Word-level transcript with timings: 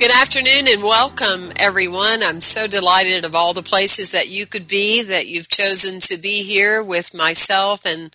Good 0.00 0.12
afternoon 0.12 0.66
and 0.66 0.82
welcome, 0.82 1.52
everyone. 1.56 2.22
I'm 2.22 2.40
so 2.40 2.66
delighted 2.66 3.26
of 3.26 3.34
all 3.34 3.52
the 3.52 3.62
places 3.62 4.12
that 4.12 4.30
you 4.30 4.46
could 4.46 4.66
be, 4.66 5.02
that 5.02 5.26
you've 5.26 5.50
chosen 5.50 6.00
to 6.00 6.16
be 6.16 6.42
here 6.42 6.82
with 6.82 7.12
myself 7.12 7.84
and 7.84 8.10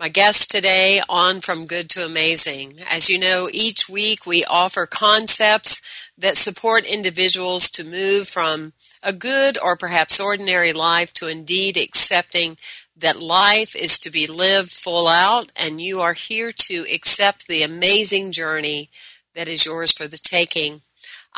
my 0.00 0.08
guest 0.08 0.50
today 0.50 1.02
on 1.10 1.42
From 1.42 1.66
Good 1.66 1.90
to 1.90 2.06
Amazing. 2.06 2.80
As 2.88 3.10
you 3.10 3.18
know, 3.18 3.50
each 3.52 3.86
week 3.86 4.24
we 4.24 4.46
offer 4.46 4.86
concepts 4.86 5.82
that 6.16 6.38
support 6.38 6.86
individuals 6.86 7.70
to 7.72 7.84
move 7.84 8.28
from 8.28 8.72
a 9.02 9.12
good 9.12 9.58
or 9.62 9.76
perhaps 9.76 10.18
ordinary 10.18 10.72
life 10.72 11.12
to 11.12 11.28
indeed 11.28 11.76
accepting 11.76 12.56
that 12.96 13.20
life 13.20 13.76
is 13.76 13.98
to 13.98 14.10
be 14.10 14.26
lived 14.26 14.70
full 14.70 15.06
out 15.06 15.52
and 15.54 15.82
you 15.82 16.00
are 16.00 16.14
here 16.14 16.50
to 16.50 16.86
accept 16.90 17.46
the 17.46 17.62
amazing 17.62 18.32
journey 18.32 18.88
that 19.34 19.48
is 19.48 19.66
yours 19.66 19.92
for 19.92 20.08
the 20.08 20.16
taking. 20.16 20.80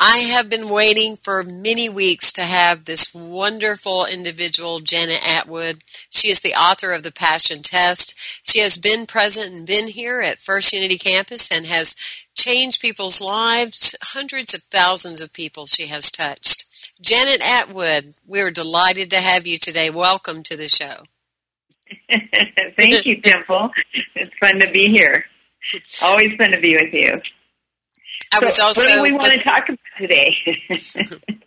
I 0.01 0.19
have 0.19 0.47
been 0.47 0.69
waiting 0.69 1.17
for 1.17 1.43
many 1.43 1.89
weeks 1.89 2.31
to 2.31 2.43
have 2.43 2.85
this 2.85 3.13
wonderful 3.13 4.05
individual, 4.05 4.79
Janet 4.79 5.19
Attwood. 5.19 5.81
She 6.09 6.29
is 6.29 6.39
the 6.39 6.53
author 6.53 6.91
of 6.91 7.03
The 7.03 7.11
Passion 7.11 7.61
Test. 7.61 8.15
She 8.47 8.61
has 8.61 8.77
been 8.77 9.05
present 9.05 9.53
and 9.53 9.67
been 9.67 9.89
here 9.89 10.21
at 10.21 10.39
First 10.39 10.71
Unity 10.71 10.97
Campus 10.97 11.51
and 11.51 11.65
has 11.65 11.97
changed 12.33 12.79
people's 12.79 13.19
lives. 13.19 13.93
Hundreds 14.01 14.53
of 14.53 14.63
thousands 14.71 15.19
of 15.19 15.33
people 15.33 15.65
she 15.65 15.87
has 15.87 16.09
touched. 16.09 16.91
Janet 17.01 17.41
Attwood, 17.41 18.21
we're 18.25 18.51
delighted 18.51 19.09
to 19.09 19.19
have 19.19 19.45
you 19.45 19.57
today. 19.57 19.89
Welcome 19.89 20.43
to 20.43 20.55
the 20.55 20.69
show. 20.69 21.03
Thank 22.77 23.05
you, 23.05 23.21
Temple. 23.21 23.71
It's 24.15 24.33
fun 24.39 24.61
to 24.61 24.71
be 24.71 24.87
here. 24.95 25.25
It's 25.73 26.01
always 26.01 26.33
fun 26.37 26.53
to 26.53 26.61
be 26.61 26.77
with 26.81 26.93
you. 26.93 27.21
I 28.33 28.39
so 28.39 28.45
was 28.45 28.59
also. 28.59 28.81
What 28.81 28.95
do 28.95 29.01
we 29.01 29.11
want 29.11 29.33
to 29.33 29.43
talk 29.43 29.69
about 29.69 29.79
today? 29.97 30.35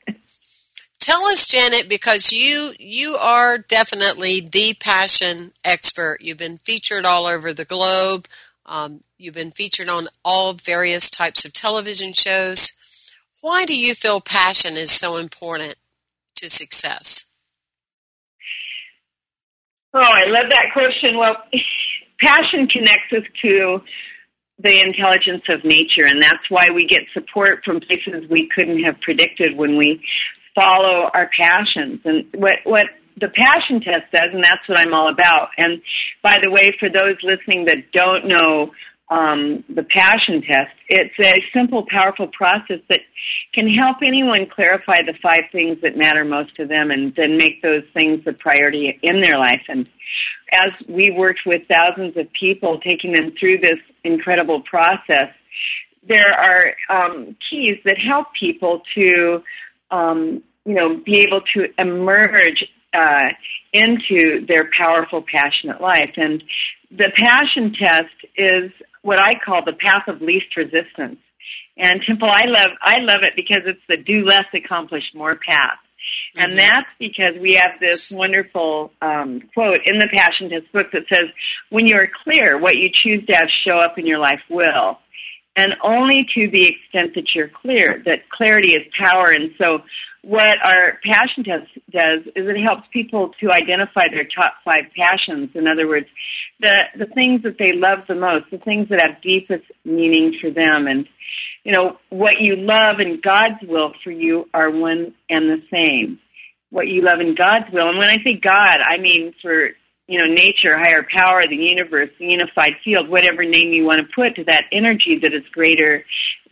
Tell 1.01 1.25
us, 1.25 1.49
Janet, 1.49 1.89
because 1.89 2.33
you 2.33 2.75
you 2.79 3.17
are 3.17 3.59
definitely 3.59 4.41
the 4.41 4.75
passion 4.75 5.53
expert. 5.65 6.19
You've 6.21 6.39
been 6.39 6.59
featured 6.59 7.05
all 7.05 7.27
over 7.27 7.53
the 7.53 7.65
globe. 7.65 8.29
Um, 8.67 9.03
you've 9.19 9.35
been 9.35 9.51
featured 9.51 9.89
on 9.89 10.07
all 10.25 10.53
various 10.53 11.11
types 11.11 11.45
of 11.45 11.53
television 11.53 12.13
shows. 12.13 12.73
Why 13.41 13.65
do 13.65 13.77
you 13.77 13.95
feel 13.97 14.21
passion 14.21 14.77
is 14.77 14.93
so 14.93 15.17
important 15.17 15.75
to 16.37 16.49
success? 16.49 17.27
Oh, 19.95 20.01
I 20.01 20.25
love 20.27 20.51
that 20.51 20.69
question. 20.73 21.19
Well, 21.19 21.37
passion 22.21 22.69
connects 22.69 23.13
us 23.13 23.25
to 23.43 23.83
the 24.59 24.81
intelligence 24.81 25.43
of 25.49 25.65
nature, 25.65 26.07
and 26.07 26.23
that's 26.23 26.49
why 26.49 26.69
we 26.75 26.85
get 26.85 27.03
support 27.13 27.65
from 27.65 27.81
places 27.81 28.29
we 28.31 28.49
couldn't 28.55 28.83
have 28.85 29.01
predicted 29.01 29.57
when 29.57 29.77
we 29.77 30.01
follow 30.55 31.11
our 31.13 31.31
passions. 31.39 32.01
And 32.05 32.27
what 32.35 32.59
what 32.65 32.87
the 33.21 33.29
passion 33.29 33.81
test 33.81 34.11
does, 34.13 34.31
and 34.33 34.43
that's 34.43 34.67
what 34.69 34.79
I'm 34.79 34.95
all 34.95 35.11
about. 35.11 35.49
And 35.59 35.83
by 36.23 36.39
the 36.43 36.51
way, 36.51 36.71
for 36.79 36.89
those 36.89 37.17
listening 37.23 37.67
that 37.67 37.93
don't 37.93 38.27
know 38.27 38.73
um, 39.11 39.65
the 39.69 39.83
passion 39.83 40.43
test. 40.43 40.73
It's 40.89 41.15
a 41.21 41.45
simple, 41.53 41.85
powerful 41.89 42.29
process 42.29 42.81
that 42.89 43.01
can 43.53 43.69
help 43.69 43.99
anyone 44.03 44.47
clarify 44.55 45.03
the 45.03 45.15
five 45.23 45.45
things 45.53 45.79
that 45.83 45.97
matter 45.97 46.25
most 46.25 46.55
to 46.57 46.67
them 46.67 46.91
and 46.91 47.15
then 47.15 47.37
make 47.37 47.63
those 47.63 47.83
things 47.95 48.25
the 48.25 48.33
priority 48.33 48.99
in 49.03 49.21
their 49.21 49.39
life. 49.39 49.63
And 49.69 49.89
as 50.53 50.71
we 50.89 51.11
worked 51.11 51.41
with 51.45 51.63
thousands 51.71 52.17
of 52.17 52.33
people, 52.33 52.81
taking 52.81 53.13
them 53.13 53.33
through 53.39 53.59
this 53.59 53.79
incredible 54.05 54.63
process, 54.63 55.31
there 56.09 56.33
are 56.33 56.75
um, 56.89 57.37
keys 57.49 57.79
that 57.85 57.99
help 57.99 58.29
people 58.39 58.83
to, 58.95 59.43
um, 59.91 60.43
you 60.65 60.75
know, 60.75 60.97
be 60.97 61.19
able 61.19 61.43
to 61.55 61.67
emerge 61.79 62.65
uh, 62.95 63.27
into 63.73 64.45
their 64.47 64.69
powerful, 64.77 65.23
passionate 65.23 65.81
life. 65.81 66.13
And 66.17 66.43
the 66.91 67.11
passion 67.15 67.73
test 67.73 68.15
is 68.37 68.71
what 69.03 69.19
I 69.19 69.33
call 69.35 69.65
the 69.65 69.73
path 69.73 70.09
of 70.09 70.23
least 70.23 70.57
resistance. 70.57 71.19
And 71.77 72.03
Temple, 72.03 72.29
I 72.31 72.45
love 72.47 72.71
I 72.81 73.01
love 73.01 73.21
it 73.23 73.35
because 73.37 73.63
it's 73.67 73.81
the 73.89 73.97
do 73.97 74.25
less, 74.25 74.45
accomplish 74.55 75.05
more 75.15 75.35
path. 75.35 75.79
And 76.37 76.53
mm-hmm. 76.53 76.57
that's 76.57 76.89
because 76.99 77.35
we 77.41 77.55
have 77.55 77.73
this 77.81 78.11
wonderful 78.11 78.93
um, 79.01 79.43
quote 79.55 79.81
in 79.85 79.99
the 79.99 80.09
Passion 80.13 80.51
Test 80.51 80.73
book 80.73 80.89
that 80.93 81.05
says, 81.13 81.25
"When 81.71 81.87
you 81.87 81.97
are 81.97 82.09
clear, 82.25 82.59
what 82.59 82.77
you 82.77 82.91
choose 82.93 83.25
to 83.27 83.37
have 83.37 83.49
show 83.65 83.79
up 83.79 83.99
in 83.99 84.07
your 84.07 84.19
life 84.19 84.41
will." 84.49 84.99
And 85.55 85.75
only 85.85 86.27
to 86.35 86.51
the 86.51 86.69
extent 86.69 87.15
that 87.15 87.35
you're 87.35 87.49
clear, 87.49 88.03
that 88.07 88.31
clarity 88.31 88.73
is 88.73 88.87
power. 88.99 89.27
And 89.31 89.51
so 89.59 89.81
what 90.23 90.49
our 90.65 90.99
passion 91.05 91.45
test 91.45 91.67
does 91.91 92.21
is 92.35 92.47
it 92.49 92.63
helps 92.63 92.89
people 92.93 93.33
to 93.41 93.51
identify 93.51 94.07
their 94.11 94.25
top 94.25 94.55
five 94.65 94.85
passions. 94.97 95.51
In 95.55 95.69
other 95.69 95.87
words, 95.87 96.07
the, 96.61 96.85
the 96.99 97.07
things 97.07 97.43
that 97.43 97.59
they 97.59 97.73
love 97.73 98.01
the 98.09 98.15
most, 98.15 98.47
the 98.51 98.59
things 98.59 98.89
that 98.89 99.03
have 99.03 99.21
deepest 99.21 99.65
meaning 99.85 100.39
for 100.41 100.51
them. 100.51 100.87
And, 100.87 101.07
you 101.65 101.73
know, 101.73 101.99
what 102.09 102.41
you 102.41 102.57
love 102.57 103.01
and 103.01 103.21
God's 103.21 103.63
will 103.63 103.93
for 104.03 104.11
you 104.11 104.49
are 104.55 104.71
one 104.71 105.15
and 105.29 105.51
the 105.51 105.63
same. 105.71 106.19
What 106.71 106.87
you 106.87 107.03
love 107.03 107.21
in 107.21 107.35
God's 107.35 107.71
will. 107.71 107.91
And 107.91 107.99
when 107.99 108.09
I 108.09 108.17
say 108.25 108.41
God, 108.43 108.79
I 108.83 108.97
mean 108.99 109.35
for 109.43 109.71
you 110.13 110.19
know, 110.19 110.27
nature, 110.27 110.77
higher 110.77 111.07
power, 111.11 111.41
the 111.49 111.57
universe, 111.57 112.11
the 112.19 112.27
unified 112.27 112.75
field, 112.85 113.09
whatever 113.09 113.45
name 113.45 113.73
you 113.73 113.87
want 113.87 113.99
to 113.99 114.07
put 114.15 114.37
to 114.37 114.45
that 114.45 114.65
energy 114.71 115.19
that 115.23 115.33
is 115.33 115.43
greater 115.53 116.05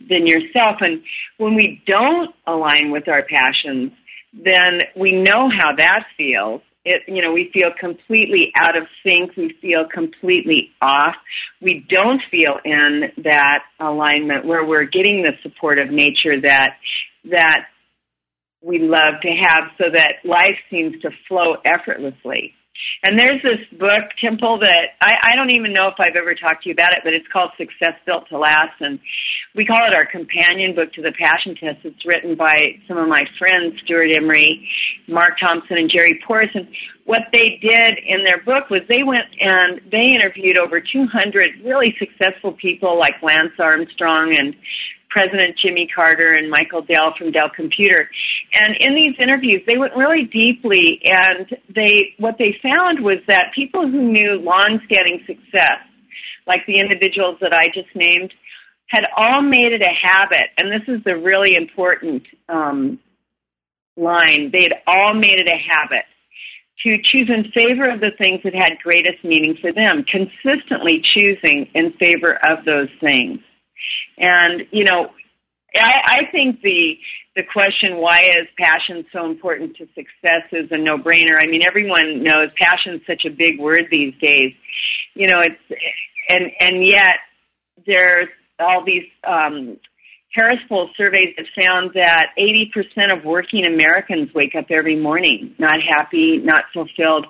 than 0.09 0.25
yourself. 0.25 0.77
And 0.79 1.03
when 1.37 1.53
we 1.53 1.83
don't 1.85 2.33
align 2.47 2.89
with 2.89 3.07
our 3.07 3.21
passions, 3.21 3.91
then 4.33 4.79
we 4.95 5.11
know 5.11 5.47
how 5.55 5.75
that 5.75 6.05
feels. 6.17 6.63
It, 6.85 7.03
you 7.07 7.21
know, 7.21 7.31
we 7.31 7.51
feel 7.53 7.69
completely 7.79 8.51
out 8.55 8.75
of 8.75 8.87
sync. 9.05 9.37
We 9.37 9.55
feel 9.61 9.85
completely 9.85 10.71
off. 10.81 11.13
We 11.61 11.85
don't 11.87 12.19
feel 12.31 12.57
in 12.65 13.11
that 13.23 13.59
alignment 13.79 14.43
where 14.43 14.65
we're 14.65 14.85
getting 14.85 15.21
the 15.21 15.33
support 15.43 15.77
of 15.77 15.91
nature 15.91 16.41
that, 16.41 16.77
that 17.29 17.65
we 18.63 18.79
love 18.79 19.21
to 19.21 19.29
have 19.29 19.65
so 19.77 19.83
that 19.93 20.13
life 20.25 20.57
seems 20.71 20.99
to 21.03 21.11
flow 21.27 21.57
effortlessly 21.63 22.55
And 23.03 23.17
there's 23.17 23.41
this 23.41 23.79
book, 23.79 24.03
Temple, 24.19 24.59
that 24.59 24.95
I, 25.01 25.17
I 25.21 25.35
don't 25.35 25.51
even 25.51 25.73
know 25.73 25.87
if 25.87 25.95
I've 25.99 26.15
ever 26.15 26.35
talked 26.35 26.63
to 26.63 26.69
you 26.69 26.73
about 26.73 26.93
it, 26.93 26.99
but 27.03 27.13
it's 27.13 27.27
called 27.31 27.51
Success 27.57 27.93
Built 28.05 28.29
to 28.29 28.37
Last. 28.37 28.79
And 28.79 28.99
we 29.55 29.65
call 29.65 29.79
it 29.87 29.95
our 29.95 30.05
companion 30.05 30.75
book 30.75 30.93
to 30.93 31.01
the 31.01 31.11
Passion 31.11 31.55
Test. 31.55 31.79
It's 31.83 32.05
written 32.05 32.35
by 32.35 32.79
some 32.87 32.97
of 32.97 33.07
my 33.07 33.23
friends, 33.37 33.79
Stewart 33.83 34.13
Emery, 34.13 34.69
Mark 35.07 35.39
Thompson, 35.39 35.77
and 35.77 35.89
Jerry 35.89 36.19
Porras. 36.25 36.49
And 36.53 36.67
what 37.05 37.21
they 37.33 37.59
did 37.61 37.97
in 38.05 38.23
their 38.23 38.41
book 38.43 38.69
was 38.69 38.81
they 38.87 39.03
went 39.03 39.25
and 39.39 39.81
they 39.91 40.13
interviewed 40.13 40.57
over 40.57 40.79
200 40.79 41.65
really 41.65 41.95
successful 41.97 42.53
people 42.53 42.99
like 42.99 43.15
Lance 43.21 43.53
Armstrong 43.59 44.35
and 44.35 44.55
President 45.11 45.57
Jimmy 45.57 45.87
Carter 45.93 46.33
and 46.33 46.49
Michael 46.49 46.81
Dell 46.81 47.13
from 47.17 47.31
Dell 47.31 47.49
Computer. 47.53 48.09
And 48.53 48.77
in 48.79 48.95
these 48.95 49.15
interviews, 49.19 49.61
they 49.67 49.77
went 49.77 49.95
really 49.95 50.23
deeply 50.23 51.01
and 51.03 51.47
they, 51.73 52.15
what 52.17 52.37
they 52.39 52.57
found 52.63 53.01
was 53.01 53.17
that 53.27 53.51
people 53.53 53.81
who 53.81 54.11
knew 54.11 54.39
long-standing 54.39 55.23
success, 55.27 55.79
like 56.47 56.65
the 56.65 56.79
individuals 56.79 57.37
that 57.41 57.53
I 57.53 57.67
just 57.67 57.93
named, 57.93 58.33
had 58.87 59.05
all 59.15 59.41
made 59.41 59.71
it 59.71 59.81
a 59.81 60.07
habit, 60.07 60.47
and 60.57 60.69
this 60.69 60.87
is 60.87 61.01
the 61.05 61.15
really 61.15 61.55
important 61.55 62.23
um, 62.49 62.99
line, 63.95 64.51
they 64.51 64.63
had 64.63 64.73
all 64.85 65.13
made 65.13 65.39
it 65.39 65.47
a 65.47 65.57
habit 65.57 66.03
to 66.83 66.97
choose 67.01 67.29
in 67.29 67.51
favor 67.51 67.89
of 67.89 68.01
the 68.01 68.11
things 68.17 68.41
that 68.43 68.53
had 68.53 68.73
greatest 68.83 69.23
meaning 69.23 69.57
for 69.61 69.71
them, 69.71 70.03
consistently 70.03 71.01
choosing 71.03 71.69
in 71.73 71.93
favor 71.93 72.37
of 72.43 72.65
those 72.65 72.89
things. 72.99 73.39
And, 74.17 74.67
you 74.71 74.83
know, 74.83 75.09
I, 75.75 76.01
I 76.05 76.31
think 76.31 76.61
the 76.61 76.97
the 77.35 77.43
question 77.43 77.97
why 77.97 78.23
is 78.23 78.47
passion 78.57 79.05
so 79.13 79.25
important 79.25 79.77
to 79.77 79.87
success 79.95 80.43
is 80.51 80.67
a 80.71 80.77
no 80.77 80.97
brainer. 80.97 81.37
I 81.39 81.47
mean 81.47 81.63
everyone 81.63 82.23
knows 82.23 82.49
passion 82.59 82.95
is 82.95 83.01
such 83.07 83.23
a 83.25 83.29
big 83.29 83.59
word 83.59 83.85
these 83.89 84.13
days. 84.21 84.53
You 85.13 85.27
know, 85.27 85.39
it's 85.39 85.81
and 86.27 86.51
and 86.59 86.85
yet 86.85 87.15
there's 87.85 88.27
all 88.59 88.83
these 88.85 89.05
um 89.25 89.77
Harris 90.33 90.59
Poll 90.69 90.89
surveys 90.95 91.35
have 91.37 91.47
found 91.59 91.91
that 91.93 92.31
80% 92.39 93.17
of 93.17 93.25
working 93.25 93.67
Americans 93.67 94.33
wake 94.33 94.55
up 94.57 94.67
every 94.69 94.95
morning 94.95 95.55
not 95.59 95.79
happy, 95.81 96.37
not 96.37 96.63
fulfilled, 96.73 97.27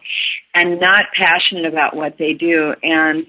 and 0.54 0.80
not 0.80 1.06
passionate 1.18 1.66
about 1.66 1.96
what 1.96 2.18
they 2.20 2.34
do. 2.34 2.76
And 2.84 3.26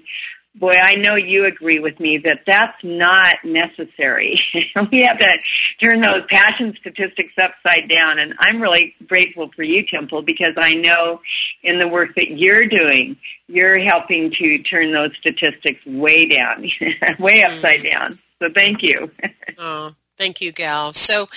boy, 0.55 0.71
I 0.71 0.95
know 0.95 1.15
you 1.15 1.45
agree 1.45 1.79
with 1.79 1.99
me 1.99 2.19
that 2.23 2.41
that's 2.45 2.77
not 2.83 3.37
necessary. 3.43 4.39
we 4.91 5.01
have 5.01 5.17
to 5.19 5.37
turn 5.83 6.01
those 6.01 6.25
passion 6.29 6.75
statistics 6.77 7.33
upside 7.41 7.89
down. 7.89 8.19
And 8.19 8.33
I'm 8.39 8.61
really 8.61 8.95
grateful 9.07 9.49
for 9.55 9.63
you, 9.63 9.83
Temple, 9.85 10.21
because 10.21 10.53
I 10.57 10.75
know 10.75 11.21
in 11.63 11.79
the 11.79 11.87
work 11.87 12.15
that 12.15 12.37
you're 12.37 12.67
doing, 12.67 13.17
you're 13.47 13.83
helping 13.83 14.31
to 14.39 14.59
turn 14.63 14.93
those 14.93 15.11
statistics 15.19 15.83
way 15.85 16.27
down, 16.27 16.61
way 17.19 17.41
mm. 17.41 17.57
upside 17.57 17.83
down. 17.83 18.13
So 18.39 18.47
thank 18.53 18.83
you. 18.83 19.11
oh, 19.57 19.95
thank 20.17 20.41
you, 20.41 20.51
Gal. 20.51 20.93
So 20.93 21.27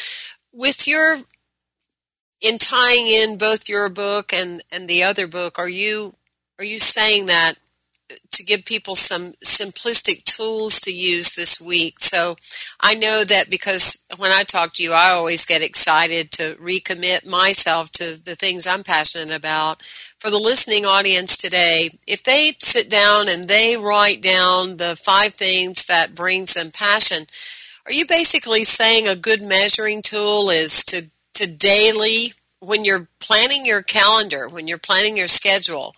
with 0.52 0.86
your 0.86 1.16
in 2.42 2.58
tying 2.58 3.06
in 3.06 3.38
both 3.38 3.68
your 3.68 3.88
book 3.88 4.32
and, 4.32 4.62
and 4.70 4.86
the 4.88 5.04
other 5.04 5.26
book, 5.26 5.58
are 5.58 5.68
you 5.68 6.12
are 6.58 6.64
you 6.64 6.78
saying 6.78 7.26
that 7.26 7.54
to 8.32 8.44
give 8.44 8.64
people 8.64 8.94
some 8.94 9.32
simplistic 9.44 10.24
tools 10.24 10.80
to 10.80 10.92
use 10.92 11.34
this 11.34 11.60
week. 11.60 11.98
So 11.98 12.36
I 12.80 12.94
know 12.94 13.24
that 13.24 13.50
because 13.50 13.98
when 14.18 14.32
I 14.32 14.44
talk 14.44 14.74
to 14.74 14.82
you, 14.82 14.92
I 14.92 15.10
always 15.10 15.46
get 15.46 15.62
excited 15.62 16.30
to 16.32 16.54
recommit 16.56 17.26
myself 17.26 17.90
to 17.92 18.22
the 18.22 18.36
things 18.36 18.66
I'm 18.66 18.84
passionate 18.84 19.34
about. 19.34 19.82
For 20.18 20.30
the 20.30 20.38
listening 20.38 20.84
audience 20.84 21.36
today, 21.36 21.90
if 22.06 22.22
they 22.22 22.52
sit 22.58 22.88
down 22.88 23.28
and 23.28 23.48
they 23.48 23.76
write 23.76 24.22
down 24.22 24.76
the 24.76 24.96
five 24.96 25.34
things 25.34 25.86
that 25.86 26.14
brings 26.14 26.54
them 26.54 26.70
passion, 26.70 27.26
are 27.86 27.92
you 27.92 28.06
basically 28.06 28.64
saying 28.64 29.06
a 29.06 29.16
good 29.16 29.42
measuring 29.42 30.02
tool 30.02 30.50
is 30.50 30.84
to, 30.86 31.10
to 31.34 31.46
daily, 31.46 32.32
when 32.60 32.84
you're 32.84 33.08
planning 33.20 33.66
your 33.66 33.82
calendar, 33.82 34.48
when 34.48 34.66
you're 34.66 34.78
planning 34.78 35.16
your 35.16 35.28
schedule, 35.28 35.94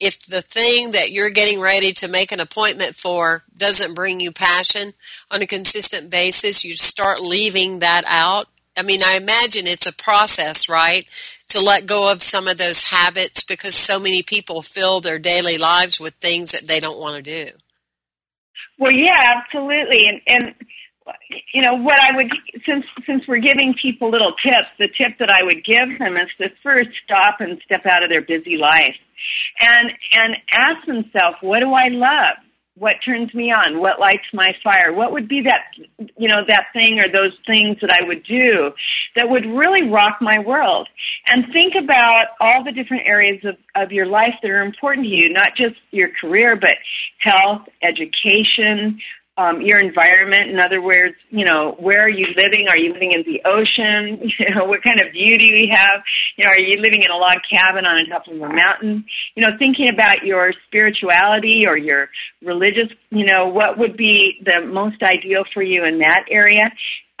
if 0.00 0.26
the 0.26 0.42
thing 0.42 0.92
that 0.92 1.10
you're 1.10 1.30
getting 1.30 1.60
ready 1.60 1.92
to 1.92 2.08
make 2.08 2.30
an 2.30 2.40
appointment 2.40 2.94
for 2.94 3.42
doesn't 3.56 3.94
bring 3.94 4.20
you 4.20 4.30
passion 4.30 4.92
on 5.30 5.42
a 5.42 5.46
consistent 5.46 6.08
basis, 6.10 6.64
you 6.64 6.74
start 6.74 7.20
leaving 7.20 7.80
that 7.80 8.04
out. 8.06 8.46
I 8.76 8.82
mean, 8.82 9.02
I 9.02 9.16
imagine 9.16 9.66
it's 9.66 9.86
a 9.86 9.92
process, 9.92 10.68
right? 10.68 11.06
To 11.48 11.60
let 11.60 11.86
go 11.86 12.12
of 12.12 12.22
some 12.22 12.46
of 12.46 12.58
those 12.58 12.84
habits 12.84 13.42
because 13.42 13.74
so 13.74 13.98
many 13.98 14.22
people 14.22 14.62
fill 14.62 15.00
their 15.00 15.18
daily 15.18 15.58
lives 15.58 15.98
with 15.98 16.14
things 16.14 16.52
that 16.52 16.68
they 16.68 16.78
don't 16.78 17.00
want 17.00 17.24
to 17.24 17.46
do. 17.46 17.50
Well, 18.78 18.92
yeah, 18.92 19.18
absolutely. 19.34 20.06
And, 20.06 20.20
and 20.28 20.54
you 21.52 21.62
know 21.62 21.74
what 21.74 21.98
I 21.98 22.14
would 22.14 22.30
since 22.64 22.84
since 23.06 23.26
we're 23.26 23.38
giving 23.38 23.74
people 23.74 24.10
little 24.10 24.34
tips, 24.34 24.70
the 24.78 24.88
tip 24.88 25.18
that 25.18 25.30
I 25.30 25.42
would 25.42 25.64
give 25.64 25.98
them 25.98 26.16
is 26.16 26.28
to 26.36 26.50
first 26.50 26.90
stop 27.02 27.40
and 27.40 27.60
step 27.64 27.86
out 27.86 28.04
of 28.04 28.10
their 28.10 28.22
busy 28.22 28.56
life 28.56 28.94
and 29.60 29.90
and 30.12 30.36
ask 30.50 30.86
themselves, 30.86 31.36
what 31.40 31.60
do 31.60 31.72
I 31.72 31.88
love? 31.88 32.36
What 32.76 32.94
turns 33.04 33.34
me 33.34 33.50
on? 33.50 33.80
What 33.80 33.98
lights 33.98 34.28
my 34.32 34.50
fire? 34.62 34.92
What 34.92 35.12
would 35.12 35.28
be 35.28 35.42
that 35.42 35.62
you 36.16 36.28
know 36.28 36.42
that 36.46 36.66
thing 36.72 37.00
or 37.00 37.10
those 37.10 37.36
things 37.46 37.78
that 37.80 37.90
I 37.90 38.06
would 38.06 38.22
do 38.22 38.70
that 39.16 39.28
would 39.28 39.44
really 39.44 39.90
rock 39.90 40.18
my 40.20 40.38
world? 40.38 40.88
And 41.26 41.46
think 41.52 41.74
about 41.74 42.26
all 42.40 42.62
the 42.64 42.72
different 42.72 43.08
areas 43.08 43.44
of, 43.44 43.56
of 43.74 43.90
your 43.90 44.06
life 44.06 44.34
that 44.42 44.50
are 44.50 44.62
important 44.62 45.06
to 45.06 45.12
you, 45.12 45.32
not 45.32 45.56
just 45.56 45.74
your 45.90 46.10
career, 46.20 46.54
but 46.54 46.76
health, 47.18 47.62
education, 47.82 49.00
um, 49.38 49.62
your 49.62 49.78
environment. 49.78 50.50
In 50.50 50.58
other 50.58 50.82
words, 50.82 51.14
you 51.30 51.44
know, 51.44 51.76
where 51.78 52.02
are 52.02 52.10
you 52.10 52.26
living? 52.36 52.66
Are 52.68 52.76
you 52.76 52.92
living 52.92 53.12
in 53.12 53.22
the 53.22 53.40
ocean? 53.48 54.30
You 54.38 54.54
know, 54.54 54.64
what 54.64 54.82
kind 54.84 55.00
of 55.00 55.12
view 55.12 55.36
do 55.36 55.44
you 55.44 55.68
have? 55.72 55.96
You 56.36 56.44
know, 56.44 56.50
are 56.50 56.60
you 56.60 56.80
living 56.80 57.02
in 57.02 57.10
a 57.10 57.16
log 57.16 57.38
cabin 57.50 57.84
on 57.84 57.98
top 58.08 58.26
of 58.28 58.34
a 58.34 58.48
mountain? 58.48 59.04
You 59.34 59.42
know, 59.42 59.56
thinking 59.58 59.88
about 59.88 60.24
your 60.24 60.52
spirituality 60.66 61.66
or 61.66 61.76
your 61.76 62.08
religious, 62.42 62.90
you 63.10 63.26
know, 63.26 63.48
what 63.48 63.78
would 63.78 63.96
be 63.96 64.40
the 64.44 64.64
most 64.64 65.02
ideal 65.02 65.44
for 65.52 65.62
you 65.62 65.84
in 65.84 65.98
that 65.98 66.24
area? 66.30 66.70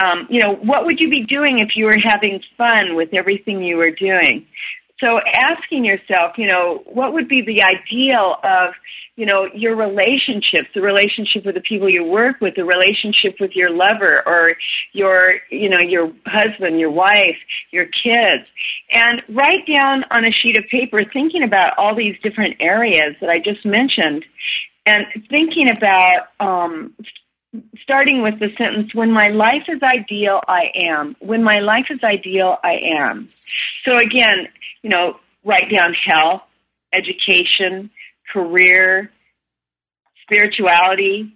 Um, 0.04 0.28
you 0.30 0.40
know, 0.40 0.54
what 0.54 0.84
would 0.86 1.00
you 1.00 1.10
be 1.10 1.24
doing 1.24 1.58
if 1.58 1.76
you 1.76 1.86
were 1.86 1.98
having 2.02 2.40
fun 2.56 2.94
with 2.94 3.12
everything 3.12 3.62
you 3.62 3.76
were 3.76 3.90
doing? 3.90 4.46
So 5.00 5.20
asking 5.32 5.84
yourself, 5.84 6.32
you 6.36 6.48
know, 6.48 6.82
what 6.86 7.12
would 7.12 7.28
be 7.28 7.42
the 7.42 7.62
ideal 7.62 8.36
of, 8.42 8.74
you 9.14 9.26
know, 9.26 9.48
your 9.54 9.76
relationships, 9.76 10.68
the 10.74 10.80
relationship 10.80 11.44
with 11.44 11.54
the 11.54 11.60
people 11.60 11.88
you 11.88 12.04
work 12.04 12.40
with, 12.40 12.56
the 12.56 12.64
relationship 12.64 13.36
with 13.38 13.52
your 13.54 13.70
lover 13.70 14.22
or 14.26 14.52
your, 14.92 15.34
you 15.50 15.68
know, 15.68 15.78
your 15.86 16.12
husband, 16.26 16.80
your 16.80 16.90
wife, 16.90 17.36
your 17.70 17.86
kids. 17.86 18.44
And 18.92 19.22
write 19.28 19.66
down 19.72 20.04
on 20.10 20.24
a 20.24 20.32
sheet 20.32 20.58
of 20.58 20.64
paper 20.68 20.98
thinking 21.12 21.44
about 21.44 21.78
all 21.78 21.94
these 21.94 22.16
different 22.22 22.56
areas 22.58 23.14
that 23.20 23.30
I 23.30 23.38
just 23.38 23.64
mentioned 23.64 24.24
and 24.84 25.04
thinking 25.28 25.68
about 25.70 26.28
um, 26.40 26.94
starting 27.82 28.22
with 28.22 28.38
the 28.38 28.48
sentence, 28.58 28.94
when 28.94 29.10
my 29.10 29.28
life 29.28 29.64
is 29.68 29.80
ideal, 29.82 30.40
I 30.46 30.70
am. 30.88 31.16
When 31.20 31.42
my 31.42 31.60
life 31.60 31.86
is 31.90 32.00
ideal, 32.02 32.56
I 32.62 32.78
am. 32.96 33.28
So 33.84 33.96
again, 33.96 34.48
you 34.82 34.90
know, 34.90 35.16
write 35.44 35.70
down 35.74 35.94
health, 35.94 36.42
education, 36.92 37.90
career, 38.32 39.10
spirituality, 40.22 41.34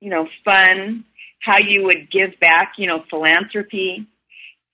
you 0.00 0.10
know, 0.10 0.28
fun, 0.44 1.04
how 1.40 1.58
you 1.58 1.84
would 1.84 2.10
give 2.10 2.38
back, 2.40 2.74
you 2.78 2.86
know, 2.86 3.04
philanthropy, 3.10 4.06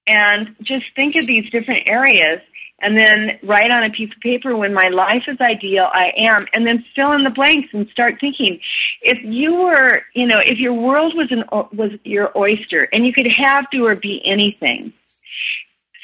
and 0.08 0.56
just 0.62 0.86
think 0.96 1.16
of 1.16 1.26
these 1.26 1.50
different 1.50 1.88
areas 1.90 2.40
and 2.80 2.96
then 2.96 3.38
write 3.42 3.70
on 3.70 3.84
a 3.84 3.90
piece 3.90 4.10
of 4.14 4.20
paper 4.20 4.56
when 4.56 4.72
my 4.72 4.88
life 4.88 5.24
is 5.26 5.40
ideal, 5.40 5.88
I 5.92 6.12
am, 6.16 6.46
and 6.54 6.66
then 6.66 6.84
fill 6.94 7.12
in 7.12 7.24
the 7.24 7.30
blanks 7.30 7.68
and 7.72 7.88
start 7.88 8.14
thinking. 8.20 8.60
If 9.02 9.18
you 9.24 9.54
were, 9.54 10.02
you 10.14 10.26
know, 10.26 10.38
if 10.38 10.58
your 10.58 10.74
world 10.74 11.14
was 11.16 11.28
an 11.32 11.44
was 11.50 11.90
your 12.04 12.30
oyster 12.38 12.88
and 12.92 13.04
you 13.04 13.12
could 13.12 13.26
have, 13.36 13.66
do, 13.72 13.84
or 13.84 13.96
be 13.96 14.22
anything, 14.24 14.92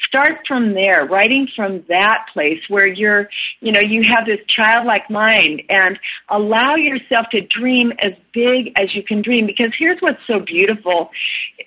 start 0.05 0.39
from 0.47 0.73
there, 0.73 1.05
writing 1.05 1.47
from 1.55 1.83
that 1.87 2.25
place 2.33 2.61
where 2.67 2.87
you're, 2.87 3.29
you 3.61 3.71
know, 3.71 3.81
you 3.81 4.01
have 4.03 4.25
this 4.25 4.39
childlike 4.47 5.09
mind 5.09 5.63
and 5.69 5.97
allow 6.29 6.75
yourself 6.75 7.27
to 7.31 7.41
dream 7.41 7.93
as 8.03 8.11
big 8.33 8.73
as 8.79 8.93
you 8.93 9.01
can 9.03 9.21
dream. 9.21 9.45
Because 9.45 9.71
here's 9.77 9.99
what's 10.01 10.21
so 10.27 10.39
beautiful 10.39 11.09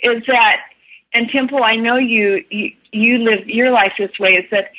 is 0.02 0.22
that, 0.26 0.56
and 1.12 1.28
Temple, 1.30 1.60
I 1.64 1.76
know 1.76 1.96
you, 1.96 2.44
you, 2.50 2.72
you 2.92 3.18
live 3.18 3.48
your 3.48 3.70
life 3.70 3.92
this 3.98 4.18
way, 4.18 4.32
is 4.32 4.50
that 4.50 4.70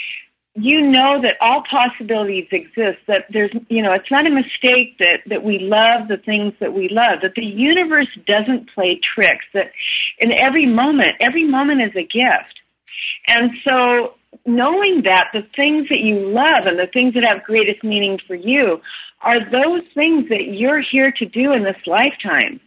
you 0.56 0.82
know 0.82 1.22
that 1.22 1.36
all 1.42 1.64
possibilities 1.70 2.48
exist, 2.52 3.00
that 3.08 3.26
there's, 3.32 3.52
you 3.70 3.82
know, 3.82 3.94
it's 3.94 4.12
not 4.12 4.28
a 4.28 4.30
mistake 4.30 4.98
that, 5.00 5.20
that 5.28 5.44
we 5.44 5.60
love 5.60 6.08
the 6.08 6.18
things 6.18 6.54
that 6.60 6.74
we 6.74 6.90
love, 6.90 7.22
that 7.22 7.36
the 7.36 7.46
universe 7.46 8.10
doesn't 8.26 8.74
play 8.74 9.00
tricks, 9.16 9.46
that 9.54 9.72
in 10.18 10.32
every 10.32 10.66
moment, 10.66 11.14
every 11.20 11.46
moment 11.46 11.82
is 11.82 11.96
a 11.96 12.04
gift. 12.04 12.60
And 13.28 13.52
so 13.68 14.16
knowing 14.46 15.04
that 15.04 15.28
the 15.34 15.48
things 15.56 15.90
that 15.90 16.00
you 16.00 16.28
love 16.28 16.66
and 16.66 16.78
the 16.78 16.88
things 16.88 17.14
that 17.14 17.26
have 17.26 17.44
greatest 17.44 17.84
meaning 17.84 18.20
for 18.28 18.36
you 18.36 18.82
are 19.22 19.40
those 19.40 19.84
things 19.94 20.30
that 20.30 20.44
you're 20.54 20.82
here 20.82 21.12
to 21.12 21.26
do 21.26 21.54
in 21.54 21.64
this 21.64 21.78
lifetime. 21.86 22.60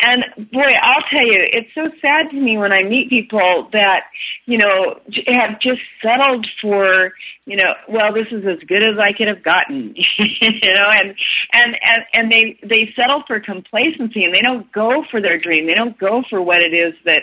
And 0.00 0.50
boy, 0.50 0.74
I'll 0.82 1.04
tell 1.10 1.24
you, 1.24 1.40
it's 1.42 1.74
so 1.74 1.88
sad 2.00 2.30
to 2.30 2.36
me 2.36 2.58
when 2.58 2.72
I 2.72 2.82
meet 2.82 3.08
people 3.08 3.68
that, 3.72 4.02
you 4.46 4.58
know, 4.58 5.00
have 5.28 5.60
just 5.60 5.80
settled 6.02 6.46
for, 6.60 7.12
you 7.46 7.56
know, 7.56 7.72
well, 7.88 8.12
this 8.12 8.26
is 8.32 8.44
as 8.46 8.60
good 8.66 8.82
as 8.82 8.98
I 8.98 9.12
could 9.12 9.28
have 9.28 9.42
gotten, 9.42 9.94
you 10.18 10.74
know, 10.74 10.86
and, 10.90 11.14
and, 11.52 11.76
and, 11.82 12.04
and 12.14 12.32
they, 12.32 12.58
they 12.62 12.92
settle 12.96 13.22
for 13.26 13.40
complacency 13.40 14.24
and 14.24 14.34
they 14.34 14.40
don't 14.40 14.70
go 14.72 15.04
for 15.10 15.20
their 15.20 15.38
dream. 15.38 15.68
They 15.68 15.74
don't 15.74 15.98
go 15.98 16.22
for 16.28 16.42
what 16.42 16.62
it 16.62 16.74
is 16.74 16.94
that, 17.04 17.22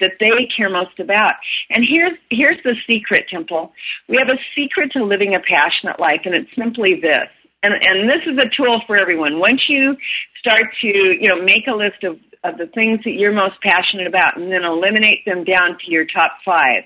that 0.00 0.12
they 0.20 0.46
care 0.54 0.70
most 0.70 1.00
about. 1.00 1.34
And 1.70 1.84
here's, 1.84 2.18
here's 2.30 2.62
the 2.62 2.76
secret, 2.86 3.28
Temple. 3.28 3.72
We 4.08 4.16
have 4.18 4.28
a 4.28 4.38
secret 4.54 4.92
to 4.92 5.04
living 5.04 5.34
a 5.34 5.40
passionate 5.40 5.98
life 5.98 6.22
and 6.24 6.34
it's 6.34 6.54
simply 6.56 7.00
this 7.00 7.28
and 7.62 7.74
and 7.82 8.08
this 8.08 8.22
is 8.26 8.38
a 8.38 8.48
tool 8.56 8.80
for 8.86 9.00
everyone. 9.00 9.38
Once 9.38 9.68
you 9.68 9.96
start 10.38 10.64
to 10.80 10.88
you 10.88 11.32
know 11.32 11.42
make 11.42 11.66
a 11.66 11.74
list 11.74 12.04
of 12.04 12.18
of 12.42 12.56
the 12.56 12.66
things 12.66 13.00
that 13.04 13.12
you're 13.12 13.32
most 13.32 13.60
passionate 13.62 14.06
about, 14.06 14.38
and 14.38 14.50
then 14.50 14.64
eliminate 14.64 15.24
them 15.26 15.44
down 15.44 15.76
to 15.78 15.90
your 15.90 16.06
top 16.06 16.32
five, 16.44 16.84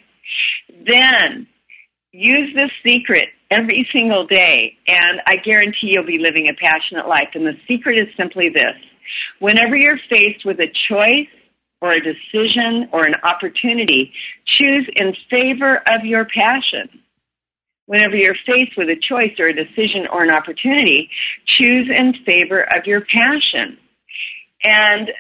then 0.87 1.47
use 2.11 2.54
this 2.54 2.71
secret 2.85 3.26
every 3.50 3.88
single 3.93 4.26
day, 4.26 4.76
and 4.88 5.21
I 5.26 5.37
guarantee 5.37 5.93
you'll 5.93 6.07
be 6.07 6.19
living 6.19 6.49
a 6.49 6.54
passionate 6.54 7.07
life. 7.07 7.28
And 7.35 7.47
the 7.47 7.57
secret 7.69 7.99
is 7.99 8.09
simply 8.16 8.50
this: 8.52 8.75
whenever 9.38 9.76
you're 9.76 10.00
faced 10.11 10.45
with 10.45 10.59
a 10.59 10.73
choice 10.88 11.28
or 11.81 11.90
a 11.90 12.00
decision 12.00 12.88
or 12.93 13.04
an 13.04 13.14
opportunity, 13.23 14.12
choose 14.47 14.88
in 14.97 15.14
favor 15.31 15.76
of 15.76 16.04
your 16.04 16.25
passion 16.25 16.88
whenever 17.87 18.17
you're 18.17 18.37
faced 18.47 18.76
with 18.76 18.88
a 18.88 18.97
choice 18.97 19.38
or 19.38 19.47
a 19.47 19.55
decision 19.55 20.07
or 20.11 20.23
an 20.23 20.31
opportunity, 20.31 21.11
choose 21.47 21.88
in 21.95 22.14
favor 22.25 22.62
of 22.62 22.87
your 22.87 23.03
passion. 23.03 23.79
And 24.62 25.11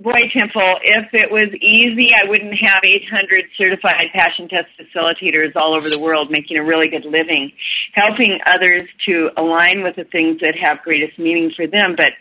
boy, 0.00 0.22
Temple, 0.32 0.78
if 0.82 1.08
it 1.12 1.30
was 1.30 1.52
easy, 1.60 2.14
I 2.14 2.28
wouldn't 2.28 2.54
have 2.60 2.80
800 2.84 3.44
certified 3.56 4.06
passion 4.14 4.48
test 4.48 4.68
facilitators 4.78 5.56
all 5.56 5.76
over 5.76 5.88
the 5.88 5.98
world 5.98 6.30
making 6.30 6.58
a 6.58 6.62
really 6.62 6.88
good 6.88 7.04
living, 7.04 7.52
helping 7.92 8.34
others 8.46 8.82
to 9.06 9.30
align 9.36 9.82
with 9.82 9.96
the 9.96 10.04
things 10.04 10.40
that 10.40 10.54
have 10.60 10.82
greatest 10.82 11.18
meaning 11.18 11.52
for 11.54 11.66
them. 11.66 11.94
But 11.96 12.12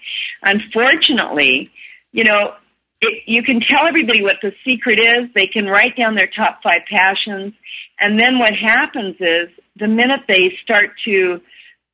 unfortunately, 0.44 1.72
you 2.12 2.24
know, 2.24 2.56
it, 3.00 3.24
you 3.27 3.44
can 3.44 3.62
tell 3.62 3.88
everybody 3.88 4.24
what 4.24 4.38
the 4.41 4.53
secret 4.65 5.00
is. 5.00 5.29
They 5.36 5.46
can 5.46 5.67
write 5.67 5.96
down 5.96 6.15
their 6.15 6.29
top 6.36 6.62
five 6.63 6.82
passions. 6.89 7.53
And 8.00 8.20
then 8.20 8.39
what 8.39 8.53
happens 8.53 9.15
is 9.20 9.50
the 9.77 9.88
minute 9.88 10.22
they 10.27 10.57
start 10.63 10.91
to, 11.05 11.41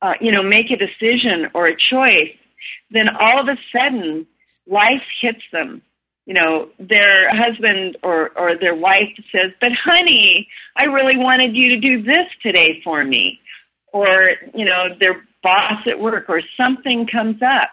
uh, 0.02 0.14
you 0.20 0.32
know, 0.32 0.42
make 0.42 0.70
a 0.70 0.76
decision 0.76 1.50
or 1.54 1.66
a 1.66 1.76
choice, 1.76 2.36
then 2.90 3.08
all 3.18 3.40
of 3.40 3.48
a 3.48 3.56
sudden 3.76 4.26
life 4.66 5.02
hits 5.20 5.42
them. 5.52 5.82
You 6.26 6.34
know, 6.34 6.70
their 6.78 7.28
husband 7.36 7.98
or, 8.02 8.30
or 8.30 8.56
their 8.58 8.74
wife 8.74 9.12
says, 9.30 9.52
but 9.60 9.72
honey, 9.72 10.48
I 10.74 10.86
really 10.86 11.18
wanted 11.18 11.54
you 11.54 11.70
to 11.70 11.80
do 11.80 12.02
this 12.02 12.26
today 12.42 12.80
for 12.82 13.04
me. 13.04 13.40
Or, 13.92 14.30
you 14.54 14.64
know, 14.64 14.88
their 14.98 15.22
boss 15.42 15.86
at 15.86 16.00
work 16.00 16.24
or 16.28 16.40
something 16.56 17.06
comes 17.06 17.42
up 17.42 17.70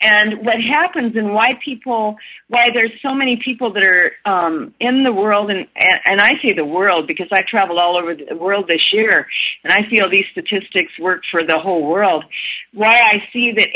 and 0.00 0.44
what 0.44 0.60
happens 0.60 1.16
and 1.16 1.32
why 1.32 1.48
people, 1.64 2.16
why 2.48 2.68
there's 2.72 2.92
so 3.02 3.14
many 3.14 3.40
people 3.42 3.72
that 3.72 3.84
are 3.84 4.12
um, 4.24 4.74
in 4.78 5.04
the 5.04 5.12
world, 5.12 5.50
and, 5.50 5.66
and 5.74 6.20
I 6.20 6.32
say 6.42 6.52
the 6.54 6.64
world 6.64 7.06
because 7.06 7.28
I 7.32 7.42
traveled 7.42 7.78
all 7.78 7.96
over 7.96 8.14
the 8.14 8.36
world 8.36 8.66
this 8.68 8.92
year, 8.92 9.26
and 9.64 9.72
I 9.72 9.88
feel 9.88 10.10
these 10.10 10.26
statistics 10.32 10.92
work 11.00 11.22
for 11.30 11.44
the 11.44 11.58
whole 11.58 11.86
world. 11.86 12.24
Why 12.72 12.94
I 12.94 13.22
see 13.32 13.52
that 13.56 13.68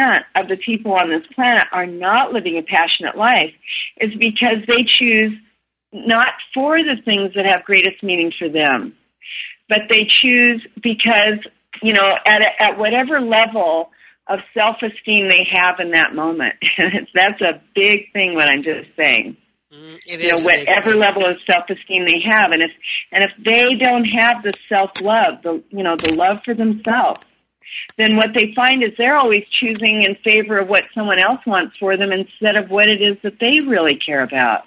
80% 0.00 0.20
of 0.34 0.48
the 0.48 0.56
people 0.56 0.92
on 0.92 1.10
this 1.10 1.26
planet 1.34 1.66
are 1.72 1.86
not 1.86 2.32
living 2.32 2.58
a 2.58 2.62
passionate 2.62 3.16
life 3.16 3.54
is 4.00 4.12
because 4.18 4.58
they 4.66 4.84
choose 4.84 5.32
not 5.92 6.28
for 6.52 6.78
the 6.78 6.96
things 7.04 7.34
that 7.34 7.46
have 7.46 7.64
greatest 7.64 8.02
meaning 8.02 8.32
for 8.36 8.48
them, 8.48 8.94
but 9.68 9.82
they 9.88 10.06
choose 10.08 10.66
because, 10.82 11.38
you 11.82 11.92
know, 11.92 12.14
at, 12.26 12.40
a, 12.42 12.62
at 12.62 12.78
whatever 12.78 13.20
level 13.20 13.90
of 14.28 14.40
self-esteem 14.54 15.28
they 15.28 15.46
have 15.52 15.76
in 15.78 15.92
that 15.92 16.14
moment. 16.14 16.54
That's 17.14 17.40
a 17.40 17.62
big 17.74 18.12
thing. 18.12 18.34
What 18.34 18.48
I'm 18.48 18.62
just 18.62 18.88
saying. 19.00 19.36
Mm, 19.72 19.96
it 20.06 20.20
you 20.20 20.32
know, 20.32 20.42
whatever 20.42 20.94
level 20.94 21.26
of 21.26 21.36
self-esteem 21.48 22.06
they 22.06 22.22
have, 22.28 22.52
and 22.52 22.62
if 22.62 22.70
and 23.10 23.24
if 23.24 23.30
they 23.44 23.76
don't 23.76 24.04
have 24.04 24.42
the 24.42 24.52
self-love, 24.68 25.42
the 25.42 25.62
you 25.70 25.82
know 25.82 25.96
the 25.96 26.14
love 26.14 26.38
for 26.44 26.54
themselves, 26.54 27.20
then 27.98 28.16
what 28.16 28.30
they 28.34 28.52
find 28.54 28.82
is 28.82 28.90
they're 28.96 29.16
always 29.16 29.44
choosing 29.50 30.02
in 30.02 30.16
favor 30.24 30.58
of 30.58 30.68
what 30.68 30.84
someone 30.94 31.18
else 31.18 31.40
wants 31.46 31.76
for 31.78 31.96
them 31.96 32.12
instead 32.12 32.56
of 32.56 32.70
what 32.70 32.88
it 32.88 33.02
is 33.02 33.16
that 33.22 33.40
they 33.40 33.60
really 33.60 33.96
care 33.96 34.22
about. 34.22 34.62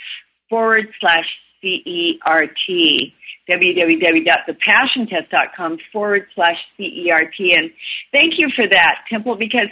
forward 0.50 0.88
slash 1.00 1.28
CERT 1.64 3.14
www.thepassiontest.com 3.50 5.78
forward 5.92 6.28
slash 6.36 6.58
CERT. 6.80 7.54
And 7.54 7.72
thank 8.14 8.38
you 8.38 8.50
for 8.56 8.68
that, 8.70 9.00
Temple, 9.10 9.36
because 9.36 9.68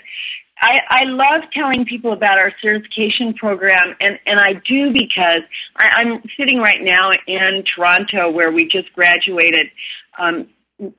I, 0.62 0.80
I 0.90 1.04
love 1.06 1.50
telling 1.54 1.86
people 1.86 2.12
about 2.12 2.38
our 2.38 2.52
certification 2.62 3.34
program, 3.34 3.96
and, 4.02 4.20
and 4.26 4.40
I 4.40 4.54
do 4.66 4.92
because 4.92 5.42
I, 5.76 5.92
I'm 5.98 6.22
sitting 6.38 6.60
right 6.60 6.82
now 6.82 7.12
in 7.28 7.64
Toronto 7.64 8.30
where 8.32 8.52
we 8.52 8.66
just 8.66 8.92
graduated 8.94 9.68
um, 10.18 10.48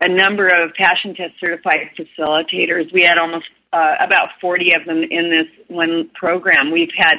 a 0.02 0.08
number 0.08 0.46
of 0.46 0.74
Passion 0.74 1.14
Test 1.14 1.34
certified 1.40 1.90
facilitators. 1.98 2.92
We 2.92 3.02
had 3.02 3.18
almost 3.18 3.46
uh, 3.72 3.94
about 4.00 4.30
40 4.40 4.74
of 4.74 4.84
them 4.84 5.02
in 5.02 5.30
this 5.30 5.46
one 5.68 6.10
program. 6.14 6.72
We've 6.72 6.90
had, 6.96 7.16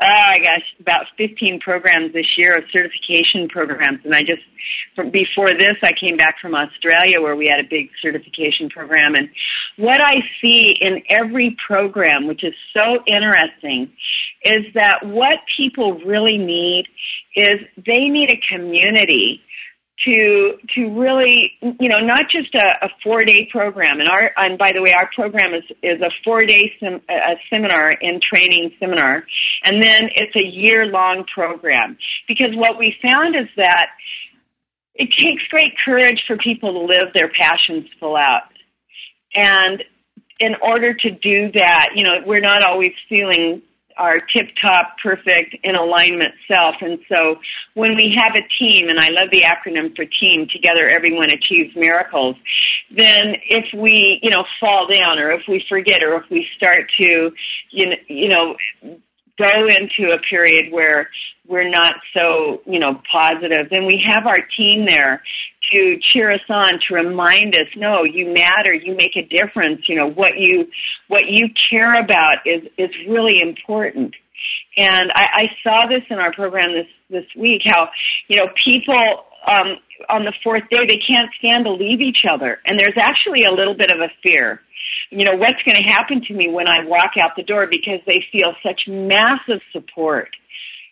oh 0.00 0.34
gosh, 0.42 0.64
about 0.80 1.04
15 1.18 1.60
programs 1.60 2.14
this 2.14 2.38
year 2.38 2.56
of 2.56 2.64
certification 2.72 3.48
programs. 3.48 4.00
And 4.04 4.14
I 4.14 4.20
just, 4.20 4.40
from 4.96 5.10
before 5.10 5.48
this, 5.48 5.76
I 5.82 5.92
came 5.92 6.16
back 6.16 6.36
from 6.40 6.54
Australia 6.54 7.20
where 7.20 7.36
we 7.36 7.46
had 7.46 7.60
a 7.60 7.68
big 7.68 7.90
certification 8.00 8.70
program. 8.70 9.14
And 9.14 9.28
what 9.76 10.00
I 10.02 10.22
see 10.40 10.74
in 10.80 11.02
every 11.10 11.56
program, 11.66 12.26
which 12.26 12.42
is 12.42 12.54
so 12.72 13.02
interesting, 13.06 13.92
is 14.44 14.72
that 14.74 15.00
what 15.04 15.36
people 15.56 15.98
really 16.06 16.38
need 16.38 16.86
is 17.36 17.60
they 17.76 18.08
need 18.08 18.30
a 18.30 18.40
community 18.48 19.42
to 20.04 20.54
to 20.74 20.98
really 20.98 21.52
you 21.60 21.88
know 21.88 21.98
not 21.98 22.22
just 22.30 22.54
a, 22.54 22.86
a 22.86 22.88
four 23.02 23.20
day 23.20 23.48
program. 23.50 24.00
And 24.00 24.08
our 24.08 24.30
and 24.36 24.58
by 24.58 24.72
the 24.74 24.82
way 24.82 24.92
our 24.92 25.08
program 25.14 25.54
is 25.54 25.64
is 25.82 26.00
a 26.00 26.10
four 26.24 26.40
day 26.40 26.72
sem, 26.80 27.00
a 27.08 27.36
seminar 27.50 27.92
and 28.00 28.20
training 28.20 28.72
seminar. 28.80 29.24
And 29.64 29.82
then 29.82 30.08
it's 30.14 30.34
a 30.36 30.46
year 30.46 30.86
long 30.86 31.24
program. 31.32 31.98
Because 32.26 32.54
what 32.54 32.78
we 32.78 32.96
found 33.02 33.36
is 33.36 33.48
that 33.56 33.88
it 34.94 35.10
takes 35.10 35.42
great 35.48 35.74
courage 35.84 36.22
for 36.26 36.36
people 36.36 36.72
to 36.72 36.80
live 36.80 37.12
their 37.14 37.30
passions 37.30 37.88
full 38.00 38.16
out. 38.16 38.42
And 39.34 39.84
in 40.40 40.54
order 40.62 40.94
to 40.94 41.10
do 41.10 41.52
that 41.52 41.90
you 41.94 42.02
know 42.02 42.26
we're 42.26 42.40
not 42.40 42.62
always 42.62 42.92
feeling 43.08 43.62
our 43.96 44.20
tip 44.20 44.48
top, 44.60 44.96
perfect, 45.02 45.56
in 45.62 45.74
alignment 45.74 46.32
self. 46.50 46.76
And 46.80 46.98
so 47.08 47.36
when 47.74 47.96
we 47.96 48.14
have 48.16 48.32
a 48.34 48.46
team, 48.58 48.88
and 48.88 48.98
I 48.98 49.08
love 49.10 49.28
the 49.30 49.42
acronym 49.42 49.94
for 49.94 50.04
team, 50.04 50.46
together 50.52 50.86
everyone 50.86 51.30
achieves 51.30 51.74
miracles, 51.76 52.36
then 52.90 53.36
if 53.48 53.66
we, 53.74 54.20
you 54.22 54.30
know, 54.30 54.44
fall 54.60 54.86
down 54.92 55.18
or 55.18 55.32
if 55.32 55.42
we 55.48 55.64
forget 55.68 56.02
or 56.02 56.16
if 56.16 56.30
we 56.30 56.46
start 56.56 56.90
to, 57.00 57.30
you 57.70 57.86
know, 57.86 57.96
you 58.08 58.28
know 58.28 58.56
go 59.38 59.66
into 59.66 60.12
a 60.12 60.18
period 60.28 60.72
where 60.72 61.08
we're 61.46 61.68
not 61.68 61.94
so, 62.14 62.62
you 62.66 62.78
know, 62.78 63.00
positive, 63.10 63.68
then 63.70 63.86
we 63.86 64.02
have 64.06 64.26
our 64.26 64.40
team 64.56 64.86
there 64.86 65.22
to 65.72 65.98
cheer 66.00 66.30
us 66.30 66.40
on, 66.48 66.78
to 66.86 66.94
remind 66.94 67.54
us, 67.54 67.66
no, 67.76 68.04
you 68.04 68.32
matter, 68.32 68.74
you 68.74 68.94
make 68.94 69.16
a 69.16 69.22
difference, 69.22 69.88
you 69.88 69.96
know, 69.96 70.10
what 70.10 70.32
you, 70.36 70.68
what 71.08 71.28
you 71.28 71.48
care 71.70 72.00
about 72.00 72.38
is, 72.44 72.62
is 72.76 72.90
really 73.08 73.40
important. 73.40 74.14
And 74.76 75.10
I, 75.14 75.28
I 75.32 75.44
saw 75.62 75.86
this 75.88 76.02
in 76.10 76.18
our 76.18 76.32
program 76.32 76.72
this, 76.72 76.86
this 77.08 77.26
week, 77.36 77.62
how, 77.64 77.88
you 78.28 78.38
know, 78.38 78.48
people, 78.64 79.24
um, 79.46 79.78
on 80.08 80.24
the 80.24 80.32
fourth 80.42 80.62
day, 80.70 80.86
they 80.86 80.96
can't 80.96 81.30
stand 81.38 81.64
to 81.64 81.72
leave 81.72 82.00
each 82.00 82.24
other. 82.28 82.60
And 82.66 82.78
there's 82.78 82.96
actually 82.98 83.44
a 83.44 83.52
little 83.52 83.74
bit 83.74 83.90
of 83.90 84.00
a 84.00 84.08
fear. 84.22 84.60
You 85.10 85.24
know, 85.24 85.36
what's 85.36 85.62
going 85.64 85.76
to 85.76 85.88
happen 85.88 86.22
to 86.22 86.34
me 86.34 86.48
when 86.48 86.68
I 86.68 86.84
walk 86.84 87.12
out 87.18 87.36
the 87.36 87.42
door 87.42 87.66
because 87.70 88.00
they 88.06 88.24
feel 88.32 88.54
such 88.62 88.82
massive 88.88 89.60
support 89.72 90.30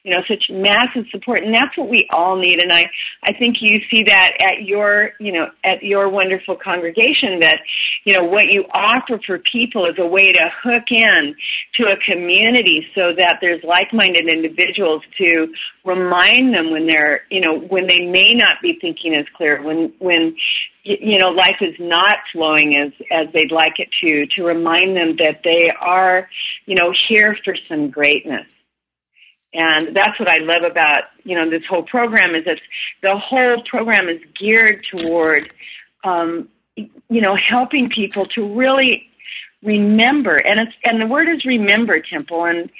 you 0.02 0.14
know, 0.14 0.23
such 0.26 0.45
massive 0.50 1.04
support. 1.11 1.45
And 1.45 1.54
that's 1.54 1.76
what 1.76 1.88
we 1.88 2.09
all 2.11 2.37
need. 2.37 2.62
And 2.62 2.73
I, 2.73 2.87
I 3.23 3.35
think 3.38 3.57
you 3.61 3.80
see 3.90 4.04
that 4.04 4.33
at 4.40 4.64
your, 4.64 5.12
you 5.21 5.33
know, 5.33 5.49
at 5.62 5.83
your 5.83 6.09
wonderful 6.09 6.57
congregation 6.57 7.40
that, 7.40 7.59
you 8.04 8.16
know, 8.16 8.25
what 8.25 8.47
you 8.50 8.64
offer 8.73 9.21
for 9.25 9.38
people 9.38 9.87
is 9.87 9.97
a 9.99 10.07
way 10.07 10.33
to 10.33 10.50
hook 10.62 10.90
in 10.90 11.35
to 11.75 11.85
a 11.85 11.97
community 12.11 12.87
so 12.95 13.12
that 13.14 13.38
there's 13.42 13.62
like-minded 13.62 14.26
individuals 14.26 15.02
to 15.19 15.52
remind 15.85 16.54
them 16.54 16.71
when 16.71 16.87
they're, 16.87 17.23
you 17.30 17.42
know, 17.42 17.59
when 17.59 17.87
they 17.87 18.00
may 18.00 18.33
not 18.33 18.57
be 18.62 18.78
thinking 18.80 19.14
as 19.14 19.26
clear, 19.37 19.62
when, 19.62 19.92
when, 19.99 20.35
you 20.83 21.19
know, 21.19 21.28
life 21.28 21.59
is 21.61 21.75
not 21.78 22.16
flowing 22.33 22.75
as, 22.78 22.92
as 23.11 23.26
they'd 23.35 23.52
like 23.52 23.78
it 23.78 23.90
to, 24.00 24.26
to 24.35 24.45
remind 24.45 24.97
them 24.97 25.16
that 25.16 25.42
they 25.45 25.69
are, 25.78 26.26
you 26.64 26.75
know, 26.75 26.90
here 27.09 27.37
for 27.45 27.54
some 27.69 27.90
greatness 27.90 28.47
and 29.52 29.97
that's 29.97 30.19
what 30.21 30.28
I 30.28 30.38
love 30.38 30.62
about, 30.62 31.04
you 31.25 31.37
know, 31.37 31.49
this 31.49 31.66
whole 31.69 31.83
program 31.83 32.35
is 32.35 32.45
that 32.45 32.61
the 33.02 33.16
whole 33.19 33.62
program 33.64 34.09
is 34.09 34.21
geared 34.38 34.85
toward, 34.85 35.52
um, 36.04 36.49
you 36.76 37.21
know, 37.21 37.35
helping 37.35 37.88
people 37.88 38.26
to 38.26 38.54
really 38.54 39.11
remember. 39.62 40.37
And 40.37 40.61
it's, 40.61 40.73
and 40.85 41.00
the 41.00 41.07
word 41.07 41.28
is 41.28 41.45
remember, 41.45 42.00
Temple. 42.00 42.45
And, 42.45 42.71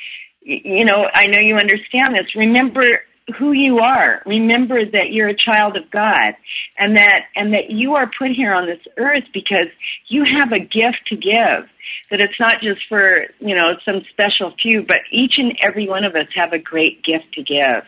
you 0.43 0.85
know, 0.85 1.09
I 1.13 1.27
know 1.27 1.41
you 1.41 1.57
understand 1.57 2.15
this. 2.15 2.35
Remember 2.37 2.85
who 3.31 3.53
you 3.53 3.79
are. 3.79 4.23
Remember 4.27 4.85
that 4.85 5.13
you're 5.13 5.29
a 5.29 5.37
child 5.37 5.77
of 5.77 5.91
God 5.91 6.35
and 6.79 6.97
that, 6.97 7.23
and 7.35 7.55
that 7.55 7.71
you 7.71 7.95
are 7.95 8.11
put 8.19 8.31
here 8.31 8.55
on 8.55 8.67
this 8.67 8.81
earth 8.97 9.25
because 9.33 9.67
you 10.07 10.25
have 10.25 10.53
a 10.53 10.61
gift 10.61 11.07
to 11.07 11.17
give. 11.17 11.69
That 12.11 12.21
it's 12.21 12.39
not 12.39 12.61
just 12.61 12.81
for, 12.89 13.27
you 13.41 13.55
know, 13.55 13.77
some 13.85 14.03
special 14.11 14.55
few, 14.61 14.83
but 14.83 15.01
each 15.13 15.39
and 15.39 15.57
every 15.63 15.89
one 15.89 16.05
of 16.05 16.15
us 16.15 16.27
have 16.35 16.53
a 16.53 16.59
great 16.59 17.03
gift 17.03 17.33
to 17.35 17.43
give. 17.43 17.85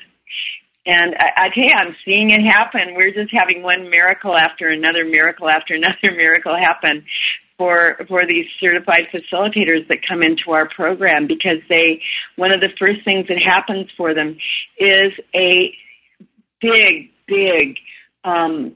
And 0.84 1.14
I, 1.16 1.44
I 1.44 1.48
tell 1.54 1.64
you, 1.64 1.74
I'm 1.76 1.96
seeing 2.04 2.30
it 2.30 2.42
happen. 2.42 2.94
We're 2.96 3.12
just 3.12 3.32
having 3.32 3.62
one 3.62 3.88
miracle 3.90 4.36
after 4.36 4.68
another 4.68 5.04
miracle 5.04 5.48
after 5.48 5.74
another 5.74 6.16
miracle 6.16 6.56
happen 6.56 7.04
for 7.58 7.98
for 8.08 8.22
these 8.26 8.46
certified 8.58 9.08
facilitators 9.12 9.86
that 9.88 10.06
come 10.06 10.22
into 10.22 10.52
our 10.52 10.68
program 10.68 11.26
because 11.26 11.58
they 11.68 12.00
one 12.36 12.52
of 12.52 12.60
the 12.60 12.70
first 12.78 13.04
things 13.04 13.28
that 13.28 13.42
happens 13.42 13.90
for 13.96 14.14
them 14.14 14.36
is 14.78 15.12
a 15.34 15.74
big 16.60 17.10
big 17.26 17.76
um, 18.24 18.74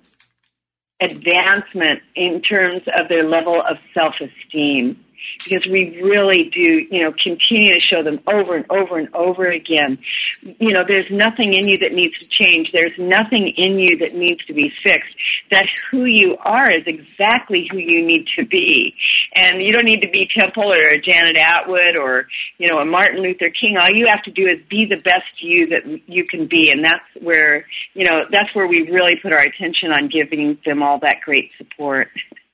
advancement 1.01 2.03
in 2.15 2.41
terms 2.41 2.83
of 2.95 3.09
their 3.09 3.25
level 3.29 3.61
of 3.61 3.79
self 3.95 4.15
esteem 4.21 5.05
because 5.44 5.66
we 5.66 6.00
really 6.02 6.50
do, 6.52 6.87
you 6.90 7.02
know, 7.02 7.12
continue 7.12 7.74
to 7.74 7.81
show 7.81 8.02
them 8.02 8.20
over 8.26 8.57
and 8.57 8.64
over 8.70 8.98
and 8.98 9.14
over 9.14 9.46
again. 9.46 9.98
You 10.42 10.72
know, 10.72 10.85
there's 10.87 11.11
nothing 11.11 11.52
in 11.52 11.68
you 11.68 11.79
that 11.79 11.92
needs 11.92 12.18
to 12.18 12.29
change. 12.29 12.70
There's 12.72 12.98
nothing 12.98 13.48
in 13.48 13.79
you 13.79 13.98
that 13.98 14.14
needs 14.14 14.44
to 14.46 14.55
be 14.55 14.72
fixed. 14.83 15.14
That 15.50 15.66
who 15.90 16.05
you 16.05 16.37
are 16.44 16.70
is 16.70 16.87
exactly 16.87 17.68
who 17.70 17.79
you 17.79 18.05
need 18.05 18.26
to 18.37 18.46
be. 18.46 18.94
And 19.35 19.62
you 19.62 19.70
don't 19.70 19.85
need 19.85 20.02
to 20.02 20.11
be 20.11 20.29
Temple 20.37 20.72
or 20.72 20.88
a 20.88 21.00
Janet 21.00 21.37
Attwood 21.37 21.96
or, 21.96 22.26
you 22.59 22.68
know, 22.70 22.79
a 22.79 22.85
Martin 22.85 23.22
Luther 23.22 23.50
King. 23.50 23.76
All 23.79 23.90
you 23.90 24.07
have 24.09 24.22
to 24.24 24.31
do 24.31 24.46
is 24.46 24.61
be 24.68 24.87
the 24.87 25.00
best 25.00 25.42
you 25.42 25.68
that 25.68 25.83
you 26.07 26.24
can 26.24 26.46
be. 26.46 26.70
And 26.70 26.85
that's 26.85 27.05
where, 27.20 27.66
you 27.94 28.05
know, 28.05 28.24
that's 28.31 28.55
where 28.55 28.66
we 28.66 28.87
really 28.90 29.16
put 29.16 29.33
our 29.33 29.40
attention 29.40 29.92
on 29.92 30.09
giving 30.09 30.59
them 30.64 30.83
all 30.83 30.98
that 31.00 31.20
great 31.24 31.50
support. 31.59 32.09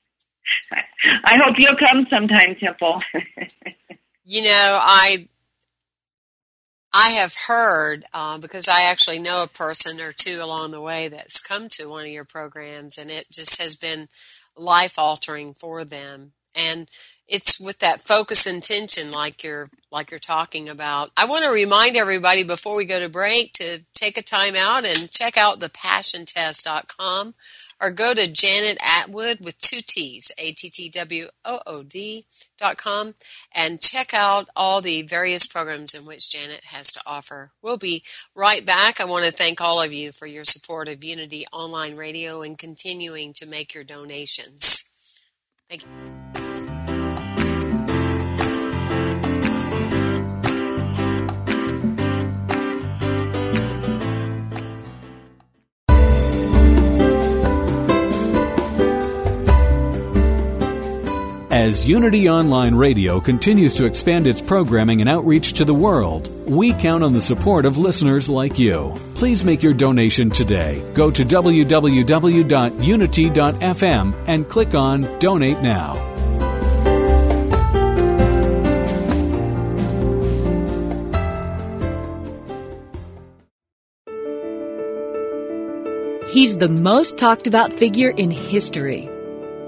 I 1.24 1.38
hope 1.42 1.56
you'll 1.58 1.76
come 1.76 2.06
sometime, 2.08 2.56
Temple. 2.56 3.02
you 4.24 4.42
know, 4.42 4.78
I 4.80 5.28
I 6.92 7.10
have 7.10 7.34
heard 7.34 8.04
uh, 8.12 8.38
because 8.38 8.68
I 8.68 8.82
actually 8.82 9.18
know 9.18 9.42
a 9.42 9.48
person 9.48 10.00
or 10.00 10.12
two 10.12 10.40
along 10.42 10.72
the 10.72 10.80
way 10.80 11.08
that's 11.08 11.40
come 11.40 11.68
to 11.70 11.86
one 11.88 12.04
of 12.04 12.10
your 12.10 12.24
programs, 12.24 12.98
and 12.98 13.10
it 13.10 13.26
just 13.30 13.60
has 13.60 13.74
been 13.74 14.08
life 14.56 14.98
altering 14.98 15.54
for 15.54 15.84
them. 15.84 16.32
And 16.54 16.90
it's 17.26 17.58
with 17.58 17.78
that 17.78 18.02
focus 18.02 18.46
intention, 18.46 19.10
like 19.10 19.42
you're 19.42 19.70
like 19.90 20.10
you're 20.10 20.20
talking 20.20 20.68
about. 20.68 21.10
I 21.16 21.24
want 21.24 21.44
to 21.44 21.50
remind 21.50 21.96
everybody 21.96 22.42
before 22.42 22.76
we 22.76 22.84
go 22.84 23.00
to 23.00 23.08
break 23.08 23.54
to 23.54 23.80
take 23.94 24.18
a 24.18 24.22
time 24.22 24.54
out 24.54 24.84
and 24.84 25.10
check 25.10 25.38
out 25.38 25.60
the 25.60 25.70
passiontest.com 25.70 27.34
or 27.82 27.90
go 27.90 28.14
to 28.14 28.30
Janet 28.30 28.78
Attwood 28.78 29.40
with 29.40 29.58
two 29.58 29.80
T's, 29.84 30.30
A-T-T-W-O-O-D 30.38 32.26
dot 32.56 32.78
com, 32.78 33.14
and 33.52 33.80
check 33.80 34.14
out 34.14 34.48
all 34.54 34.80
the 34.80 35.02
various 35.02 35.46
programs 35.46 35.92
in 35.92 36.06
which 36.06 36.30
Janet 36.30 36.64
has 36.66 36.92
to 36.92 37.00
offer. 37.04 37.50
We'll 37.60 37.78
be 37.78 38.04
right 38.36 38.64
back. 38.64 39.00
I 39.00 39.04
want 39.04 39.24
to 39.24 39.32
thank 39.32 39.60
all 39.60 39.82
of 39.82 39.92
you 39.92 40.12
for 40.12 40.26
your 40.26 40.44
support 40.44 40.88
of 40.88 41.02
Unity 41.02 41.44
Online 41.52 41.96
Radio 41.96 42.42
and 42.42 42.56
continuing 42.56 43.32
to 43.34 43.46
make 43.46 43.74
your 43.74 43.84
donations. 43.84 44.88
Thank 45.68 45.82
you. 45.82 46.41
As 61.62 61.86
Unity 61.86 62.28
Online 62.28 62.74
Radio 62.74 63.20
continues 63.20 63.72
to 63.74 63.84
expand 63.84 64.26
its 64.26 64.42
programming 64.42 65.00
and 65.00 65.08
outreach 65.08 65.52
to 65.52 65.64
the 65.64 65.72
world, 65.72 66.28
we 66.44 66.72
count 66.72 67.04
on 67.04 67.12
the 67.12 67.20
support 67.20 67.64
of 67.64 67.78
listeners 67.78 68.28
like 68.28 68.58
you. 68.58 68.92
Please 69.14 69.44
make 69.44 69.62
your 69.62 69.72
donation 69.72 70.28
today. 70.28 70.82
Go 70.92 71.08
to 71.12 71.24
www.unity.fm 71.24 74.24
and 74.26 74.48
click 74.48 74.74
on 74.74 75.18
Donate 75.20 75.62
Now. 75.62 75.94
He's 86.28 86.56
the 86.56 86.68
most 86.68 87.16
talked 87.16 87.46
about 87.46 87.72
figure 87.72 88.10
in 88.10 88.32
history. 88.32 89.08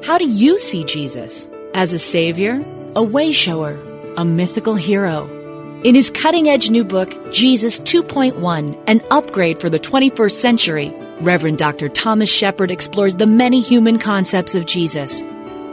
How 0.02 0.18
do 0.18 0.28
you 0.28 0.59
see 0.59 0.83
Jesus? 0.83 1.48
As 1.77 1.93
a 1.93 1.99
savior, 1.99 2.65
a 2.95 3.03
way 3.03 3.33
shower, 3.33 3.77
a 4.17 4.25
mythical 4.25 4.77
hero. 4.77 5.29
In 5.83 5.97
his 5.97 6.09
cutting 6.09 6.49
edge 6.49 6.71
new 6.71 6.85
book, 6.85 7.13
Jesus 7.33 7.81
2.1 7.81 8.81
An 8.87 9.03
Upgrade 9.11 9.61
for 9.61 9.69
the 9.69 9.81
21st 9.81 10.31
Century, 10.31 10.95
Reverend 11.21 11.59
Dr. 11.59 11.89
Thomas 11.89 12.31
Shepherd 12.31 12.71
explores 12.71 13.17
the 13.17 13.27
many 13.27 13.61
human 13.61 13.99
concepts 13.99 14.55
of 14.55 14.67
Jesus. 14.67 15.25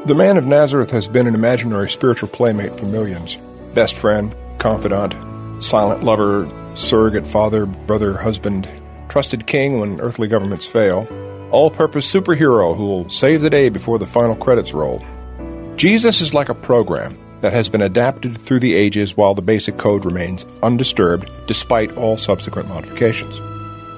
The 0.07 0.15
man 0.15 0.37
of 0.37 0.47
Nazareth 0.47 0.89
has 0.89 1.07
been 1.07 1.27
an 1.27 1.35
imaginary 1.35 1.87
spiritual 1.87 2.29
playmate 2.29 2.75
for 2.79 2.87
millions 2.87 3.37
best 3.75 3.93
friend, 3.93 4.33
confidant, 4.57 5.13
silent 5.63 6.03
lover, 6.03 6.49
surrogate 6.73 7.27
father, 7.27 7.67
brother, 7.67 8.17
husband, 8.17 8.67
trusted 9.07 9.45
king 9.45 9.79
when 9.79 10.01
earthly 10.01 10.27
governments 10.27 10.65
fail, 10.65 11.07
all 11.51 11.69
purpose 11.69 12.11
superhero 12.11 12.75
who 12.75 12.87
will 12.87 13.07
save 13.07 13.41
the 13.41 13.51
day 13.51 13.69
before 13.69 13.99
the 13.99 14.07
final 14.07 14.35
credits 14.35 14.73
roll. 14.73 15.05
Jesus 15.75 16.21
is 16.21 16.33
like 16.33 16.49
a 16.49 16.55
program 16.55 17.17
that 17.41 17.53
has 17.53 17.69
been 17.69 17.81
adapted 17.81 18.39
through 18.39 18.59
the 18.59 18.75
ages 18.75 19.17
while 19.17 19.33
the 19.33 19.41
basic 19.41 19.77
code 19.77 20.05
remains 20.05 20.45
undisturbed 20.61 21.31
despite 21.47 21.91
all 21.97 22.17
subsequent 22.17 22.69
modifications. 22.69 23.39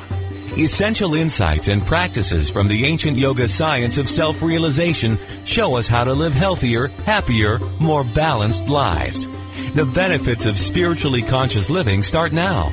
Essential 0.58 1.14
insights 1.14 1.68
and 1.68 1.86
practices 1.86 2.50
from 2.50 2.68
the 2.68 2.88
ancient 2.88 3.18
yoga 3.18 3.48
science 3.48 4.00
of 4.00 4.10
self-realization 4.10 5.16
show 5.46 5.78
us 5.78 5.88
how 5.88 6.04
to 6.04 6.14
live 6.14 6.34
healthier, 6.34 6.88
happier, 6.88 7.60
more 7.80 8.04
balanced 8.04 8.68
lives. 8.68 9.28
The 9.76 9.86
benefits 9.94 10.48
of 10.48 10.58
spiritually 10.58 11.22
conscious 11.22 11.70
living 11.70 12.02
start 12.02 12.34
now. 12.34 12.72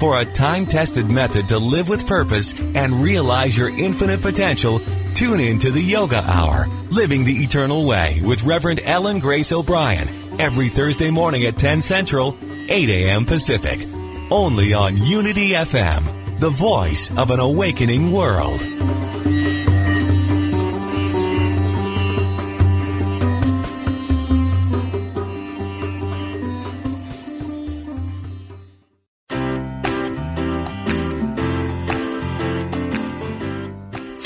For 0.00 0.20
a 0.20 0.26
time 0.26 0.66
tested 0.66 1.08
method 1.08 1.48
to 1.48 1.58
live 1.58 1.88
with 1.88 2.06
purpose 2.06 2.52
and 2.74 3.02
realize 3.02 3.56
your 3.56 3.70
infinite 3.70 4.20
potential, 4.20 4.80
tune 5.14 5.38
in 5.38 5.58
to 5.60 5.70
the 5.70 5.80
Yoga 5.80 6.18
Hour, 6.18 6.66
Living 6.90 7.24
the 7.24 7.44
Eternal 7.44 7.86
Way 7.86 8.20
with 8.22 8.42
Reverend 8.42 8.80
Ellen 8.84 9.20
Grace 9.20 9.52
O'Brien, 9.52 10.08
every 10.40 10.68
Thursday 10.68 11.10
morning 11.10 11.44
at 11.44 11.56
10 11.56 11.82
Central, 11.82 12.36
8 12.68 12.90
a.m. 12.90 13.24
Pacific. 13.24 13.86
Only 14.30 14.74
on 14.74 14.96
Unity 14.96 15.50
FM, 15.50 16.40
the 16.40 16.50
voice 16.50 17.10
of 17.16 17.30
an 17.30 17.38
awakening 17.38 18.10
world. 18.10 18.60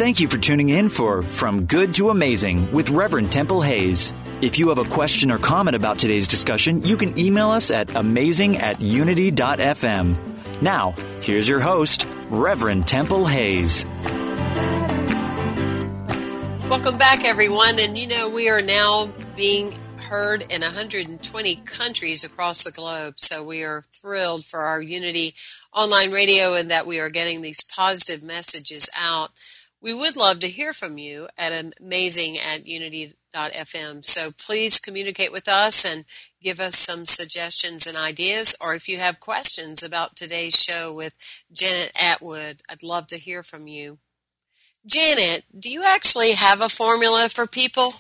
Thank 0.09 0.21
you 0.21 0.29
for 0.29 0.39
tuning 0.39 0.71
in 0.71 0.89
for 0.89 1.23
From 1.23 1.67
Good 1.67 1.93
to 1.97 2.09
Amazing 2.09 2.73
with 2.73 2.89
Reverend 2.89 3.31
Temple 3.31 3.61
Hayes. 3.61 4.15
If 4.41 4.59
you 4.59 4.71
have 4.71 4.79
a 4.79 4.87
question 4.87 5.31
or 5.31 5.37
comment 5.37 5.77
about 5.77 5.99
today's 5.99 6.27
discussion, 6.27 6.83
you 6.83 6.97
can 6.97 7.19
email 7.19 7.51
us 7.51 7.71
at 7.71 7.95
amazing 7.95 8.57
at 8.57 8.81
unity.fm. 8.81 10.17
Now, 10.63 10.93
here's 11.21 11.47
your 11.47 11.61
host, 11.61 12.07
Reverend 12.31 12.87
Temple 12.87 13.27
Hayes. 13.27 13.85
Welcome 16.71 16.97
back, 16.97 17.27
everyone. 17.27 17.79
And 17.79 17.99
you 17.99 18.09
know, 18.09 18.31
we 18.31 18.49
are 18.49 18.63
now 18.63 19.13
being 19.37 19.79
heard 19.99 20.41
in 20.51 20.63
120 20.63 21.57
countries 21.67 22.25
across 22.25 22.65
the 22.65 22.73
globe. 22.73 23.15
So 23.19 23.45
we 23.45 23.63
are 23.63 23.85
thrilled 23.93 24.47
for 24.47 24.61
our 24.61 24.81
Unity 24.81 25.35
online 25.75 26.13
radio 26.13 26.55
and 26.55 26.71
that 26.71 26.87
we 26.87 26.99
are 26.99 27.11
getting 27.11 27.43
these 27.43 27.63
positive 27.63 28.23
messages 28.23 28.89
out. 28.99 29.33
We 29.81 29.95
would 29.95 30.17
love 30.17 30.41
to 30.41 30.49
hear 30.49 30.73
from 30.73 30.99
you 30.99 31.29
at 31.39 31.73
amazing 31.81 32.37
at 32.39 32.67
unity.fm. 32.67 34.05
So 34.05 34.33
please 34.33 34.81
communicate 34.81 35.31
with 35.31 35.47
us 35.47 35.85
and 35.85 36.05
give 36.43 36.59
us 36.59 36.77
some 36.77 37.07
suggestions 37.07 37.87
and 37.87 37.97
ideas. 37.97 38.57
Or 38.61 38.75
if 38.75 38.89
you 38.89 38.99
have 38.99 39.21
questions 39.21 39.83
about 39.83 40.17
today's 40.17 40.61
show 40.61 40.93
with 40.93 41.15
Janet 41.53 41.93
Attwood, 41.95 42.61
I'd 42.69 42.83
love 42.83 43.07
to 43.09 43.19
hear 43.19 43.45
from 43.45 43.69
you. 43.69 43.99
Janet, 44.85 45.45
do 45.57 45.71
you 45.71 45.85
actually 45.85 46.33
have 46.33 46.61
a 46.61 46.69
formula 46.69 47.29
for 47.29 47.47
people 47.47 47.95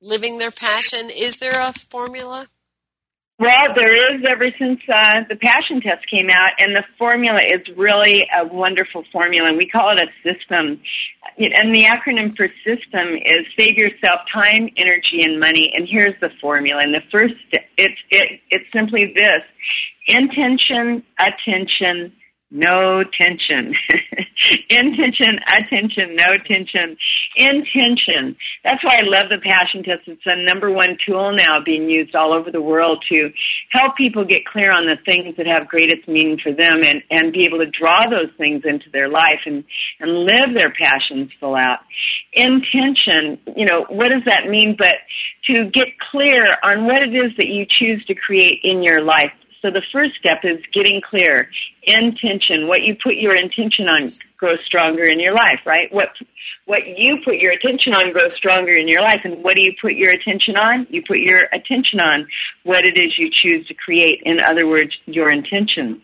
living 0.00 0.38
their 0.38 0.50
passion? 0.52 1.10
Is 1.10 1.38
there 1.38 1.60
a 1.60 1.72
formula? 1.72 2.48
Well, 3.38 3.74
there 3.76 4.14
is 4.14 4.24
ever 4.26 4.48
since 4.58 4.80
uh, 4.88 5.16
the 5.28 5.36
passion 5.36 5.82
test 5.82 6.08
came 6.10 6.30
out, 6.32 6.52
and 6.58 6.74
the 6.74 6.84
formula 6.96 7.38
is 7.42 7.60
really 7.76 8.26
a 8.34 8.46
wonderful 8.46 9.04
formula, 9.12 9.48
and 9.50 9.58
we 9.58 9.68
call 9.68 9.92
it 9.92 10.00
a 10.00 10.08
system. 10.22 10.80
And 11.36 11.74
the 11.74 11.84
acronym 11.84 12.34
for 12.34 12.48
system 12.64 13.14
is 13.26 13.40
save 13.58 13.76
yourself 13.76 14.20
time, 14.32 14.70
energy, 14.78 15.20
and 15.20 15.38
money. 15.38 15.70
And 15.74 15.86
here's 15.86 16.18
the 16.22 16.30
formula. 16.40 16.80
And 16.82 16.94
the 16.94 17.02
first, 17.12 17.34
it's 17.76 18.00
it, 18.10 18.40
it's 18.48 18.72
simply 18.72 19.12
this: 19.14 19.42
intention, 20.08 21.04
attention, 21.20 22.14
no 22.56 23.04
tension. 23.04 23.74
Intention, 24.70 25.38
attention, 25.48 26.16
no 26.16 26.32
tension. 26.34 26.96
Intention. 27.36 28.36
That's 28.64 28.82
why 28.82 28.98
I 29.00 29.04
love 29.04 29.28
the 29.30 29.38
passion 29.42 29.82
test. 29.82 30.02
It's 30.06 30.22
the 30.24 30.36
number 30.36 30.70
one 30.70 30.96
tool 31.04 31.32
now 31.32 31.60
being 31.64 31.88
used 31.88 32.14
all 32.14 32.32
over 32.32 32.50
the 32.50 32.60
world 32.60 33.04
to 33.10 33.30
help 33.70 33.96
people 33.96 34.24
get 34.24 34.46
clear 34.46 34.70
on 34.70 34.86
the 34.86 34.96
things 35.04 35.36
that 35.36 35.46
have 35.46 35.68
greatest 35.68 36.08
meaning 36.08 36.38
for 36.42 36.52
them 36.52 36.82
and, 36.82 37.02
and 37.10 37.32
be 37.32 37.44
able 37.44 37.58
to 37.58 37.70
draw 37.70 38.00
those 38.08 38.32
things 38.38 38.62
into 38.64 38.90
their 38.90 39.08
life 39.08 39.40
and, 39.44 39.64
and 40.00 40.12
live 40.12 40.54
their 40.54 40.72
passions 40.72 41.30
full 41.38 41.54
out. 41.54 41.80
Intention, 42.32 43.38
you 43.56 43.66
know, 43.66 43.84
what 43.88 44.08
does 44.08 44.22
that 44.26 44.48
mean? 44.48 44.76
But 44.78 44.96
to 45.44 45.70
get 45.72 45.98
clear 46.10 46.42
on 46.62 46.86
what 46.86 47.02
it 47.02 47.14
is 47.14 47.36
that 47.36 47.48
you 47.48 47.66
choose 47.68 48.04
to 48.06 48.14
create 48.14 48.60
in 48.64 48.82
your 48.82 49.02
life 49.02 49.32
so 49.66 49.72
the 49.72 49.82
first 49.92 50.14
step 50.14 50.44
is 50.44 50.62
getting 50.72 51.00
clear. 51.02 51.50
Intention. 51.82 52.68
What 52.68 52.82
you 52.82 52.94
put 52.94 53.14
your 53.16 53.34
intention 53.34 53.88
on 53.88 54.12
grows 54.36 54.60
stronger 54.64 55.02
in 55.02 55.18
your 55.18 55.34
life, 55.34 55.58
right? 55.66 55.92
What 55.92 56.10
what 56.66 56.82
you 56.86 57.18
put 57.24 57.36
your 57.36 57.50
attention 57.50 57.92
on 57.92 58.12
grows 58.12 58.36
stronger 58.36 58.70
in 58.70 58.86
your 58.86 59.02
life. 59.02 59.22
And 59.24 59.42
what 59.42 59.56
do 59.56 59.64
you 59.64 59.72
put 59.80 59.94
your 59.94 60.12
attention 60.12 60.56
on? 60.56 60.86
You 60.88 61.02
put 61.02 61.18
your 61.18 61.48
attention 61.52 62.00
on 62.00 62.28
what 62.62 62.84
it 62.84 62.96
is 62.96 63.18
you 63.18 63.28
choose 63.32 63.66
to 63.66 63.74
create. 63.74 64.22
In 64.24 64.38
other 64.40 64.68
words, 64.68 64.96
your 65.06 65.32
intention. 65.32 66.00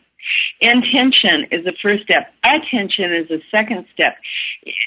Intention 0.60 1.46
is 1.50 1.64
the 1.64 1.74
first 1.82 2.04
step. 2.04 2.32
Attention 2.44 3.12
is 3.12 3.28
the 3.28 3.40
second 3.50 3.86
step. 3.92 4.16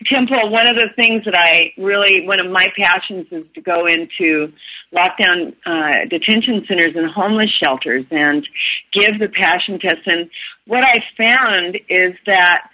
Temple, 0.06 0.50
one 0.50 0.68
of 0.68 0.76
the 0.76 0.90
things 0.96 1.26
that 1.26 1.36
I 1.38 1.74
really, 1.78 2.26
one 2.26 2.40
of 2.40 2.52
my 2.52 2.68
passions 2.80 3.28
is 3.32 3.44
to 3.56 3.62
go 3.62 3.86
into 3.86 4.54
lockdown 4.94 5.54
uh, 5.66 6.08
detention 6.10 6.64
centers 6.68 6.96
and 6.96 7.12
homeless 7.12 7.52
shelters 7.62 8.06
and 8.12 8.48
give 8.94 9.20
the 9.20 9.28
passion 9.28 9.80
test. 9.80 10.06
And 10.06 10.30
what 10.66 10.84
I 10.84 11.04
found 11.18 11.76
is 11.90 12.14
that 12.26 12.70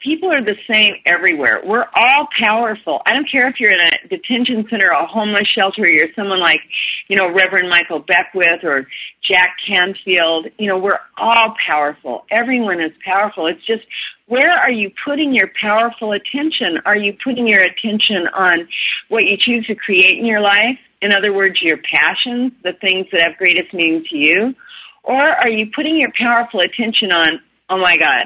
people 0.00 0.30
are 0.30 0.44
the 0.44 0.56
same 0.70 0.94
everywhere. 1.06 1.60
We're 1.64 1.86
all 1.94 2.28
powerful. 2.38 3.00
I 3.06 3.12
don't 3.12 3.30
care 3.30 3.48
if 3.48 3.60
you're 3.60 3.72
in 3.72 3.80
a 3.80 4.08
detention 4.08 4.66
center, 4.70 4.88
a 4.88 5.06
homeless 5.06 5.48
shelter, 5.48 5.86
you're 5.86 6.08
someone 6.14 6.40
like, 6.40 6.60
you 7.08 7.16
know, 7.16 7.32
Reverend 7.32 7.68
Michael 7.68 8.00
Beckwith 8.00 8.64
or 8.64 8.86
Jack 9.22 9.56
Canfield. 9.66 10.46
You 10.58 10.68
know, 10.68 10.78
we're 10.78 11.00
all 11.16 11.54
powerful. 11.68 12.24
Everyone 12.30 12.80
is 12.80 12.92
powerful. 13.04 13.46
It's 13.46 13.64
just 13.66 13.82
where 14.26 14.50
are 14.50 14.70
you 14.70 14.90
putting 15.04 15.34
your 15.34 15.50
powerful 15.60 16.12
attention? 16.12 16.78
Are 16.84 16.96
you 16.96 17.14
putting 17.22 17.46
your 17.46 17.62
attention 17.62 18.26
on 18.34 18.68
what 19.08 19.24
you 19.24 19.36
choose 19.38 19.66
to 19.66 19.74
create 19.74 20.18
in 20.18 20.26
your 20.26 20.40
life? 20.40 20.78
In 21.00 21.12
other 21.12 21.32
words, 21.32 21.62
your 21.62 21.78
passions, 21.78 22.52
the 22.62 22.72
things 22.80 23.06
that 23.12 23.20
have 23.20 23.38
greatest 23.38 23.72
meaning 23.72 24.04
to 24.10 24.16
you? 24.16 24.54
Or 25.02 25.22
are 25.22 25.48
you 25.48 25.70
putting 25.74 25.96
your 25.96 26.10
powerful 26.18 26.60
attention 26.60 27.12
on, 27.12 27.40
oh 27.70 27.78
my 27.78 27.96
God, 27.96 28.24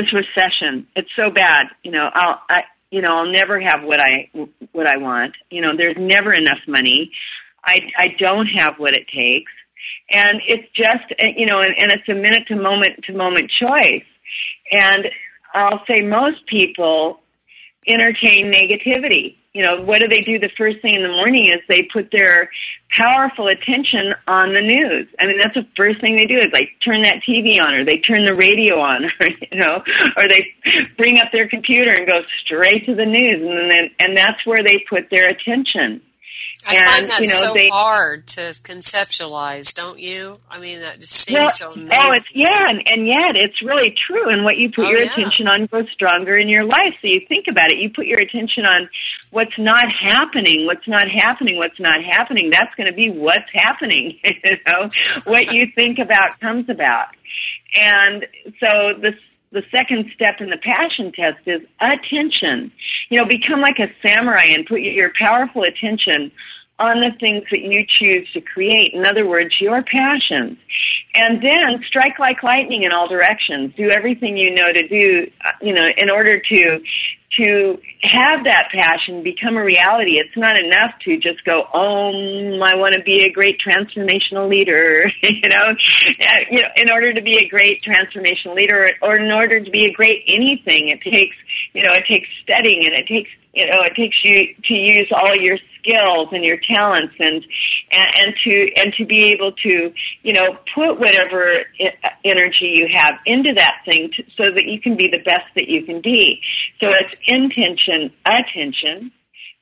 this 0.00 0.12
recession, 0.12 0.86
it's 0.96 1.10
so 1.16 1.30
bad. 1.30 1.66
You 1.82 1.92
know, 1.92 2.08
I'll, 2.12 2.40
I, 2.48 2.60
you 2.90 3.02
know, 3.02 3.18
I'll 3.18 3.32
never 3.32 3.60
have 3.60 3.82
what 3.82 4.00
I, 4.00 4.30
what 4.72 4.86
I 4.86 4.96
want. 4.96 5.34
You 5.50 5.62
know, 5.62 5.76
there's 5.76 5.96
never 5.98 6.32
enough 6.32 6.58
money. 6.66 7.12
I, 7.64 7.80
I 7.96 8.08
don't 8.18 8.46
have 8.46 8.74
what 8.78 8.94
it 8.94 9.06
takes. 9.14 9.52
And 10.10 10.40
it's 10.46 10.68
just, 10.74 11.12
uh, 11.22 11.26
you 11.36 11.46
know, 11.46 11.58
and, 11.58 11.74
and 11.78 11.92
it's 11.92 12.08
a 12.08 12.14
minute 12.14 12.48
to 12.48 12.56
moment 12.56 13.04
to 13.04 13.12
moment 13.12 13.50
choice. 13.50 14.04
And 14.72 15.08
I'll 15.54 15.82
say 15.86 16.02
most 16.02 16.46
people 16.46 17.20
entertain 17.86 18.52
negativity. 18.52 19.36
You 19.52 19.62
know, 19.64 19.82
what 19.82 19.98
do 19.98 20.06
they 20.06 20.20
do 20.20 20.38
the 20.38 20.50
first 20.56 20.80
thing 20.80 20.94
in 20.94 21.02
the 21.02 21.08
morning 21.08 21.46
is 21.46 21.60
they 21.68 21.82
put 21.82 22.10
their 22.12 22.50
powerful 22.88 23.48
attention 23.48 24.14
on 24.28 24.54
the 24.54 24.60
news. 24.60 25.08
I 25.18 25.26
mean, 25.26 25.38
that's 25.42 25.54
the 25.54 25.66
first 25.76 26.00
thing 26.00 26.14
they 26.14 26.26
do 26.26 26.38
is 26.38 26.48
like 26.52 26.70
turn 26.84 27.02
that 27.02 27.22
TV 27.28 27.60
on 27.60 27.74
or 27.74 27.84
they 27.84 27.98
turn 27.98 28.24
the 28.24 28.34
radio 28.34 28.78
on 28.78 29.06
or, 29.06 29.26
you 29.26 29.58
know, 29.58 29.82
or 30.16 30.28
they 30.28 30.54
bring 30.96 31.18
up 31.18 31.32
their 31.32 31.48
computer 31.48 31.92
and 31.92 32.06
go 32.06 32.22
straight 32.44 32.86
to 32.86 32.94
the 32.94 33.06
news 33.06 33.42
and 33.42 33.70
then, 33.70 33.90
and 33.98 34.16
that's 34.16 34.46
where 34.46 34.62
they 34.64 34.84
put 34.88 35.10
their 35.10 35.28
attention. 35.28 36.00
I 36.66 36.76
and, 36.76 36.90
find 36.90 37.10
that 37.10 37.20
you 37.20 37.28
know, 37.28 37.34
so 37.34 37.54
they, 37.54 37.68
hard 37.68 38.26
to 38.28 38.40
conceptualize, 38.40 39.74
don't 39.74 39.98
you? 39.98 40.38
I 40.50 40.60
mean, 40.60 40.80
that 40.80 41.00
just 41.00 41.12
seems 41.12 41.38
well, 41.38 41.48
so 41.48 41.72
amazing. 41.72 41.90
Oh, 41.92 42.12
it's 42.12 42.28
yeah, 42.34 42.64
and, 42.68 42.82
and 42.86 43.06
yet 43.06 43.34
it's 43.34 43.62
really 43.62 43.94
true. 44.06 44.30
And 44.30 44.44
what 44.44 44.56
you 44.58 44.70
put 44.70 44.84
oh, 44.86 44.90
your 44.90 45.02
yeah. 45.02 45.10
attention 45.10 45.48
on 45.48 45.66
grows 45.66 45.88
stronger 45.92 46.36
in 46.36 46.48
your 46.48 46.64
life. 46.64 46.94
So 47.00 47.08
you 47.08 47.20
think 47.28 47.46
about 47.48 47.70
it. 47.70 47.78
You 47.78 47.90
put 47.90 48.06
your 48.06 48.20
attention 48.20 48.66
on 48.66 48.88
what's 49.30 49.58
not 49.58 49.86
happening, 49.90 50.66
what's 50.66 50.86
not 50.86 51.08
happening, 51.08 51.56
what's 51.56 51.80
not 51.80 52.04
happening. 52.04 52.50
That's 52.50 52.74
going 52.76 52.88
to 52.88 52.94
be 52.94 53.10
what's 53.10 53.50
happening. 53.54 54.18
you 54.24 54.56
know, 54.66 54.88
what 55.24 55.54
you 55.54 55.68
think 55.74 55.98
about 55.98 56.38
comes 56.40 56.68
about. 56.68 57.08
And 57.74 58.26
so 58.58 59.00
the 59.00 59.12
the 59.52 59.62
second 59.70 60.10
step 60.14 60.40
in 60.40 60.50
the 60.50 60.58
passion 60.58 61.12
test 61.12 61.38
is 61.46 61.62
attention. 61.80 62.70
You 63.08 63.18
know, 63.18 63.26
become 63.26 63.60
like 63.60 63.78
a 63.78 63.88
samurai 64.06 64.44
and 64.44 64.64
put 64.66 64.80
your 64.80 65.12
powerful 65.18 65.62
attention 65.62 66.30
on 66.80 67.00
the 67.00 67.12
things 67.20 67.44
that 67.50 67.60
you 67.60 67.84
choose 67.86 68.26
to 68.32 68.40
create. 68.40 68.94
In 68.94 69.06
other 69.06 69.28
words, 69.28 69.54
your 69.60 69.82
passions. 69.82 70.58
And 71.14 71.42
then 71.42 71.84
strike 71.86 72.18
like 72.18 72.42
lightning 72.42 72.84
in 72.84 72.92
all 72.92 73.06
directions. 73.06 73.74
Do 73.76 73.90
everything 73.90 74.36
you 74.36 74.54
know 74.54 74.72
to 74.72 74.88
do, 74.88 75.30
uh, 75.44 75.50
you 75.60 75.74
know, 75.74 75.84
in 75.96 76.10
order 76.10 76.40
to 76.40 76.80
to 77.38 77.78
have 78.02 78.42
that 78.42 78.70
passion 78.74 79.22
become 79.22 79.56
a 79.56 79.62
reality. 79.62 80.18
It's 80.18 80.36
not 80.36 80.58
enough 80.58 80.98
to 81.04 81.16
just 81.18 81.44
go, 81.44 81.62
"Oh, 81.72 82.10
I 82.58 82.74
want 82.74 82.94
to 82.94 83.02
be 83.04 83.22
a 83.24 83.30
great 83.30 83.60
transformational 83.60 84.48
leader." 84.48 85.04
you 85.22 85.48
know, 85.48 85.76
you 86.50 86.62
know, 86.62 86.68
in 86.76 86.90
order 86.92 87.12
to 87.12 87.22
be 87.22 87.38
a 87.38 87.48
great 87.48 87.82
transformational 87.82 88.56
leader, 88.56 88.90
or 89.02 89.20
in 89.20 89.30
order 89.30 89.60
to 89.60 89.70
be 89.70 89.84
a 89.84 89.92
great 89.92 90.24
anything, 90.26 90.88
it 90.88 91.02
takes, 91.02 91.36
you 91.72 91.82
know, 91.82 91.94
it 91.94 92.04
takes 92.06 92.28
studying 92.42 92.84
and 92.84 92.94
it 92.96 93.06
takes 93.06 93.30
you 93.52 93.66
know, 93.66 93.78
it 93.84 93.94
takes 93.96 94.16
you 94.22 94.54
to 94.64 94.74
use 94.74 95.10
all 95.12 95.34
your 95.36 95.58
skills 95.80 96.28
and 96.32 96.44
your 96.44 96.58
talents 96.58 97.14
and, 97.18 97.44
and, 97.90 98.08
and 98.16 98.34
to, 98.44 98.68
and 98.76 98.94
to 98.94 99.04
be 99.06 99.32
able 99.32 99.52
to, 99.52 99.92
you 100.22 100.32
know, 100.32 100.56
put 100.74 101.00
whatever 101.00 101.64
energy 102.24 102.72
you 102.74 102.88
have 102.94 103.14
into 103.26 103.52
that 103.54 103.80
thing 103.84 104.10
to, 104.14 104.22
so 104.36 104.44
that 104.54 104.66
you 104.66 104.80
can 104.80 104.96
be 104.96 105.08
the 105.08 105.22
best 105.24 105.46
that 105.56 105.68
you 105.68 105.84
can 105.84 106.00
be. 106.00 106.40
So 106.80 106.88
it's 106.90 107.16
intention, 107.26 108.12
attention, 108.24 109.12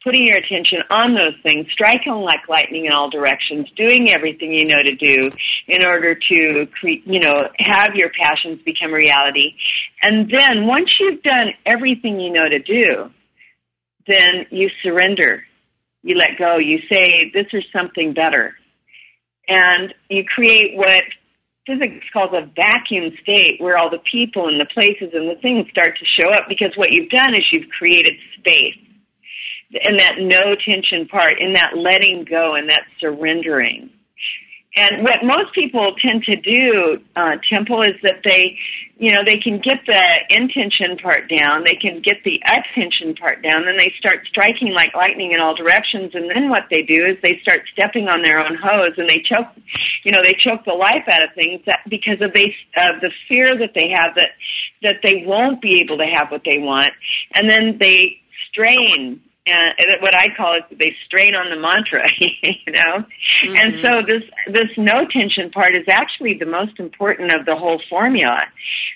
putting 0.05 0.27
your 0.27 0.39
attention 0.39 0.79
on 0.91 1.15
those 1.15 1.35
things, 1.43 1.67
striking 1.73 2.13
like 2.13 2.49
lightning 2.49 2.87
in 2.87 2.93
all 2.93 3.11
directions, 3.11 3.69
doing 3.77 4.09
everything 4.11 4.53
you 4.53 4.67
know 4.67 4.83
to 4.83 4.95
do 4.95 5.31
in 5.67 5.87
order 5.87 6.15
to, 6.15 6.67
cre- 6.79 7.03
you 7.05 7.21
know, 7.21 7.49
have 7.59 7.95
your 7.95 8.11
passions 8.19 8.61
become 8.65 8.93
reality. 8.93 9.55
And 10.03 10.31
then 10.31 10.67
once 10.67 10.95
you've 11.01 11.23
done 11.23 11.49
everything 11.67 12.21
you 12.21 12.33
know 12.33 12.45
to 12.45 12.59
do, 12.61 13.11
then 14.07 14.47
you 14.51 14.71
surrender. 14.83 15.45
You 16.09 16.17
let 16.17 16.39
go. 16.39 16.57
You 16.57 16.79
say, 16.91 17.31
this 17.35 17.49
is 17.53 17.65
something 17.71 18.15
better. 18.15 18.55
And 19.47 19.93
you 20.09 20.25
create 20.25 20.75
what 20.75 21.05
physics 21.67 22.07
calls 22.15 22.31
a 22.33 22.51
vacuum 22.57 23.13
state 23.21 23.61
where 23.61 23.77
all 23.77 23.91
the 23.91 24.01
people 24.11 24.49
and 24.49 24.59
the 24.59 24.65
places 24.73 25.11
and 25.13 25.29
the 25.29 25.39
things 25.43 25.67
start 25.71 25.99
to 25.99 26.07
show 26.07 26.31
up 26.31 26.45
because 26.49 26.73
what 26.77 26.93
you've 26.93 27.11
done 27.11 27.35
is 27.35 27.45
you've 27.53 27.69
created 27.69 28.15
space. 28.39 28.79
In 29.71 29.97
that 29.99 30.15
no 30.17 30.57
tension 30.57 31.09
part, 31.09 31.35
in 31.39 31.53
that 31.53 31.73
letting 31.77 32.25
go 32.25 32.55
and 32.55 32.71
that 32.71 32.85
surrendering. 33.01 33.91
And 34.77 35.03
what 35.03 35.25
most 35.25 35.55
people 35.55 35.95
tend 35.99 36.25
to 36.25 36.37
do, 36.37 37.01
uh, 37.17 37.37
Temple, 37.49 37.83
is 37.83 37.95
that 38.03 38.21
they, 38.23 38.59
you 38.99 39.13
know, 39.13 39.21
they 39.25 39.39
can 39.39 39.61
get 39.61 39.79
the 39.87 40.03
intention 40.29 40.99
part 40.99 41.29
down, 41.35 41.65
they 41.65 41.75
can 41.75 42.03
get 42.03 42.19
the 42.25 42.41
attention 42.47 43.15
part 43.15 43.43
down, 43.43 43.65
then 43.65 43.77
they 43.79 43.93
start 43.99 44.27
striking 44.29 44.75
like 44.75 44.95
lightning 44.95 45.33
in 45.33 45.41
all 45.41 45.55
directions, 45.55 46.13
and 46.15 46.31
then 46.31 46.51
what 46.51 46.65
they 46.71 46.83
do 46.83 47.07
is 47.07 47.17
they 47.23 47.41
start 47.43 47.63
stepping 47.73 48.09
on 48.09 48.23
their 48.23 48.39
own 48.39 48.57
hose, 48.57 48.93
and 48.99 49.09
they 49.09 49.19
choke, 49.25 49.49
you 50.05 50.13
know, 50.13 50.23
they 50.23 50.35
choke 50.35 50.65
the 50.65 50.75
life 50.75 51.05
out 51.11 51.25
of 51.25 51.35
things 51.35 51.61
that, 51.67 51.81
because 51.89 52.21
of 52.21 52.33
they, 52.35 52.55
uh, 52.77 52.93
the 53.01 53.11
fear 53.27 53.57
that 53.59 53.73
they 53.75 53.91
have 53.95 54.15
that 54.17 54.31
that 54.83 54.97
they 55.03 55.25
won't 55.27 55.63
be 55.63 55.81
able 55.81 55.97
to 55.97 56.07
have 56.07 56.31
what 56.31 56.43
they 56.45 56.59
want, 56.59 56.93
and 57.35 57.51
then 57.51 57.79
they 57.81 58.21
strain 58.51 59.21
and 59.49 59.75
what 60.01 60.15
I 60.15 60.29
call 60.37 60.57
it, 60.57 60.79
they 60.79 60.95
strain 61.07 61.35
on 61.35 61.51
the 61.51 61.61
mantra, 61.61 62.07
you 62.21 62.73
know. 62.73 63.05
Mm-hmm. 63.05 63.55
And 63.57 63.85
so 63.85 63.91
this 64.07 64.23
this 64.47 64.71
no 64.77 65.07
tension 65.11 65.51
part 65.51 65.75
is 65.75 65.85
actually 65.89 66.37
the 66.39 66.47
most 66.47 66.79
important 66.79 67.33
of 67.33 67.47
the 67.47 67.57
whole 67.57 67.81
formula, 67.89 68.39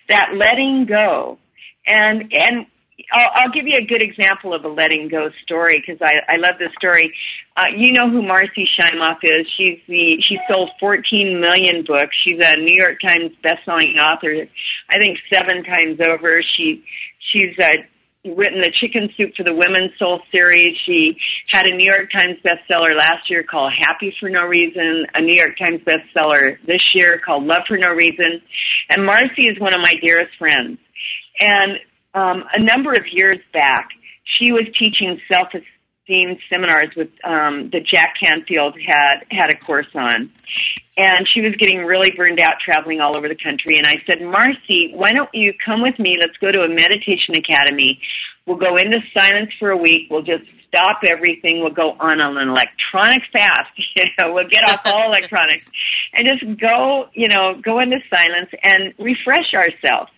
that 0.09 0.31
letting 0.35 0.87
go, 0.87 1.39
and 1.87 2.33
and 2.33 2.67
I'll, 3.13 3.31
I'll 3.35 3.51
give 3.51 3.67
you 3.67 3.77
a 3.79 3.85
good 3.85 4.03
example 4.03 4.55
of 4.55 4.65
a 4.65 4.69
letting 4.69 5.09
go 5.09 5.31
story 5.43 5.83
because 5.85 6.01
I, 6.03 6.17
I 6.29 6.37
love 6.37 6.55
this 6.59 6.73
story. 6.79 7.13
Uh, 7.57 7.67
you 7.77 7.93
know 7.93 8.09
who 8.11 8.23
Marci 8.23 8.67
Shimoff 8.79 9.19
is? 9.23 9.47
She's 9.57 9.79
the 9.89 10.23
she 10.23 10.39
sold 10.49 10.71
14 10.79 11.41
million 11.41 11.85
books. 11.85 12.17
She's 12.25 12.39
a 12.41 12.57
New 12.57 12.77
York 12.79 13.01
Times 13.01 13.33
best-selling 13.43 13.97
author. 13.99 14.47
I 14.91 14.99
think 14.99 15.19
seven 15.33 15.63
times 15.65 15.99
over. 16.07 16.41
She 16.57 16.85
she's 17.19 17.57
a 17.61 17.77
written 18.25 18.61
the 18.61 18.71
Chicken 18.71 19.09
Soup 19.17 19.35
for 19.37 19.43
the 19.43 19.55
Women's 19.55 19.99
Soul 19.99 20.21
series. 20.33 20.79
She 20.87 21.17
had 21.49 21.67
a 21.67 21.77
New 21.77 21.85
York 21.85 22.11
Times 22.13 22.39
bestseller 22.45 22.97
last 22.97 23.29
year 23.29 23.43
called 23.43 23.73
Happy 23.73 24.15
for 24.19 24.29
No 24.29 24.45
Reason, 24.45 25.07
a 25.15 25.21
New 25.21 25.35
York 25.35 25.59
Times 25.59 25.81
bestseller 25.81 26.57
this 26.65 26.95
year 26.95 27.19
called 27.19 27.45
Love 27.45 27.63
for 27.67 27.77
No 27.77 27.91
Reason. 27.91 28.41
And 28.89 29.09
Marci 29.09 29.51
is 29.51 29.59
one 29.59 29.75
of 29.75 29.81
my 29.81 29.95
dearest 30.01 30.37
friends. 30.39 30.79
And 31.41 31.79
um, 32.15 32.45
a 32.53 32.63
number 32.63 32.93
of 32.93 33.07
years 33.11 33.39
back, 33.53 33.89
she 34.25 34.53
was 34.53 34.67
teaching 34.79 35.21
self-esteem 35.31 36.39
seminars 36.49 36.95
with 36.97 37.09
um, 37.25 37.71
that 37.73 37.85
Jack 37.85 38.15
Canfield 38.23 38.77
had 38.87 39.25
had 39.31 39.51
a 39.51 39.57
course 39.57 39.89
on 39.97 40.31
and 40.97 41.27
she 41.27 41.41
was 41.41 41.55
getting 41.59 41.79
really 41.79 42.13
burned 42.17 42.41
out 42.41 42.55
traveling 42.63 43.01
all 43.01 43.17
over 43.17 43.29
the 43.29 43.37
country. 43.37 43.79
And 43.79 43.87
I 43.87 43.97
said, 44.07 44.19
Marci, 44.19 44.95
why 44.95 45.13
don't 45.13 45.31
you 45.33 45.53
come 45.65 45.83
with 45.83 45.99
me? 45.99 46.17
Let's 46.21 46.37
go 46.39 46.53
to 46.53 46.61
a 46.61 46.69
meditation 46.69 47.35
academy. 47.35 48.01
We'll 48.47 48.59
go 48.59 48.77
into 48.77 48.99
silence 49.15 49.53
for 49.59 49.71
a 49.71 49.77
week. 49.77 50.09
We'll 50.11 50.23
just 50.23 50.45
stop 50.69 51.01
everything. 51.07 51.61
We'll 51.61 51.73
go 51.73 51.93
on 51.99 52.21
an 52.21 52.49
electronic 52.49 53.23
fast. 53.33 53.71
You 53.95 54.05
know, 54.19 54.33
we'll 54.33 54.49
get 54.49 54.65
off 54.65 54.81
all 54.87 55.07
electronics 55.13 55.69
and 56.15 56.27
just 56.27 56.61
go, 56.61 57.09
you 57.13 57.29
know, 57.29 57.61
go 57.63 57.79
into 57.81 57.99
silence 58.13 58.51
and 58.63 58.95
refresh 58.99 59.53
ourselves. 59.55 60.11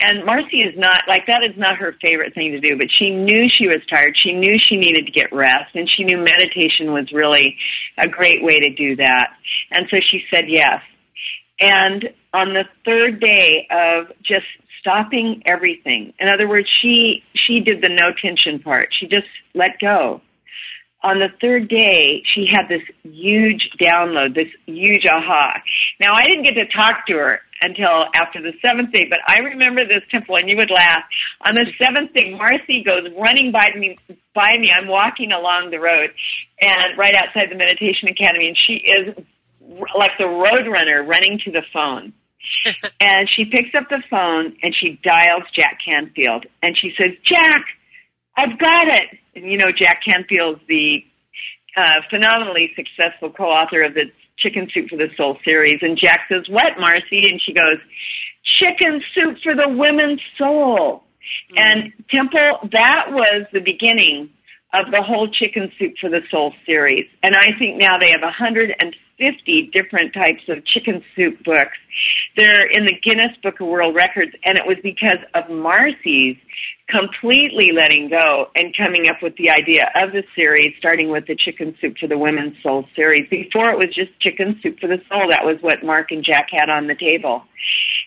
And 0.00 0.22
Marci 0.24 0.64
is 0.64 0.74
not 0.76 1.02
like 1.08 1.26
that 1.26 1.42
is 1.42 1.56
not 1.56 1.76
her 1.76 1.96
favorite 2.02 2.34
thing 2.34 2.52
to 2.52 2.60
do, 2.60 2.76
but 2.76 2.88
she 2.90 3.10
knew 3.10 3.48
she 3.48 3.66
was 3.66 3.80
tired. 3.92 4.16
She 4.16 4.32
knew 4.32 4.58
she 4.58 4.76
needed 4.76 5.06
to 5.06 5.12
get 5.12 5.32
rest 5.32 5.74
and 5.74 5.88
she 5.88 6.04
knew 6.04 6.18
meditation 6.18 6.92
was 6.92 7.10
really 7.12 7.56
a 7.98 8.08
great 8.08 8.42
way 8.42 8.60
to 8.60 8.74
do 8.74 8.96
that. 8.96 9.30
And 9.70 9.86
so 9.90 9.96
she 10.00 10.24
said 10.32 10.44
yes. 10.48 10.82
And 11.58 12.10
on 12.34 12.52
the 12.52 12.64
third 12.84 13.20
day 13.20 13.66
of 13.70 14.08
just 14.22 14.46
stopping 14.80 15.42
everything, 15.46 16.12
in 16.20 16.28
other 16.28 16.48
words, 16.48 16.68
she 16.82 17.24
she 17.34 17.60
did 17.60 17.82
the 17.82 17.88
no 17.88 18.08
tension 18.20 18.60
part. 18.60 18.88
She 18.92 19.06
just 19.06 19.26
let 19.54 19.78
go 19.80 20.20
on 21.06 21.20
the 21.20 21.28
third 21.40 21.68
day, 21.68 22.22
she 22.34 22.46
had 22.50 22.68
this 22.68 22.82
huge 23.04 23.70
download, 23.80 24.34
this 24.34 24.48
huge 24.66 25.06
aha. 25.06 25.62
Now, 26.00 26.12
I 26.14 26.24
didn't 26.24 26.42
get 26.42 26.54
to 26.54 26.66
talk 26.66 27.06
to 27.06 27.14
her 27.14 27.40
until 27.60 28.04
after 28.14 28.42
the 28.42 28.52
seventh 28.60 28.92
day, 28.92 29.06
but 29.08 29.18
I 29.26 29.38
remember 29.38 29.86
this 29.86 30.02
temple, 30.10 30.36
and 30.36 30.48
you 30.48 30.56
would 30.56 30.70
laugh. 30.70 31.02
On 31.40 31.54
the 31.54 31.64
seventh 31.82 32.12
day, 32.12 32.32
Marci 32.32 32.84
goes 32.84 33.10
running 33.16 33.52
by 33.52 33.70
me. 33.76 33.96
By 34.34 34.56
me, 34.58 34.70
I'm 34.74 34.88
walking 34.88 35.32
along 35.32 35.70
the 35.70 35.78
road, 35.78 36.10
and 36.60 36.98
right 36.98 37.14
outside 37.14 37.48
the 37.50 37.56
meditation 37.56 38.08
academy, 38.10 38.48
and 38.48 38.56
she 38.56 38.74
is 38.74 39.14
like 39.96 40.12
the 40.18 40.26
road 40.26 40.66
runner 40.70 41.02
running 41.02 41.40
to 41.44 41.50
the 41.50 41.62
phone. 41.72 42.12
and 43.00 43.28
she 43.34 43.44
picks 43.44 43.74
up 43.76 43.88
the 43.90 44.02
phone 44.08 44.56
and 44.62 44.74
she 44.74 45.00
dials 45.02 45.42
Jack 45.54 45.78
Canfield, 45.84 46.46
and 46.62 46.76
she 46.78 46.92
says, 46.96 47.12
"Jack, 47.24 47.64
I've 48.36 48.58
got 48.58 48.88
it." 48.88 49.18
And 49.34 49.50
you 49.50 49.58
know, 49.58 49.72
Jack 49.76 50.02
Canfield's 50.06 50.60
the 50.68 51.04
uh, 51.76 51.96
phenomenally 52.10 52.72
successful 52.76 53.30
co-author 53.30 53.84
of 53.84 53.94
the 53.94 54.04
Chicken 54.38 54.68
Soup 54.72 54.88
for 54.88 54.96
the 54.96 55.08
Soul 55.16 55.38
series. 55.44 55.78
And 55.82 55.98
Jack 55.98 56.22
says, 56.30 56.44
What, 56.48 56.74
Marci? 56.78 57.30
And 57.30 57.40
she 57.40 57.52
goes, 57.52 57.76
Chicken 58.44 59.02
Soup 59.14 59.36
for 59.42 59.54
the 59.54 59.68
Women's 59.68 60.20
Soul. 60.38 61.04
Mm-hmm. 61.52 61.58
And 61.58 61.92
Temple, 62.10 62.68
that 62.72 63.06
was 63.10 63.46
the 63.52 63.60
beginning 63.60 64.30
of 64.74 64.92
the 64.92 65.02
whole 65.02 65.28
Chicken 65.28 65.72
Soup 65.78 65.94
for 66.00 66.10
the 66.10 66.20
Soul 66.30 66.52
series. 66.66 67.06
And 67.22 67.34
I 67.34 67.58
think 67.58 67.78
now 67.78 67.98
they 68.00 68.10
have 68.10 68.22
150 68.22 68.98
different 69.18 70.14
types 70.14 70.42
of 70.48 70.64
chicken 70.64 71.02
soup 71.14 71.42
books. 71.44 71.78
They're 72.36 72.66
in 72.66 72.84
the 72.84 72.94
Guinness 73.02 73.36
Book 73.42 73.60
of 73.60 73.68
World 73.68 73.94
Records, 73.94 74.32
and 74.44 74.58
it 74.58 74.66
was 74.66 74.76
because 74.82 75.18
of 75.34 75.50
Marci's 75.50 76.36
completely 76.88 77.70
letting 77.76 78.08
go 78.08 78.46
and 78.54 78.74
coming 78.76 79.08
up 79.08 79.16
with 79.20 79.34
the 79.36 79.50
idea 79.50 79.90
of 80.00 80.12
the 80.12 80.22
series, 80.36 80.70
starting 80.78 81.10
with 81.10 81.26
the 81.26 81.34
Chicken 81.34 81.74
Soup 81.80 81.96
for 81.98 82.06
the 82.06 82.16
Women's 82.16 82.54
Soul 82.62 82.86
series. 82.94 83.28
Before 83.28 83.70
it 83.70 83.76
was 83.76 83.92
just 83.92 84.18
Chicken 84.20 84.60
Soup 84.62 84.78
for 84.78 84.86
the 84.86 85.02
Soul. 85.08 85.26
That 85.30 85.42
was 85.44 85.56
what 85.62 85.82
Mark 85.82 86.12
and 86.12 86.22
Jack 86.22 86.48
had 86.52 86.70
on 86.70 86.86
the 86.86 86.94
table. 86.94 87.42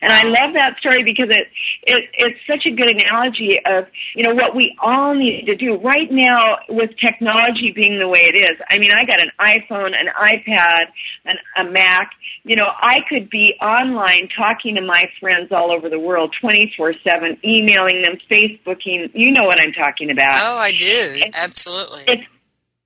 And 0.02 0.14
I 0.14 0.24
love 0.24 0.54
that 0.54 0.78
story 0.80 1.04
because 1.04 1.28
it, 1.30 1.48
it 1.84 2.04
it's 2.14 2.40
such 2.48 2.66
a 2.66 2.72
good 2.72 2.90
analogy 2.90 3.60
of, 3.66 3.86
you 4.16 4.24
know, 4.24 4.34
what 4.34 4.56
we 4.56 4.78
all 4.82 5.14
need 5.14 5.46
to 5.48 5.56
do 5.56 5.76
right 5.76 6.10
now 6.10 6.60
with 6.70 6.92
technology 7.04 7.74
being 7.76 8.00
the 8.00 8.08
way 8.08 8.30
it 8.32 8.38
is. 8.38 8.56
I 8.70 8.80
mean, 8.80 8.92
I 8.92 9.04
got 9.04 9.20
an 9.20 9.32
iPhone, 9.42 9.92
an 9.92 10.08
iPad, 10.16 10.88
an, 11.26 11.38
a 11.58 11.64
Mac. 11.70 12.12
You 12.44 12.56
know, 12.56 12.68
I 12.68 13.00
could 13.08 13.30
be 13.30 13.56
online 13.62 14.30
talking 14.36 14.76
to 14.76 14.82
my 14.82 15.06
friends 15.20 15.52
all 15.52 15.72
over 15.72 15.90
the 15.90 16.00
world 16.00 16.36
24/7, 16.42 17.44
emailing 17.44 18.02
them, 18.02 18.18
Facebooking. 18.30 19.10
You 19.14 19.32
know 19.32 19.44
what 19.44 19.60
I'm 19.60 19.74
talking 19.74 20.12
about. 20.12 20.40
Oh, 20.42 20.58
I 20.58 20.72
do. 20.72 21.22
Absolutely. 21.34 22.04
It's, 22.08 22.24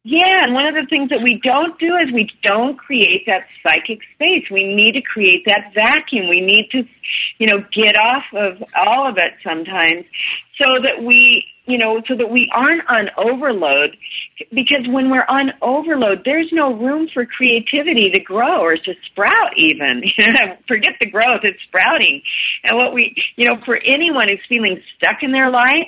yeah, 0.06 0.44
and 0.44 0.54
one 0.54 0.66
of 0.66 0.76
the 0.76 0.86
things 0.90 1.10
that 1.12 1.22
we 1.22 1.40
don't 1.42 1.80
do 1.80 1.96
is 1.96 2.12
we 2.12 2.30
don't 2.44 2.78
create 2.78 3.24
that 3.26 3.48
psychic 3.64 4.00
space. 4.16 4.44
We 4.52 4.76
need 4.76 4.94
to 4.94 5.02
create 5.02 5.46
that 5.48 5.72
vacuum. 5.74 6.28
We 6.28 6.42
need 6.42 6.68
to, 6.72 6.84
you 7.38 7.48
know, 7.48 7.64
get 7.72 7.96
off 7.96 8.26
of 8.34 8.62
all 8.76 9.08
of 9.08 9.18
it 9.18 9.32
sometimes 9.42 10.04
so 10.62 10.68
that 10.84 11.02
we, 11.02 11.46
you 11.68 11.78
know, 11.78 12.02
so 12.06 12.18
that 12.18 12.30
we 12.30 12.52
aren't 12.54 12.86
on 12.90 13.12
overload. 13.16 13.96
Because 14.52 14.86
when 14.90 15.10
we're 15.10 15.26
on 15.30 15.54
overload, 15.62 16.24
there's 16.26 16.52
no 16.52 16.74
room 16.74 17.08
for 17.14 17.26
creativity 17.26 18.10
to 18.10 18.20
grow 18.20 18.60
or 18.60 18.76
to 18.76 18.94
sprout 19.06 19.54
even. 19.56 20.04
Forget 20.68 20.96
the 21.00 21.10
growth, 21.10 21.44
it's 21.44 21.64
sprouting. 21.64 22.22
And 22.66 22.76
what 22.78 22.94
we, 22.94 23.16
you 23.38 23.48
know, 23.48 23.56
for 23.64 23.78
anyone 23.78 24.28
who's 24.28 24.44
feeling 24.50 24.82
stuck 24.98 25.24
in 25.24 25.32
their 25.32 25.50
life, 25.50 25.88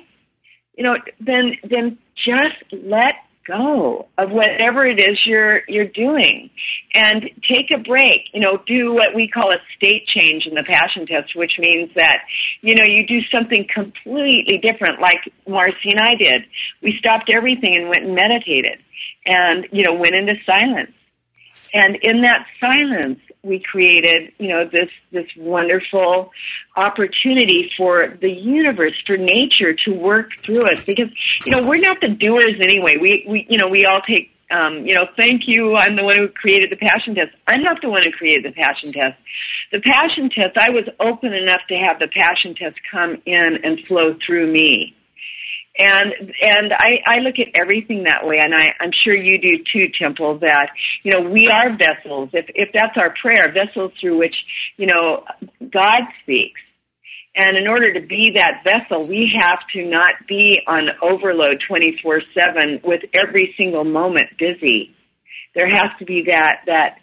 you 0.77 0.85
know, 0.85 0.95
then, 1.19 1.57
then 1.69 1.97
just 2.15 2.63
let 2.71 3.15
go 3.45 4.07
of 4.17 4.31
whatever 4.31 4.85
it 4.85 4.99
is 4.99 5.19
you're 5.25 5.61
you're 5.67 5.87
doing. 5.87 6.49
And 6.93 7.29
take 7.47 7.69
a 7.73 7.79
break 7.79 8.21
you 8.33 8.41
know 8.41 8.59
do 8.65 8.93
what 8.93 9.13
we 9.15 9.27
call 9.27 9.51
a 9.51 9.57
state 9.75 10.07
change 10.07 10.45
in 10.45 10.55
the 10.55 10.63
passion 10.63 11.05
test 11.05 11.35
which 11.35 11.53
means 11.59 11.91
that 11.95 12.19
you 12.61 12.75
know 12.75 12.85
you 12.87 13.05
do 13.05 13.21
something 13.31 13.67
completely 13.73 14.57
different 14.57 14.99
like 15.01 15.19
Marci 15.47 15.91
and 15.91 15.99
i 15.99 16.15
did. 16.15 16.43
We 16.81 16.97
stopped 16.97 17.29
everything 17.29 17.75
and 17.75 17.85
went 17.87 18.03
and 18.03 18.15
meditated 18.15 18.79
and 19.25 19.67
you 19.71 19.83
know 19.83 19.93
went 19.93 20.15
into 20.15 20.35
silence. 20.45 20.91
And 21.73 21.97
in 22.01 22.21
that 22.21 22.45
silence 22.59 23.19
we 23.45 23.59
created, 23.59 24.33
you 24.39 24.49
know, 24.49 24.65
this 24.65 24.89
this 25.11 25.27
wonderful 25.37 26.31
opportunity 26.75 27.71
for 27.77 28.17
the 28.19 28.29
universe, 28.29 28.93
for 29.05 29.17
nature 29.17 29.73
to 29.85 29.91
work 29.91 30.31
through 30.43 30.61
us. 30.61 30.81
Because 30.81 31.09
you 31.45 31.55
know, 31.55 31.67
we're 31.67 31.81
not 31.81 31.97
the 32.01 32.09
doers 32.09 32.55
anyway. 32.59 32.95
We 32.99 33.25
we 33.27 33.47
you 33.49 33.57
know 33.57 33.67
we 33.67 33.85
all 33.85 34.01
take. 34.07 34.31
Um, 34.51 34.85
you 34.85 34.93
know, 34.93 35.07
thank 35.17 35.47
you. 35.47 35.75
I'm 35.75 35.95
the 35.95 36.03
one 36.03 36.17
who 36.17 36.27
created 36.27 36.69
the 36.69 36.75
passion 36.75 37.15
test. 37.15 37.31
I'm 37.47 37.61
not 37.61 37.81
the 37.81 37.89
one 37.89 38.03
who 38.05 38.11
created 38.11 38.45
the 38.45 38.51
passion 38.51 38.91
test. 38.91 39.17
The 39.71 39.81
passion 39.81 40.29
test, 40.29 40.55
I 40.55 40.69
was 40.69 40.83
open 40.99 41.33
enough 41.33 41.61
to 41.69 41.75
have 41.75 41.97
the 41.97 42.07
passion 42.07 42.53
test 42.53 42.75
come 42.91 43.17
in 43.25 43.57
and 43.63 43.83
flow 43.87 44.15
through 44.23 44.51
me 44.51 44.95
and 45.77 46.13
and 46.41 46.73
I, 46.73 46.99
I 47.05 47.19
look 47.19 47.35
at 47.39 47.59
everything 47.59 48.03
that 48.03 48.25
way, 48.25 48.37
and 48.39 48.55
I, 48.55 48.71
I'm 48.79 48.91
sure 48.91 49.15
you 49.15 49.39
do 49.39 49.63
too, 49.71 49.91
Temple. 49.99 50.39
That 50.39 50.69
you 51.03 51.11
know 51.11 51.29
we 51.29 51.47
are 51.47 51.75
vessels. 51.75 52.29
If 52.33 52.45
if 52.55 52.69
that's 52.73 52.97
our 52.97 53.13
prayer, 53.21 53.51
vessels 53.51 53.91
through 53.99 54.17
which 54.17 54.35
you 54.77 54.87
know 54.87 55.25
God 55.71 56.01
speaks. 56.23 56.61
And 57.37 57.57
in 57.57 57.67
order 57.67 57.93
to 57.93 57.99
be 57.99 58.31
that 58.35 58.63
vessel, 58.63 59.09
we 59.09 59.33
have 59.35 59.59
to 59.73 59.85
not 59.85 60.13
be 60.25 60.61
on 60.67 60.87
overload 61.01 61.61
24 61.67 62.21
seven 62.33 62.79
with 62.81 63.01
every 63.13 63.53
single 63.57 63.83
moment 63.83 64.27
busy. 64.39 64.95
There 65.53 65.67
has 65.67 65.87
to 65.99 66.05
be 66.05 66.27
that 66.31 66.61
that 66.67 66.97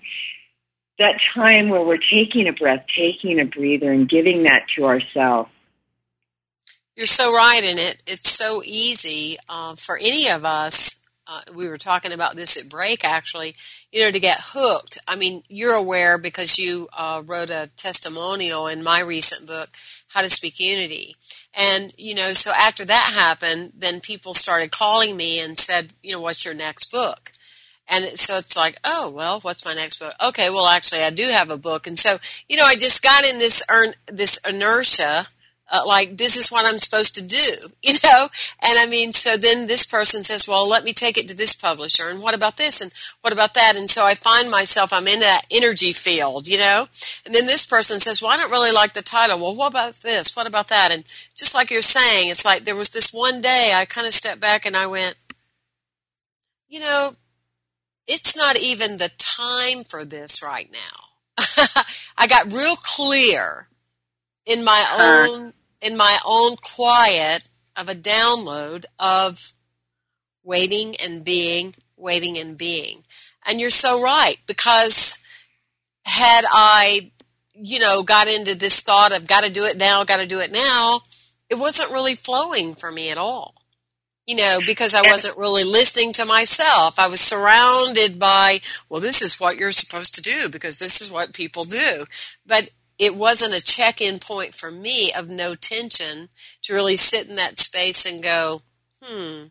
that 0.99 1.19
time 1.35 1.69
where 1.69 1.85
we're 1.85 1.99
taking 1.99 2.49
a 2.49 2.53
breath, 2.53 2.85
taking 2.97 3.39
a 3.41 3.45
breather, 3.45 3.93
and 3.93 4.09
giving 4.09 4.45
that 4.45 4.63
to 4.77 4.87
ourselves. 4.87 5.51
You're 6.97 7.07
so 7.07 7.35
right 7.35 7.65
in 7.65 7.79
it. 7.79 8.03
It's 8.07 8.31
so 8.31 8.63
easy 8.65 9.37
uh, 9.49 9.77
for 9.77 9.97
any 9.97 10.29
of 10.29 10.45
us. 10.45 10.97
Uh, 11.27 11.41
we 11.55 11.67
were 11.67 11.79
talking 11.79 12.13
about 12.13 12.37
this 12.37 12.59
at 12.59 12.69
break, 12.69 13.03
actually. 13.03 13.55
You 13.91 14.03
know, 14.03 14.11
to 14.11 14.21
get 14.21 14.41
hooked. 14.43 14.99
I 15.09 15.17
mean, 15.17 15.43
you're 15.49 15.75
aware 15.75 16.19
because 16.19 16.59
you 16.59 16.89
uh, 16.93 17.23
wrote 17.25 17.49
a 17.49 17.71
testimonial 17.77 18.67
in 18.67 18.83
my 18.83 19.01
recent 19.01 19.47
book, 19.47 19.71
How 20.09 20.21
to 20.21 20.29
Speak 20.29 20.61
Unity. 20.61 21.15
And, 21.55 21.95
you 21.97 22.15
know, 22.15 22.35
so 22.35 22.51
after 22.51 22.85
that 22.85 23.13
happened, 23.15 23.73
then 23.75 24.01
people 24.01 24.35
started 24.35 24.71
calling 24.71 25.17
me 25.17 25.41
and 25.41 25.57
said, 25.57 25.95
you 26.03 26.13
know, 26.13 26.21
what's 26.21 26.45
your 26.45 26.55
next 26.55 26.91
book? 26.91 27.33
And 27.89 28.19
so 28.19 28.37
it's 28.37 28.57
like, 28.57 28.79
oh, 28.85 29.11
well, 29.11 29.41
what's 29.41 29.65
my 29.65 29.75
next 29.75 29.99
book? 29.99 30.15
Okay, 30.23 30.51
well, 30.51 30.67
actually, 30.67 31.03
I 31.03 31.11
do 31.11 31.29
have 31.29 31.49
a 31.49 31.57
book. 31.57 31.87
And 31.87 31.99
so, 31.99 32.19
you 32.49 32.57
know, 32.57 32.65
I 32.65 32.77
just 32.77 33.03
got 33.03 33.25
in 33.25 33.39
this, 33.39 33.63
this 34.11 34.39
inertia 34.47 35.29
uh, 35.73 35.83
like 35.87 36.19
this 36.19 36.37
is 36.37 36.53
what 36.53 36.67
I'm 36.67 36.79
supposed 36.79 37.15
to 37.15 37.23
do, 37.23 37.57
you 37.83 37.95
know? 38.05 38.29
And 38.63 38.79
I 38.79 38.87
mean, 38.87 39.13
so 39.13 39.37
then 39.37 39.67
this 39.67 39.85
person 39.85 40.23
says, 40.23 40.47
well, 40.47 40.69
let 40.69 40.85
me 40.85 40.93
take 40.93 41.17
it 41.17 41.27
to 41.29 41.35
this 41.35 41.55
publisher 41.55 42.09
and 42.09 42.21
what 42.21 42.35
about 42.35 42.59
this 42.59 42.81
and 42.81 42.93
what 43.23 43.33
about 43.33 43.55
that? 43.55 43.75
And 43.77 43.89
so 43.89 44.05
I 44.05 44.15
find 44.15 44.51
myself, 44.51 44.93
I'm 44.93 45.09
in 45.09 45.21
that 45.21 45.47
energy 45.51 45.93
field, 45.93 46.47
you 46.47 46.59
know? 46.59 46.87
And 47.25 47.35
then 47.35 47.47
this 47.47 47.67
person 47.67 47.99
says, 47.99 48.21
well, 48.21 48.31
I 48.31 48.37
don't 48.37 48.51
really 48.51 48.73
like 48.73 48.93
the 48.93 49.03
title. 49.03 49.41
Well, 49.41 49.57
what 49.57 49.69
about 49.73 49.95
this? 49.97 50.37
What 50.37 50.47
about 50.47 50.69
that? 50.69 50.91
And 50.93 51.05
just 51.35 51.55
like 51.55 51.71
you're 51.71 51.83
saying, 51.83 52.29
it's 52.29 52.45
like 52.45 52.65
there 52.65 52.77
was 52.77 52.91
this 52.91 53.13
one 53.13 53.41
day 53.41 53.73
I 53.75 53.87
kind 53.87 54.07
of 54.07 54.13
stepped 54.13 54.41
back 54.41 54.67
and 54.67 54.77
I 54.77 54.87
went, 54.87 55.17
you 56.69 56.81
know, 56.81 57.17
it's 58.07 58.37
not 58.37 58.59
even 58.59 58.99
the 58.99 59.11
time 59.19 59.85
for 59.85 60.05
this 60.05 60.43
right 60.43 60.71
now. 60.71 61.39
I 62.19 62.27
got 62.27 62.53
real 62.53 62.77
clear 62.77 63.69
in 64.45 64.65
my 64.65 65.29
own 65.31 65.53
in 65.83 65.97
my 65.97 66.19
own 66.25 66.57
quiet 66.57 67.51
of 67.77 67.89
a 67.89 67.95
download 67.95 68.85
of 68.99 69.53
waiting 70.45 70.95
and 71.05 71.25
being, 71.25 71.75
waiting 71.97 72.39
and 72.39 72.57
being. 72.57 73.03
And 73.45 73.61
you're 73.61 73.71
so 73.71 74.01
right 74.01 74.37
because 74.47 75.19
had 76.05 76.45
I, 76.49 77.11
you 77.55 77.81
know, 77.81 78.03
got 78.03 78.29
into 78.29 78.55
this 78.55 78.81
thought 78.81 79.17
of 79.17 79.27
got 79.27 79.45
to 79.45 79.51
do 79.51 79.65
it 79.65 79.77
now, 79.77 80.05
got 80.05 80.19
to 80.19 80.27
do 80.27 80.41
it 80.41 80.53
now, 80.53 81.01
it 81.51 81.57
wasn't 81.57 81.91
really 81.91 82.15
flowing 82.15 82.75
for 82.75 82.91
me 82.91 83.11
at 83.11 83.19
all. 83.19 83.55
You 84.27 84.37
know, 84.37 84.61
because 84.65 84.95
I 84.95 85.11
wasn't 85.11 85.37
really 85.37 85.65
listening 85.65 86.13
to 86.13 86.25
myself. 86.25 86.97
I 86.97 87.09
was 87.09 87.21
surrounded 87.21 88.21
by, 88.21 88.61
well, 88.89 89.01
this 89.01 89.21
is 89.21 89.41
what 89.41 89.57
you're 89.57 89.73
supposed 89.73 90.15
to 90.15 90.23
do 90.23 90.49
because 90.49 90.79
this 90.79 91.01
is 91.01 91.11
what 91.11 91.35
people 91.35 91.65
do. 91.65 92.05
But 92.47 92.71
it 92.99 93.17
wasn't 93.17 93.55
a 93.55 93.61
check 93.61 94.01
in 94.01 94.19
point 94.19 94.55
for 94.55 94.71
me 94.71 95.13
of 95.13 95.29
no 95.29 95.55
tension 95.55 96.29
to 96.63 96.75
really 96.75 96.97
sit 96.97 97.29
in 97.29 97.37
that 97.37 97.59
space 97.59 98.07
and 98.07 98.23
go, 98.23 98.63
hmm, 99.03 99.45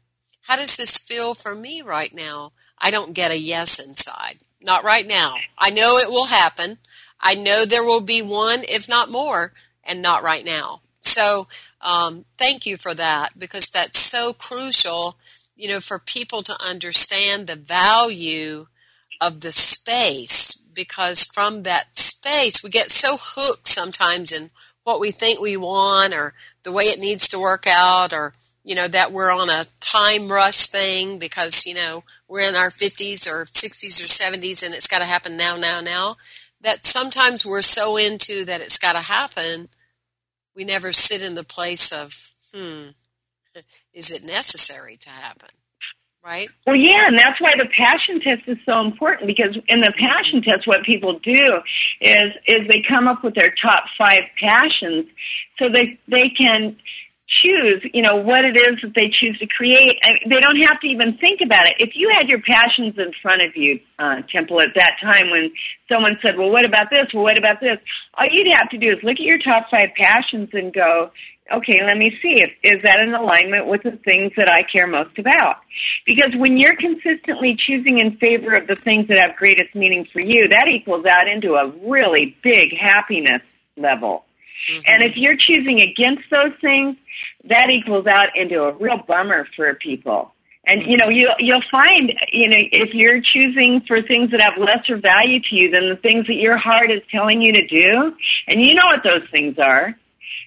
how 0.43 0.55
does 0.55 0.77
this 0.77 0.97
feel 0.97 1.33
for 1.33 1.55
me 1.55 1.81
right 1.81 2.13
now? 2.13 2.53
I 2.77 2.91
don't 2.91 3.13
get 3.13 3.31
a 3.31 3.37
yes 3.37 3.79
inside. 3.79 4.39
Not 4.61 4.83
right 4.83 5.07
now. 5.07 5.35
I 5.57 5.69
know 5.69 5.97
it 5.97 6.09
will 6.09 6.27
happen. 6.27 6.77
I 7.19 7.35
know 7.35 7.65
there 7.65 7.83
will 7.83 8.01
be 8.01 8.21
one, 8.21 8.63
if 8.67 8.89
not 8.89 9.11
more, 9.11 9.53
and 9.83 10.01
not 10.01 10.23
right 10.23 10.45
now. 10.45 10.81
So, 11.01 11.47
um, 11.81 12.25
thank 12.37 12.65
you 12.65 12.77
for 12.77 12.93
that 12.93 13.37
because 13.37 13.69
that's 13.69 13.99
so 13.99 14.33
crucial, 14.33 15.17
you 15.55 15.67
know, 15.67 15.79
for 15.79 15.99
people 15.99 16.43
to 16.43 16.63
understand 16.63 17.47
the 17.47 17.55
value 17.55 18.67
of 19.19 19.41
the 19.41 19.51
space 19.51 20.60
because 20.73 21.25
from 21.25 21.63
that 21.63 21.97
space 21.97 22.63
we 22.63 22.69
get 22.69 22.89
so 22.89 23.17
hooked 23.19 23.67
sometimes 23.67 24.31
in 24.31 24.49
what 24.83 24.99
we 24.99 25.11
think 25.11 25.39
we 25.39 25.57
want 25.57 26.13
or 26.13 26.33
the 26.63 26.71
way 26.71 26.85
it 26.85 26.99
needs 26.99 27.27
to 27.29 27.39
work 27.39 27.65
out 27.67 28.13
or 28.13 28.33
you 28.63 28.75
know 28.75 28.87
that 28.87 29.11
we're 29.11 29.31
on 29.31 29.49
a 29.49 29.65
time 29.79 30.31
rush 30.31 30.67
thing 30.67 31.19
because 31.19 31.65
you 31.65 31.73
know 31.73 32.03
we're 32.27 32.47
in 32.47 32.55
our 32.55 32.69
50s 32.69 33.29
or 33.29 33.45
60s 33.45 34.03
or 34.03 34.07
70s 34.07 34.63
and 34.63 34.73
it's 34.73 34.87
got 34.87 34.99
to 34.99 35.05
happen 35.05 35.37
now 35.37 35.55
now 35.55 35.81
now 35.81 36.17
that 36.61 36.85
sometimes 36.85 37.45
we're 37.45 37.61
so 37.61 37.97
into 37.97 38.45
that 38.45 38.61
it's 38.61 38.79
got 38.79 38.93
to 38.93 38.99
happen 38.99 39.69
we 40.55 40.63
never 40.63 40.91
sit 40.91 41.21
in 41.21 41.35
the 41.35 41.43
place 41.43 41.91
of 41.91 42.31
hmm 42.53 42.89
is 43.93 44.11
it 44.11 44.23
necessary 44.23 44.97
to 44.97 45.09
happen 45.09 45.49
right? 46.23 46.49
Well, 46.65 46.75
yeah, 46.75 47.07
and 47.07 47.17
that's 47.17 47.39
why 47.39 47.51
the 47.57 47.67
passion 47.77 48.21
test 48.21 48.47
is 48.47 48.57
so 48.65 48.79
important 48.81 49.27
because 49.27 49.55
in 49.67 49.81
the 49.81 49.93
passion 49.97 50.41
test, 50.41 50.67
what 50.67 50.83
people 50.83 51.19
do 51.19 51.43
is 52.01 52.31
is 52.47 52.67
they 52.67 52.83
come 52.87 53.07
up 53.07 53.23
with 53.23 53.35
their 53.35 53.53
top 53.61 53.85
five 53.97 54.21
passions, 54.39 55.07
so 55.59 55.69
they 55.69 55.97
they 56.07 56.29
can 56.29 56.77
choose, 57.31 57.81
you 57.93 58.01
know, 58.01 58.17
what 58.17 58.43
it 58.43 58.55
is 58.57 58.81
that 58.83 58.93
they 58.93 59.07
choose 59.07 59.37
to 59.39 59.47
create. 59.47 59.97
I, 60.03 60.11
they 60.27 60.39
don't 60.39 60.61
have 60.63 60.79
to 60.81 60.87
even 60.87 61.17
think 61.17 61.39
about 61.41 61.65
it. 61.65 61.75
If 61.79 61.91
you 61.95 62.09
had 62.11 62.27
your 62.27 62.41
passions 62.41 62.95
in 62.97 63.11
front 63.21 63.41
of 63.41 63.55
you, 63.55 63.79
uh, 63.97 64.21
Temple, 64.29 64.61
at 64.61 64.75
that 64.75 64.97
time 65.01 65.29
when 65.31 65.51
someone 65.89 66.17
said, 66.21 66.37
well, 66.37 66.51
what 66.51 66.65
about 66.65 66.89
this? 66.91 67.07
Well, 67.13 67.23
what 67.23 67.37
about 67.37 67.61
this? 67.61 67.81
All 68.15 68.27
you'd 68.29 68.51
have 68.53 68.69
to 68.71 68.77
do 68.77 68.91
is 68.91 68.99
look 69.03 69.15
at 69.15 69.25
your 69.25 69.39
top 69.39 69.67
five 69.71 69.95
passions 69.95 70.49
and 70.53 70.73
go, 70.73 71.11
okay, 71.55 71.79
let 71.85 71.97
me 71.97 72.11
see. 72.21 72.41
If, 72.41 72.51
is 72.63 72.83
that 72.83 73.01
in 73.01 73.13
alignment 73.13 73.67
with 73.67 73.83
the 73.83 73.99
things 74.03 74.31
that 74.37 74.49
I 74.49 74.61
care 74.63 74.87
most 74.87 75.17
about? 75.17 75.57
Because 76.05 76.33
when 76.35 76.57
you're 76.57 76.75
consistently 76.75 77.57
choosing 77.57 77.99
in 77.99 78.17
favor 78.17 78.53
of 78.53 78.67
the 78.67 78.75
things 78.75 79.07
that 79.07 79.17
have 79.17 79.35
greatest 79.35 79.75
meaning 79.75 80.07
for 80.11 80.21
you, 80.21 80.47
that 80.49 80.67
equals 80.67 81.05
out 81.05 81.27
into 81.27 81.53
a 81.53 81.71
really 81.89 82.35
big 82.43 82.77
happiness 82.77 83.41
level. 83.77 84.25
Mm-hmm. 84.69 84.81
And 84.87 85.03
if 85.03 85.15
you're 85.15 85.37
choosing 85.37 85.81
against 85.81 86.29
those 86.29 86.53
things, 86.61 86.97
that 87.49 87.69
equals 87.71 88.05
out 88.07 88.27
into 88.35 88.63
a 88.63 88.73
real 88.73 88.97
bummer 89.07 89.47
for 89.55 89.73
people. 89.75 90.33
And 90.65 90.83
you 90.83 90.95
know, 90.97 91.09
you 91.09 91.27
you'll 91.39 91.63
find, 91.63 92.13
you 92.31 92.47
know, 92.47 92.57
if 92.71 92.93
you're 92.93 93.19
choosing 93.19 93.81
for 93.87 93.99
things 94.01 94.29
that 94.29 94.41
have 94.41 94.53
lesser 94.59 94.97
value 94.97 95.39
to 95.39 95.55
you 95.55 95.71
than 95.71 95.89
the 95.89 95.95
things 95.95 96.27
that 96.27 96.35
your 96.35 96.57
heart 96.57 96.91
is 96.91 97.01
telling 97.11 97.41
you 97.41 97.51
to 97.53 97.65
do, 97.65 98.15
and 98.47 98.63
you 98.63 98.75
know 98.75 98.85
what 98.85 99.03
those 99.03 99.27
things 99.31 99.55
are, 99.57 99.97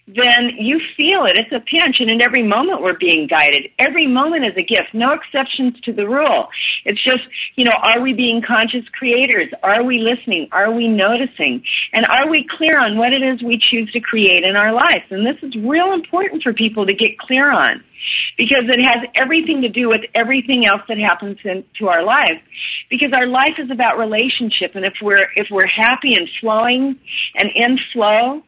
then 0.06 0.50
you 0.58 0.80
feel 0.96 1.24
it. 1.24 1.38
It's 1.38 1.52
a 1.52 1.60
pinch, 1.60 2.00
and 2.00 2.10
in 2.10 2.20
every 2.20 2.42
moment 2.42 2.82
we're 2.82 2.98
being 2.98 3.26
guided. 3.26 3.70
Every 3.78 4.06
moment 4.06 4.44
is 4.44 4.52
a 4.56 4.62
gift. 4.62 4.92
No 4.92 5.12
exceptions 5.12 5.80
to 5.82 5.92
the 5.92 6.06
rule. 6.06 6.48
It's 6.84 7.02
just, 7.02 7.24
you 7.56 7.64
know, 7.64 7.76
are 7.82 8.00
we 8.00 8.12
being 8.12 8.42
conscious 8.46 8.84
creators? 8.92 9.48
Are 9.62 9.82
we 9.82 9.98
listening? 9.98 10.48
Are 10.52 10.70
we 10.70 10.88
noticing? 10.88 11.64
And 11.92 12.04
are 12.06 12.28
we 12.28 12.46
clear 12.50 12.78
on 12.78 12.98
what 12.98 13.12
it 13.12 13.22
is 13.22 13.42
we 13.42 13.58
choose 13.58 13.90
to 13.92 14.00
create 14.00 14.44
in 14.44 14.56
our 14.56 14.72
lives? 14.72 15.06
And 15.10 15.26
this 15.26 15.42
is 15.42 15.54
real 15.56 15.92
important 15.92 16.42
for 16.42 16.52
people 16.52 16.86
to 16.86 16.92
get 16.92 17.18
clear 17.18 17.50
on 17.50 17.82
because 18.36 18.64
it 18.68 18.84
has 18.84 18.98
everything 19.14 19.62
to 19.62 19.68
do 19.68 19.88
with 19.88 20.02
everything 20.14 20.66
else 20.66 20.82
that 20.88 20.98
happens 20.98 21.38
in, 21.44 21.64
to 21.78 21.88
our 21.88 22.02
life. 22.02 22.40
Because 22.90 23.12
our 23.14 23.26
life 23.26 23.54
is 23.58 23.70
about 23.70 23.98
relationship, 23.98 24.74
and 24.74 24.84
if 24.84 24.94
we're 25.00 25.28
if 25.36 25.48
we're 25.50 25.66
happy 25.66 26.14
and 26.14 26.28
flowing 26.40 26.98
and 27.36 27.50
in 27.54 27.78
flow, 27.92 28.42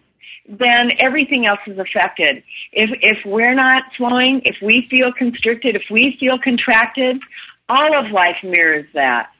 then 0.49 0.91
everything 0.99 1.47
else 1.47 1.61
is 1.67 1.79
affected. 1.79 2.43
If 2.73 2.91
if 3.03 3.25
we're 3.25 3.55
not 3.55 3.85
flowing, 3.97 4.43
if 4.45 4.57
we 4.63 4.87
feel 4.89 5.13
constricted, 5.13 5.77
if 5.77 5.85
we 5.91 6.17
feel 6.19 6.39
contracted, 6.39 7.21
all 7.69 7.99
of 7.99 8.11
life 8.11 8.37
mirrors 8.43 8.87
that. 8.95 9.31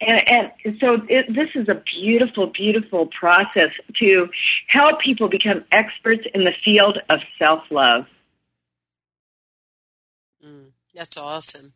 And, 0.00 0.22
and 0.64 0.78
so 0.80 0.98
it, 1.08 1.32
this 1.34 1.50
is 1.54 1.68
a 1.68 1.82
beautiful, 2.00 2.48
beautiful 2.48 3.06
process 3.06 3.70
to 4.00 4.28
help 4.68 5.00
people 5.00 5.28
become 5.28 5.64
experts 5.72 6.24
in 6.34 6.44
the 6.44 6.52
field 6.64 6.98
of 7.08 7.20
self 7.38 7.62
love. 7.70 8.06
Mm, 10.44 10.70
that's 10.94 11.16
awesome. 11.16 11.72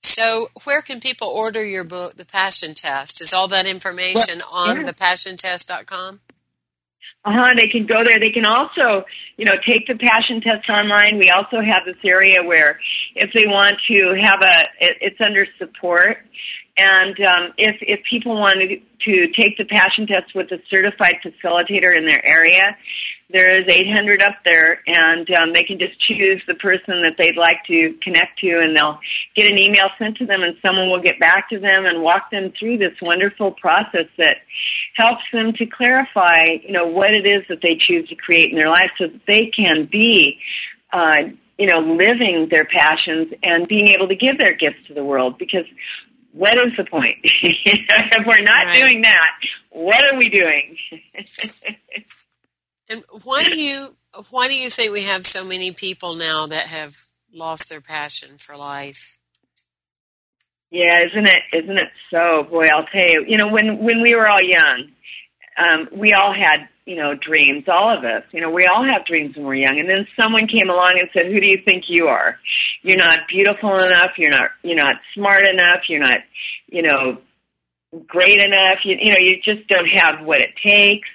So, 0.00 0.48
where 0.64 0.82
can 0.82 1.00
people 1.00 1.28
order 1.28 1.64
your 1.64 1.82
book, 1.82 2.16
The 2.16 2.24
Passion 2.24 2.74
Test? 2.74 3.20
Is 3.20 3.32
all 3.32 3.48
that 3.48 3.66
information 3.66 4.38
well, 4.38 4.68
on 4.70 4.76
yeah. 4.76 4.92
thepassiontest.com? 4.92 6.20
Uh-huh, 7.26 7.52
they 7.56 7.66
can 7.66 7.86
go 7.86 8.04
there. 8.08 8.20
They 8.20 8.30
can 8.30 8.46
also, 8.46 9.04
you 9.36 9.44
know, 9.44 9.54
take 9.66 9.88
the 9.88 9.96
passion 9.96 10.40
test 10.40 10.70
online. 10.70 11.18
We 11.18 11.30
also 11.30 11.60
have 11.60 11.82
this 11.84 11.96
area 12.04 12.40
where 12.44 12.78
if 13.16 13.32
they 13.34 13.46
want 13.48 13.74
to 13.88 14.14
have 14.22 14.40
a, 14.42 14.60
it, 14.78 14.96
it's 15.00 15.20
under 15.20 15.44
support. 15.58 16.18
And 16.78 17.18
um, 17.20 17.52
if 17.56 17.76
if 17.80 18.00
people 18.04 18.34
want 18.34 18.56
to, 18.56 18.76
to 18.76 19.32
take 19.32 19.56
the 19.56 19.64
passion 19.64 20.06
test 20.06 20.34
with 20.34 20.52
a 20.52 20.58
certified 20.68 21.16
facilitator 21.24 21.96
in 21.96 22.06
their 22.06 22.20
area, 22.24 22.76
there 23.32 23.58
is 23.58 23.64
800 23.66 24.22
up 24.22 24.36
there, 24.44 24.82
and 24.86 25.28
um, 25.30 25.52
they 25.52 25.64
can 25.64 25.78
just 25.78 25.98
choose 26.00 26.42
the 26.46 26.54
person 26.54 27.02
that 27.02 27.14
they'd 27.18 27.36
like 27.36 27.64
to 27.66 27.94
connect 28.02 28.38
to, 28.40 28.60
and 28.60 28.76
they'll 28.76 29.00
get 29.34 29.50
an 29.50 29.58
email 29.58 29.88
sent 29.98 30.18
to 30.18 30.26
them, 30.26 30.42
and 30.42 30.56
someone 30.62 30.90
will 30.90 31.02
get 31.02 31.18
back 31.18 31.48
to 31.50 31.58
them 31.58 31.86
and 31.86 32.02
walk 32.02 32.30
them 32.30 32.52
through 32.58 32.78
this 32.78 32.92
wonderful 33.02 33.52
process 33.52 34.06
that 34.18 34.36
helps 34.94 35.24
them 35.32 35.54
to 35.54 35.66
clarify, 35.66 36.44
you 36.62 36.72
know, 36.72 36.86
what 36.86 37.10
it 37.10 37.26
is 37.26 37.42
that 37.48 37.58
they 37.62 37.76
choose 37.80 38.08
to 38.10 38.14
create 38.14 38.50
in 38.50 38.58
their 38.58 38.68
life, 38.68 38.90
so 38.98 39.06
that 39.08 39.20
they 39.26 39.46
can 39.46 39.88
be. 39.90 40.38
Uh, 40.92 41.16
you 41.58 41.66
know, 41.66 41.80
living 41.80 42.48
their 42.50 42.66
passions 42.66 43.32
and 43.42 43.66
being 43.66 43.88
able 43.88 44.08
to 44.08 44.14
give 44.14 44.36
their 44.36 44.54
gifts 44.54 44.86
to 44.88 44.94
the 44.94 45.02
world 45.02 45.38
because 45.38 45.64
what 46.36 46.54
is 46.66 46.72
the 46.76 46.84
point? 46.84 47.16
if 47.22 48.26
we're 48.26 48.44
not 48.44 48.66
right. 48.66 48.80
doing 48.80 49.02
that, 49.02 49.30
what 49.70 50.02
are 50.04 50.18
we 50.18 50.28
doing? 50.28 50.76
And 52.88 53.04
why 53.24 53.42
do 53.42 53.60
you 53.60 53.96
why 54.30 54.48
do 54.48 54.54
you 54.54 54.70
think 54.70 54.92
we 54.92 55.02
have 55.04 55.26
so 55.26 55.44
many 55.44 55.72
people 55.72 56.14
now 56.14 56.46
that 56.46 56.66
have 56.68 56.96
lost 57.32 57.68
their 57.68 57.80
passion 57.80 58.38
for 58.38 58.56
life? 58.56 59.18
Yeah, 60.70 61.04
isn't 61.06 61.26
it 61.26 61.40
isn't 61.52 61.78
it 61.78 61.88
so? 62.10 62.44
Boy, 62.44 62.66
I'll 62.66 62.86
tell 62.86 63.08
you. 63.08 63.24
You 63.26 63.38
know, 63.38 63.48
when 63.48 63.78
when 63.78 64.02
we 64.02 64.14
were 64.14 64.28
all 64.28 64.42
young, 64.42 64.90
um, 65.58 65.88
we 65.92 66.12
all 66.12 66.32
had 66.32 66.68
you 66.86 66.96
know 66.96 67.14
dreams. 67.14 67.64
All 67.68 67.96
of 67.96 68.04
us, 68.04 68.22
you 68.32 68.40
know, 68.40 68.50
we 68.50 68.66
all 68.66 68.84
have 68.84 69.04
dreams 69.04 69.36
when 69.36 69.44
we're 69.44 69.56
young. 69.56 69.78
And 69.78 69.88
then 69.88 70.06
someone 70.20 70.46
came 70.46 70.70
along 70.70 70.94
and 71.00 71.10
said, 71.12 71.30
"Who 71.30 71.40
do 71.40 71.48
you 71.48 71.58
think 71.64 71.84
you 71.88 72.06
are? 72.06 72.38
You're 72.82 72.96
not 72.96 73.28
beautiful 73.28 73.74
enough. 73.74 74.12
You're 74.16 74.30
not 74.30 74.50
you're 74.62 74.76
not 74.76 74.94
smart 75.14 75.46
enough. 75.46 75.88
You're 75.88 76.00
not 76.00 76.18
you 76.68 76.82
know 76.82 77.18
great 78.06 78.40
enough. 78.40 78.84
You, 78.84 78.96
you 79.00 79.12
know, 79.12 79.18
you 79.20 79.40
just 79.42 79.68
don't 79.68 79.88
have 79.88 80.24
what 80.24 80.40
it 80.40 80.50
takes." 80.64 81.08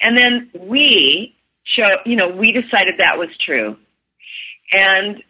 And 0.00 0.16
then 0.16 0.50
we 0.58 1.36
show, 1.66 1.84
you 2.04 2.16
know, 2.16 2.28
we 2.28 2.52
decided 2.52 2.94
that 2.98 3.18
was 3.18 3.28
true. 3.44 3.76
And, 4.72 5.22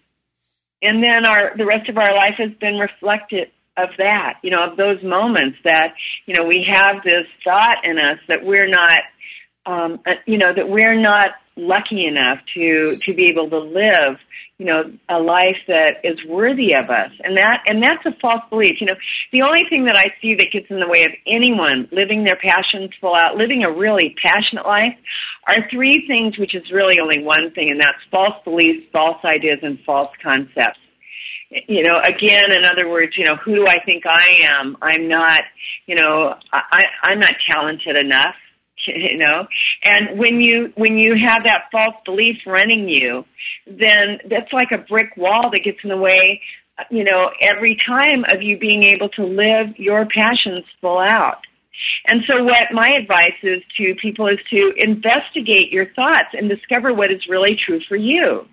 and 0.82 1.02
then 1.02 1.26
our, 1.26 1.56
the 1.56 1.66
rest 1.66 1.88
of 1.88 1.98
our 1.98 2.14
life 2.14 2.34
has 2.38 2.52
been 2.52 2.76
reflected 2.76 3.48
of 3.76 3.90
that, 3.98 4.38
you 4.42 4.50
know, 4.50 4.70
of 4.70 4.76
those 4.76 5.02
moments 5.02 5.58
that, 5.64 5.94
you 6.24 6.34
know, 6.34 6.46
we 6.46 6.66
have 6.70 7.02
this 7.04 7.26
thought 7.44 7.84
in 7.84 7.98
us 7.98 8.18
that 8.28 8.44
we're 8.44 8.68
not, 8.68 9.00
um, 9.66 10.00
uh, 10.06 10.12
you 10.26 10.38
know, 10.38 10.52
that 10.54 10.68
we're 10.68 11.00
not 11.00 11.28
lucky 11.56 12.06
enough 12.06 12.38
to, 12.54 12.96
to 13.02 13.14
be 13.14 13.28
able 13.30 13.50
to 13.50 13.58
live 13.58 14.18
you 14.58 14.64
know, 14.64 14.84
a 15.08 15.18
life 15.18 15.58
that 15.68 16.00
is 16.02 16.18
worthy 16.26 16.72
of 16.72 16.88
us. 16.88 17.10
And 17.22 17.36
that, 17.36 17.64
and 17.68 17.82
that's 17.82 18.06
a 18.06 18.18
false 18.20 18.42
belief. 18.48 18.80
You 18.80 18.86
know, 18.86 18.96
the 19.30 19.42
only 19.42 19.64
thing 19.68 19.84
that 19.84 19.96
I 19.96 20.06
see 20.22 20.34
that 20.36 20.48
gets 20.50 20.66
in 20.70 20.80
the 20.80 20.88
way 20.88 21.04
of 21.04 21.12
anyone 21.26 21.88
living 21.92 22.24
their 22.24 22.36
passions 22.36 22.90
full 22.98 23.14
out, 23.14 23.36
living 23.36 23.64
a 23.64 23.70
really 23.70 24.14
passionate 24.22 24.64
life, 24.64 24.96
are 25.46 25.68
three 25.70 26.06
things, 26.06 26.38
which 26.38 26.54
is 26.54 26.70
really 26.72 26.98
only 27.00 27.22
one 27.22 27.50
thing, 27.54 27.70
and 27.70 27.80
that's 27.80 27.98
false 28.10 28.42
beliefs, 28.44 28.86
false 28.92 29.18
ideas, 29.24 29.58
and 29.62 29.78
false 29.84 30.10
concepts 30.22 30.78
you 31.68 31.84
know 31.84 32.00
again 32.02 32.46
in 32.50 32.64
other 32.64 32.88
words 32.88 33.16
you 33.16 33.24
know 33.24 33.36
who 33.36 33.54
do 33.54 33.66
i 33.68 33.76
think 33.84 34.02
i 34.04 34.42
am 34.46 34.76
i'm 34.82 35.06
not 35.06 35.42
you 35.86 35.94
know 35.94 36.34
i 36.52 36.82
i'm 37.04 37.20
not 37.20 37.34
talented 37.48 37.94
enough 37.94 38.34
you 38.86 39.18
know? 39.18 39.46
And 39.84 40.18
when 40.18 40.40
you 40.40 40.72
when 40.76 40.98
you 40.98 41.14
have 41.24 41.44
that 41.44 41.64
false 41.72 41.96
belief 42.04 42.38
running 42.46 42.88
you 42.88 43.24
then 43.66 44.18
that's 44.28 44.52
like 44.52 44.70
a 44.72 44.78
brick 44.78 45.16
wall 45.16 45.50
that 45.50 45.62
gets 45.64 45.78
in 45.82 45.90
the 45.90 45.96
way 45.96 46.40
you 46.90 47.04
know 47.04 47.30
every 47.40 47.76
time 47.86 48.24
of 48.32 48.42
you 48.42 48.58
being 48.58 48.82
able 48.82 49.08
to 49.10 49.24
live 49.24 49.76
your 49.76 50.06
passions 50.06 50.64
full 50.80 50.98
out. 50.98 51.38
And 52.08 52.22
so 52.26 52.42
what 52.42 52.68
my 52.72 52.88
advice 52.98 53.36
is 53.42 53.62
to 53.76 53.94
people 54.00 54.28
is 54.28 54.38
to 54.48 54.72
investigate 54.78 55.70
your 55.70 55.92
thoughts 55.92 56.28
and 56.32 56.48
discover 56.48 56.94
what 56.94 57.12
is 57.12 57.28
really 57.28 57.54
true 57.54 57.80
for 57.86 57.96
you 57.96 58.48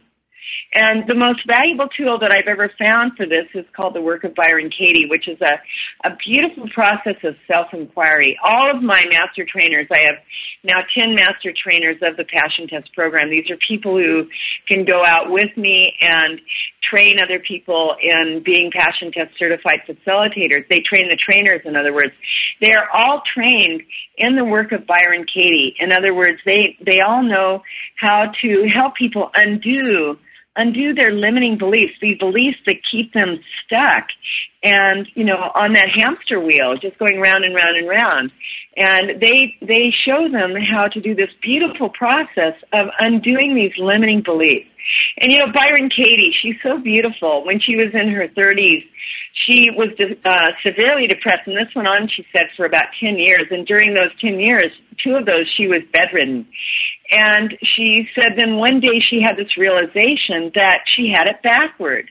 and 0.74 1.04
the 1.08 1.16
most 1.16 1.42
valuable 1.48 1.88
tool 1.96 2.20
that 2.20 2.32
I've 2.32 2.48
ever 2.48 2.72
found 2.80 3.14
for 3.16 3.26
this 3.26 3.46
is 3.54 3.66
called 3.76 3.94
the 3.94 4.02
work 4.02 4.24
of 4.24 4.34
Byron 4.34 4.72
Katie, 4.72 5.06
which 5.08 5.28
is 5.28 5.38
a, 5.42 5.62
a 6.08 6.16
beautiful 6.18 6.68
process 6.74 7.18
of 7.24 7.36
self-inquiry. 7.52 8.38
All 8.44 8.76
of 8.76 8.82
my 8.82 9.04
master 9.12 9.46
trainers, 9.46 9.88
I 9.94 10.00
have 10.00 10.16
now 10.64 10.78
10 10.98 11.16
master 11.16 11.54
trainers 11.56 11.98
of 12.02 12.18
the 12.18 12.24
Passion 12.24 12.68
Test 12.68 12.94
program. 12.94 13.30
These 13.30 13.52
are 13.52 13.58
people 13.58 13.98
who 13.98 14.28
can 14.68 14.86
go 14.86 15.04
out 15.06 15.30
with 15.30 15.56
me 15.56 15.94
and 16.02 16.42
train 16.82 17.18
other 17.20 17.40
people 17.40 17.96
in 18.02 18.42
being 18.44 18.72
Passion 18.72 19.12
Test 19.12 19.38
certified 19.38 19.82
facilitators. 19.88 20.68
They 20.70 20.82
train 20.82 21.08
the 21.10 21.18
trainers, 21.18 21.62
in 21.66 21.76
other 21.76 21.94
words. 21.94 22.14
They 22.62 22.74
are 22.74 22.88
all 22.92 23.22
trained 23.34 23.84
in 24.18 24.36
the 24.36 24.46
work 24.46 24.72
of 24.72 24.88
Byron 24.88 25.26
Katie. 25.32 25.76
In 25.80 25.92
other 25.92 26.14
words, 26.14 26.40
they, 26.46 26.78
they 26.86 27.02
all 27.02 27.24
know 27.24 27.62
how 27.96 28.32
to 28.42 28.68
help 28.74 28.96
people 28.96 29.30
undo 29.36 30.18
undo 30.56 30.94
their 30.94 31.12
limiting 31.12 31.58
beliefs, 31.58 31.94
these 32.02 32.18
beliefs 32.18 32.58
that 32.66 32.76
keep 32.90 33.14
them 33.14 33.40
stuck 33.66 34.08
and, 34.62 35.08
you 35.16 35.24
know, 35.24 35.52
on 35.56 35.74
that 35.74 35.90
hamster 35.96 36.40
wheel, 36.40 36.76
just 36.80 36.98
going 37.00 37.20
round 37.20 37.44
and 37.44 37.56
round 37.56 37.76
and 37.76 37.90
round. 37.90 38.32
And 38.78 39.22
they, 39.22 39.56
they 39.62 39.94
show 40.06 40.30
them 40.30 40.56
how 40.56 40.88
to 40.88 41.02
do 41.02 41.16
this 41.16 41.30
beautiful 41.42 41.90
process 41.90 42.54
of 42.72 42.88
undoing 43.00 43.56
these 43.56 43.74
limiting 43.78 44.22
beliefs. 44.22 44.70
And 45.18 45.32
you 45.32 45.40
know, 45.40 45.52
Byron 45.54 45.90
Katie, 45.90 46.36
she's 46.42 46.56
so 46.62 46.78
beautiful. 46.80 47.46
When 47.46 47.60
she 47.60 47.76
was 47.76 47.94
in 47.94 48.10
her 48.10 48.28
30s, 48.28 48.84
she 49.46 49.70
was 49.72 49.90
uh, 50.26 50.48
severely 50.64 51.08
depressed, 51.08 51.48
and 51.48 51.58
this 51.58 51.74
went 51.76 51.88
on, 51.88 52.08
she 52.08 52.26
said, 52.32 52.46
for 52.56 52.66
about 52.66 52.86
10 53.00 53.18
years. 53.18 53.48
And 53.52 53.66
during 53.66 53.94
those 53.94 54.12
10 54.20 54.40
years, 54.40 54.72
two 55.04 55.16
of 55.16 55.26
those, 55.26 55.52
she 55.56 55.68
was 55.68 55.82
bedridden. 55.92 56.48
And 57.12 57.54
she 57.62 58.08
said 58.16 58.34
then 58.38 58.58
one 58.58 58.80
day 58.80 59.00
she 59.00 59.22
had 59.22 59.38
this 59.38 59.58
realization 59.58 60.52
that 60.56 60.80
she 60.86 61.12
had 61.14 61.28
it 61.28 61.42
backward. 61.44 62.10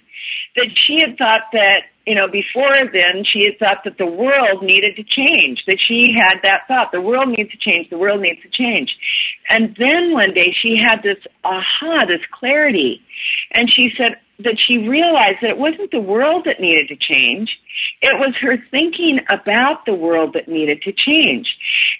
That 0.57 0.68
she 0.75 0.99
had 1.01 1.16
thought 1.18 1.43
that 1.53 1.83
you 2.07 2.14
know, 2.14 2.26
before 2.26 2.72
then, 2.92 3.24
she 3.24 3.44
had 3.44 3.59
thought 3.59 3.84
that 3.84 3.98
the 3.98 4.07
world 4.07 4.62
needed 4.62 4.96
to 4.96 5.05
change, 5.05 5.62
that 5.66 5.78
she 5.78 6.14
had 6.16 6.38
that 6.42 6.62
thought, 6.66 6.90
the 6.92 7.00
world 7.00 7.28
needs 7.28 7.50
to 7.53 7.59
change, 7.59 7.90
the 7.90 7.98
world 7.98 8.20
needs 8.20 8.40
to 8.42 8.48
change. 8.48 8.96
And 9.48 9.76
then 9.78 10.12
one 10.12 10.34
day 10.34 10.55
she 10.61 10.76
had 10.82 11.03
this 11.03 11.18
aha, 11.44 12.05
this 12.07 12.22
clarity. 12.32 13.03
And 13.55 13.70
she 13.70 13.92
said 13.96 14.16
that 14.40 14.59
she 14.59 14.78
realized 14.78 15.38
that 15.42 15.50
it 15.50 15.59
wasn't 15.59 15.92
the 15.92 16.00
world 16.00 16.44
that 16.46 16.61
needed 16.61 16.88
to 16.88 16.96
change, 16.96 17.57
it 18.00 18.18
was 18.18 18.34
her 18.40 18.57
thinking 18.70 19.20
about 19.30 19.86
the 19.86 19.94
world 19.94 20.34
that 20.34 20.48
needed 20.48 20.82
to 20.82 20.92
change. 20.92 21.46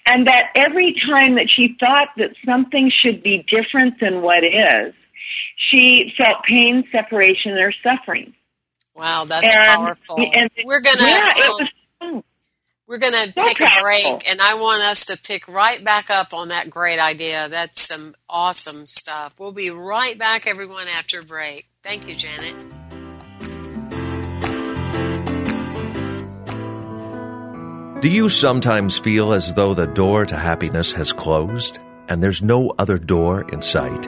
And 0.07 0.27
that 0.27 0.47
every 0.57 0.95
time 1.07 1.37
that 1.37 1.49
she 1.49 1.77
thought 1.79 2.09
that 2.17 2.31
something 2.45 2.91
should 2.91 3.23
be 3.23 3.47
different 3.49 4.01
than 4.01 4.23
what 4.23 4.43
is, 4.43 4.95
she 5.71 6.13
felt 6.17 6.43
pain, 6.49 6.85
separation, 6.91 7.53
or 7.53 7.73
suffering. 7.83 8.35
Wow, 8.95 9.25
that's 9.25 9.55
and, 9.55 9.77
powerful. 9.77 10.19
And, 10.19 10.51
we're 10.65 10.81
gonna 10.81 11.03
yeah, 11.03 11.67
um, 12.01 12.25
we're 12.87 12.99
gonna 12.99 13.27
so 13.27 13.47
take 13.47 13.59
powerful. 13.59 13.79
a 13.79 13.83
break, 13.83 14.29
and 14.29 14.41
I 14.41 14.55
want 14.55 14.83
us 14.83 15.07
to 15.07 15.21
pick 15.21 15.49
right 15.49 15.83
back 15.83 16.11
up 16.11 16.35
on 16.35 16.49
that 16.49 16.69
great 16.69 16.99
idea. 16.99 17.49
That's 17.49 17.81
some 17.81 18.15
awesome 18.29 18.87
stuff. 18.87 19.35
We'll 19.39 19.53
be 19.53 19.71
right 19.71 20.19
back, 20.19 20.47
everyone, 20.47 20.89
after 20.89 21.23
break. 21.23 21.69
Thank 21.83 22.07
you, 22.07 22.15
Janet. 22.15 22.55
Do 28.03 28.09
you 28.09 28.29
sometimes 28.29 28.99
feel 28.99 29.33
as 29.33 29.55
though 29.55 29.75
the 29.75 29.87
door 29.87 30.27
to 30.27 30.37
happiness 30.37 30.91
has 30.91 31.13
closed 31.13 31.79
and 32.09 32.21
there's 32.21 32.43
no 32.43 32.75
other 32.77 32.99
door 32.99 33.49
in 33.49 33.63
sight? 33.63 34.07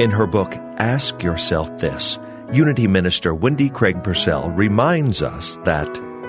In 0.00 0.10
her 0.10 0.26
book, 0.26 0.56
Ask 0.76 1.22
Yourself 1.22 1.78
This 1.78 2.18
Unity 2.52 2.86
Minister 2.86 3.34
Wendy 3.34 3.68
Craig 3.68 4.02
Purcell 4.02 4.50
reminds 4.52 5.20
us 5.20 5.56
that 5.64 5.86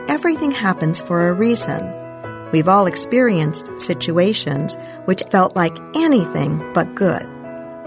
everything 0.10 0.52
happens 0.52 1.00
for 1.00 1.30
a 1.30 1.34
reason. 1.34 1.94
We've 2.52 2.68
all 2.68 2.88
experienced 2.88 3.72
situations 3.78 4.76
which 5.06 5.24
felt 5.32 5.56
like 5.56 5.78
anything 5.96 6.74
but 6.74 6.94
good. 6.94 7.26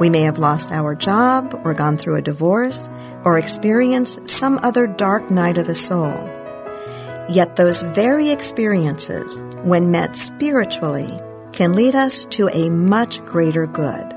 We 0.00 0.08
may 0.08 0.22
have 0.22 0.38
lost 0.38 0.72
our 0.72 0.94
job 0.94 1.60
or 1.62 1.74
gone 1.74 1.98
through 1.98 2.16
a 2.16 2.22
divorce 2.22 2.88
or 3.22 3.38
experienced 3.38 4.26
some 4.26 4.58
other 4.62 4.86
dark 4.86 5.30
night 5.30 5.58
of 5.58 5.66
the 5.66 5.74
soul. 5.74 6.14
Yet 7.28 7.56
those 7.56 7.82
very 7.82 8.30
experiences, 8.30 9.42
when 9.62 9.90
met 9.90 10.16
spiritually, 10.16 11.20
can 11.52 11.74
lead 11.74 11.94
us 11.94 12.24
to 12.30 12.48
a 12.48 12.70
much 12.70 13.22
greater 13.24 13.66
good. 13.66 14.08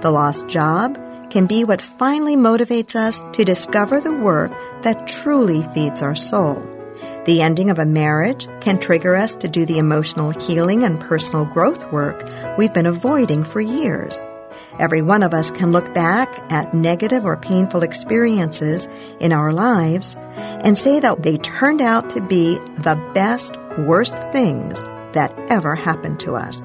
The 0.00 0.10
lost 0.10 0.48
job 0.48 0.96
can 1.30 1.46
be 1.46 1.64
what 1.64 1.82
finally 1.82 2.36
motivates 2.36 2.96
us 2.96 3.22
to 3.32 3.44
discover 3.44 4.00
the 4.00 4.12
work 4.12 4.52
that 4.82 5.08
truly 5.08 5.62
feeds 5.74 6.02
our 6.02 6.14
soul. 6.14 6.62
The 7.24 7.42
ending 7.42 7.70
of 7.70 7.78
a 7.78 7.84
marriage 7.84 8.48
can 8.60 8.78
trigger 8.78 9.14
us 9.14 9.34
to 9.36 9.48
do 9.48 9.66
the 9.66 9.78
emotional 9.78 10.30
healing 10.30 10.84
and 10.84 10.98
personal 10.98 11.44
growth 11.44 11.92
work 11.92 12.26
we've 12.56 12.72
been 12.72 12.86
avoiding 12.86 13.44
for 13.44 13.60
years. 13.60 14.24
Every 14.78 15.02
one 15.02 15.22
of 15.22 15.34
us 15.34 15.50
can 15.50 15.72
look 15.72 15.92
back 15.92 16.28
at 16.50 16.72
negative 16.72 17.24
or 17.24 17.36
painful 17.36 17.82
experiences 17.82 18.88
in 19.20 19.32
our 19.32 19.52
lives 19.52 20.16
and 20.36 20.78
say 20.78 21.00
that 21.00 21.22
they 21.22 21.36
turned 21.36 21.80
out 21.80 22.10
to 22.10 22.22
be 22.22 22.54
the 22.76 22.96
best, 23.14 23.56
worst 23.78 24.16
things 24.32 24.82
that 25.12 25.34
ever 25.50 25.74
happened 25.74 26.20
to 26.20 26.34
us. 26.34 26.64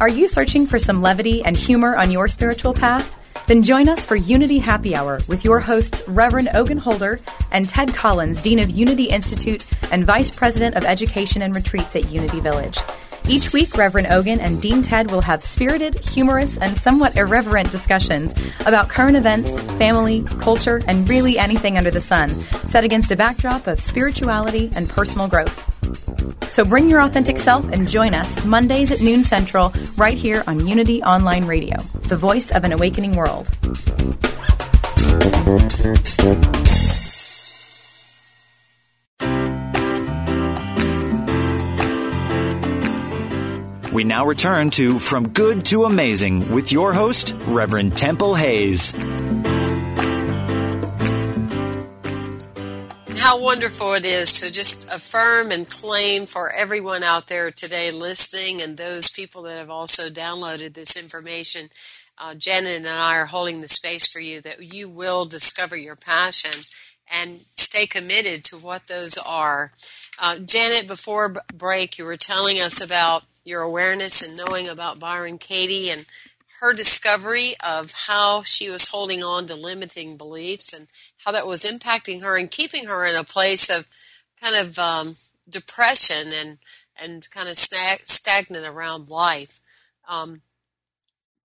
Are 0.00 0.08
you 0.08 0.28
searching 0.28 0.66
for 0.66 0.78
some 0.78 1.00
levity 1.00 1.42
and 1.42 1.56
humor 1.56 1.96
on 1.96 2.10
your 2.10 2.28
spiritual 2.28 2.74
path? 2.74 3.23
Then 3.46 3.62
join 3.62 3.88
us 3.88 4.06
for 4.06 4.16
Unity 4.16 4.58
Happy 4.58 4.96
Hour 4.96 5.20
with 5.28 5.44
your 5.44 5.60
hosts, 5.60 6.02
Reverend 6.06 6.48
Ogun 6.54 6.78
Holder 6.78 7.20
and 7.50 7.68
Ted 7.68 7.92
Collins, 7.94 8.40
Dean 8.40 8.58
of 8.58 8.70
Unity 8.70 9.04
Institute 9.04 9.66
and 9.92 10.06
Vice 10.06 10.30
President 10.30 10.76
of 10.76 10.84
Education 10.84 11.42
and 11.42 11.54
Retreats 11.54 11.94
at 11.94 12.10
Unity 12.10 12.40
Village. 12.40 12.78
Each 13.26 13.54
week, 13.54 13.76
Reverend 13.76 14.08
Ogun 14.08 14.38
and 14.38 14.60
Dean 14.60 14.82
Ted 14.82 15.10
will 15.10 15.22
have 15.22 15.42
spirited, 15.42 15.94
humorous, 15.94 16.58
and 16.58 16.76
somewhat 16.76 17.16
irreverent 17.16 17.70
discussions 17.70 18.34
about 18.66 18.90
current 18.90 19.16
events, 19.16 19.48
family, 19.78 20.22
culture, 20.40 20.80
and 20.86 21.08
really 21.08 21.38
anything 21.38 21.78
under 21.78 21.90
the 21.90 22.02
sun, 22.02 22.38
set 22.66 22.84
against 22.84 23.10
a 23.10 23.16
backdrop 23.16 23.66
of 23.66 23.80
spirituality 23.80 24.70
and 24.76 24.90
personal 24.90 25.26
growth. 25.26 25.70
So 26.50 26.64
bring 26.64 26.90
your 26.90 27.00
authentic 27.00 27.38
self 27.38 27.66
and 27.72 27.88
join 27.88 28.14
us 28.14 28.44
Mondays 28.44 28.92
at 28.92 29.00
noon 29.00 29.24
Central 29.24 29.72
right 29.96 30.16
here 30.16 30.44
on 30.46 30.66
Unity 30.66 31.02
Online 31.02 31.46
Radio, 31.46 31.78
the 32.02 32.16
voice 32.16 32.50
of 32.50 32.62
an 32.64 32.72
awakening 32.72 33.16
world. 33.16 33.48
We 43.94 44.02
now 44.02 44.26
return 44.26 44.70
to 44.70 44.98
From 44.98 45.28
Good 45.28 45.64
to 45.66 45.84
Amazing 45.84 46.50
with 46.50 46.72
your 46.72 46.92
host, 46.92 47.32
Reverend 47.46 47.96
Temple 47.96 48.34
Hayes. 48.34 48.92
how 53.18 53.40
wonderful 53.40 53.94
it 53.94 54.04
is 54.04 54.40
to 54.40 54.50
just 54.50 54.86
affirm 54.92 55.50
and 55.50 55.70
claim 55.70 56.26
for 56.26 56.52
everyone 56.52 57.02
out 57.02 57.28
there 57.28 57.50
today 57.50 57.90
listening 57.90 58.60
and 58.60 58.76
those 58.76 59.08
people 59.08 59.42
that 59.42 59.56
have 59.56 59.70
also 59.70 60.10
downloaded 60.10 60.74
this 60.74 60.94
information. 60.94 61.70
Uh, 62.18 62.34
Janet 62.34 62.76
and 62.76 62.88
I 62.88 63.16
are 63.16 63.26
holding 63.26 63.60
the 63.60 63.68
space 63.68 64.06
for 64.06 64.20
you 64.20 64.40
that 64.42 64.60
you 64.60 64.90
will 64.90 65.24
discover 65.24 65.76
your 65.76 65.96
passion 65.96 66.62
and 67.10 67.40
stay 67.54 67.86
committed 67.86 68.44
to 68.44 68.58
what 68.58 68.88
those 68.88 69.16
are. 69.16 69.72
Uh, 70.18 70.36
Janet, 70.38 70.86
before 70.86 71.36
break, 71.54 71.96
you 71.96 72.04
were 72.04 72.16
telling 72.16 72.60
us 72.60 72.80
about 72.80 73.24
your 73.44 73.62
awareness 73.62 74.22
and 74.22 74.36
knowing 74.36 74.68
about 74.68 74.98
Byron 74.98 75.38
Katie 75.38 75.90
and 75.90 76.06
her 76.60 76.72
discovery 76.72 77.54
of 77.60 77.92
how 78.06 78.42
she 78.42 78.70
was 78.70 78.88
holding 78.88 79.22
on 79.22 79.46
to 79.46 79.54
limiting 79.54 80.16
beliefs 80.16 80.72
and 80.72 80.86
how 81.24 81.32
that 81.32 81.46
was 81.46 81.64
impacting 81.64 82.22
her 82.22 82.36
and 82.36 82.50
keeping 82.50 82.86
her 82.86 83.04
in 83.04 83.16
a 83.16 83.24
place 83.24 83.68
of 83.68 83.88
kind 84.42 84.56
of 84.56 84.78
um, 84.78 85.16
depression 85.48 86.32
and 86.32 86.58
and 86.96 87.28
kind 87.30 87.48
of 87.48 87.56
stag- 87.56 88.06
stagnant 88.06 88.64
around 88.64 89.10
life. 89.10 89.60
Um, 90.08 90.42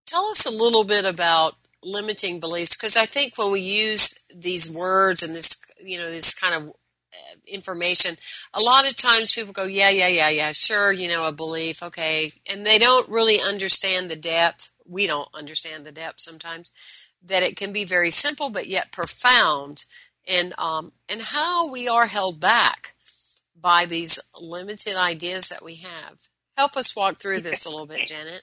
tell 0.05 0.25
us 0.25 0.45
a 0.45 0.51
little 0.51 0.83
bit 0.83 1.05
about 1.05 1.55
limiting 1.83 2.39
beliefs 2.39 2.75
because 2.75 2.95
I 2.95 3.05
think 3.05 3.37
when 3.37 3.51
we 3.51 3.61
use 3.61 4.13
these 4.33 4.71
words 4.71 5.23
and 5.23 5.35
this 5.35 5.61
you 5.83 5.97
know 5.97 6.09
this 6.09 6.33
kind 6.33 6.55
of 6.55 6.73
information 7.47 8.15
a 8.53 8.59
lot 8.59 8.88
of 8.88 8.95
times 8.95 9.34
people 9.34 9.53
go 9.53 9.63
yeah 9.63 9.89
yeah 9.89 10.07
yeah 10.07 10.30
yeah 10.30 10.51
sure 10.51 10.91
you 10.91 11.07
know 11.07 11.28
a 11.28 11.32
belief 11.32 11.82
okay 11.82 12.32
and 12.51 12.65
they 12.65 12.78
don't 12.78 13.09
really 13.09 13.39
understand 13.41 14.09
the 14.09 14.15
depth 14.15 14.70
we 14.89 15.07
don't 15.07 15.30
understand 15.34 15.86
the 15.86 15.91
depth 15.91 16.20
sometimes, 16.20 16.72
that 17.24 17.43
it 17.43 17.55
can 17.55 17.72
be 17.72 17.84
very 17.84 18.09
simple 18.09 18.49
but 18.49 18.67
yet 18.67 18.91
profound 18.91 19.86
and 20.28 20.53
um, 20.57 20.91
and 21.07 21.22
how 21.22 21.72
we 21.72 21.88
are 21.88 22.07
held 22.07 22.39
back 22.39 22.93
by 23.59 23.86
these 23.86 24.20
limited 24.39 24.95
ideas 24.95 25.49
that 25.49 25.63
we 25.63 25.76
have. 25.76 26.17
Help 26.57 26.78
us 26.78 26.95
walk 26.95 27.20
through 27.20 27.41
this 27.41 27.65
a 27.65 27.70
little 27.70 27.86
bit, 27.86 28.07
Janet. 28.07 28.41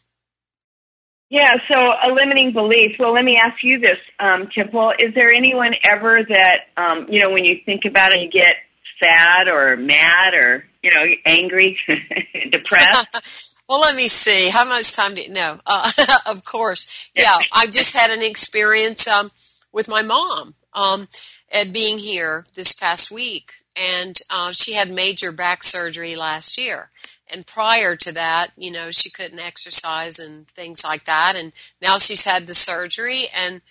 Yeah, 1.28 1.54
so 1.68 1.76
a 1.76 2.12
limiting 2.12 2.52
belief. 2.52 2.96
Well, 2.98 3.12
let 3.12 3.24
me 3.24 3.36
ask 3.36 3.62
you 3.64 3.80
this, 3.80 3.98
um, 4.20 4.48
Temple. 4.54 4.92
Is 4.98 5.12
there 5.14 5.32
anyone 5.32 5.72
ever 5.82 6.18
that, 6.28 6.58
um, 6.76 7.06
you 7.08 7.20
know, 7.20 7.30
when 7.30 7.44
you 7.44 7.56
think 7.66 7.84
about 7.84 8.14
it, 8.14 8.20
you 8.20 8.30
get 8.30 8.54
sad 9.02 9.48
or 9.48 9.76
mad 9.76 10.34
or, 10.34 10.64
you 10.82 10.90
know, 10.90 11.04
angry, 11.24 11.78
depressed? 12.50 13.08
Well, 13.68 13.80
let 13.80 13.96
me 13.96 14.06
see. 14.06 14.48
How 14.48 14.64
much 14.64 14.94
time 14.94 15.16
do 15.16 15.22
you 15.22 15.30
know? 15.30 15.58
Uh, 15.66 15.90
of 16.26 16.44
course. 16.44 17.10
Yeah, 17.16 17.36
I 17.52 17.66
just 17.66 17.96
had 17.96 18.10
an 18.16 18.22
experience 18.22 19.08
um, 19.08 19.32
with 19.72 19.88
my 19.88 20.02
mom. 20.02 20.54
um, 20.72 21.08
at 21.50 21.72
being 21.72 21.98
here 21.98 22.44
this 22.54 22.72
past 22.72 23.10
week, 23.10 23.52
and 23.76 24.18
uh, 24.30 24.52
she 24.52 24.74
had 24.74 24.90
major 24.90 25.32
back 25.32 25.62
surgery 25.64 26.16
last 26.16 26.58
year. 26.58 26.90
And 27.28 27.46
prior 27.46 27.96
to 27.96 28.12
that, 28.12 28.48
you 28.56 28.70
know, 28.70 28.90
she 28.92 29.10
couldn't 29.10 29.40
exercise 29.40 30.18
and 30.18 30.46
things 30.48 30.84
like 30.84 31.04
that. 31.06 31.34
And 31.36 31.52
now 31.82 31.98
she's 31.98 32.24
had 32.24 32.46
the 32.46 32.54
surgery, 32.54 33.22
and 33.34 33.62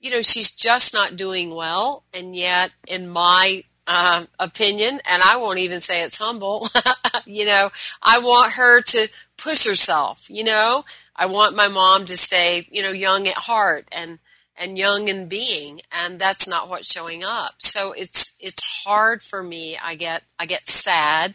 you 0.00 0.10
know, 0.10 0.22
she's 0.22 0.52
just 0.54 0.94
not 0.94 1.16
doing 1.16 1.54
well. 1.54 2.04
And 2.14 2.36
yet, 2.36 2.70
in 2.86 3.08
my 3.08 3.64
uh, 3.92 4.24
opinion, 4.38 5.00
and 5.10 5.20
I 5.20 5.36
won't 5.38 5.58
even 5.58 5.80
say 5.80 6.04
it's 6.04 6.16
humble, 6.16 6.68
you 7.26 7.44
know, 7.44 7.70
I 8.00 8.20
want 8.20 8.52
her 8.52 8.80
to 8.80 9.08
push 9.36 9.66
herself. 9.66 10.30
You 10.30 10.44
know, 10.44 10.84
I 11.16 11.26
want 11.26 11.56
my 11.56 11.66
mom 11.66 12.04
to 12.04 12.16
stay, 12.16 12.68
you 12.70 12.82
know, 12.82 12.92
young 12.92 13.26
at 13.26 13.34
heart 13.34 13.88
and 13.90 14.20
and 14.54 14.78
young 14.78 15.08
in 15.08 15.26
being, 15.26 15.80
and 15.90 16.20
that's 16.20 16.46
not 16.46 16.68
what's 16.68 16.92
showing 16.92 17.24
up. 17.24 17.54
So 17.58 17.90
it's 17.90 18.36
it's 18.38 18.62
hard 18.84 19.24
for 19.24 19.42
me. 19.42 19.76
I 19.82 19.96
get 19.96 20.22
I 20.38 20.46
get 20.46 20.68
sad 20.68 21.34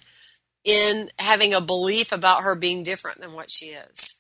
in 0.63 1.09
having 1.19 1.53
a 1.53 1.59
belief 1.59 2.13
about 2.13 2.43
her 2.43 2.55
being 2.55 2.83
different 2.83 3.19
than 3.19 3.33
what 3.33 3.51
she 3.51 3.65
is. 3.65 4.17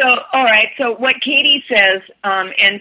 So, 0.00 0.06
all 0.32 0.44
right. 0.44 0.68
So, 0.78 0.94
what 0.94 1.20
Katie 1.20 1.64
says, 1.68 2.02
um, 2.22 2.52
and 2.58 2.80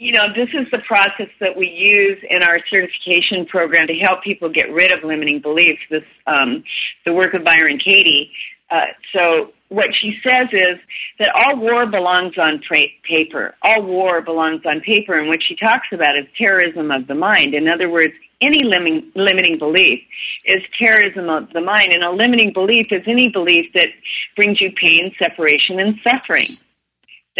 you 0.00 0.12
know, 0.12 0.32
this 0.34 0.48
is 0.54 0.66
the 0.72 0.78
process 0.78 1.28
that 1.40 1.58
we 1.58 1.68
use 1.68 2.24
in 2.28 2.42
our 2.42 2.58
certification 2.70 3.44
program 3.44 3.86
to 3.86 3.94
help 3.96 4.24
people 4.24 4.48
get 4.48 4.72
rid 4.72 4.96
of 4.96 5.04
limiting 5.04 5.40
beliefs. 5.40 5.80
This, 5.90 6.04
um, 6.26 6.64
the 7.04 7.12
work 7.12 7.34
of 7.34 7.44
Byron 7.44 7.78
Katie. 7.78 8.32
Uh, 8.70 8.86
so 9.12 9.52
what 9.68 9.88
she 9.92 10.18
says 10.22 10.48
is 10.52 10.78
that 11.18 11.28
all 11.34 11.60
war 11.60 11.84
belongs 11.84 12.38
on 12.38 12.60
pra- 12.60 12.96
paper. 13.02 13.54
All 13.60 13.82
war 13.82 14.22
belongs 14.22 14.62
on 14.64 14.80
paper, 14.80 15.18
and 15.18 15.28
what 15.28 15.42
she 15.42 15.54
talks 15.54 15.88
about 15.92 16.16
is 16.16 16.24
terrorism 16.38 16.90
of 16.90 17.06
the 17.06 17.14
mind. 17.14 17.52
In 17.52 17.68
other 17.68 17.90
words, 17.90 18.14
any 18.40 18.64
limiting, 18.64 19.12
limiting 19.14 19.58
belief 19.58 20.00
is 20.46 20.62
terrorism 20.78 21.28
of 21.28 21.52
the 21.52 21.60
mind, 21.60 21.92
and 21.92 22.02
a 22.02 22.10
limiting 22.10 22.54
belief 22.54 22.86
is 22.90 23.02
any 23.06 23.28
belief 23.28 23.70
that 23.74 23.88
brings 24.34 24.62
you 24.62 24.72
pain, 24.72 25.14
separation, 25.22 25.78
and 25.78 26.00
suffering 26.02 26.56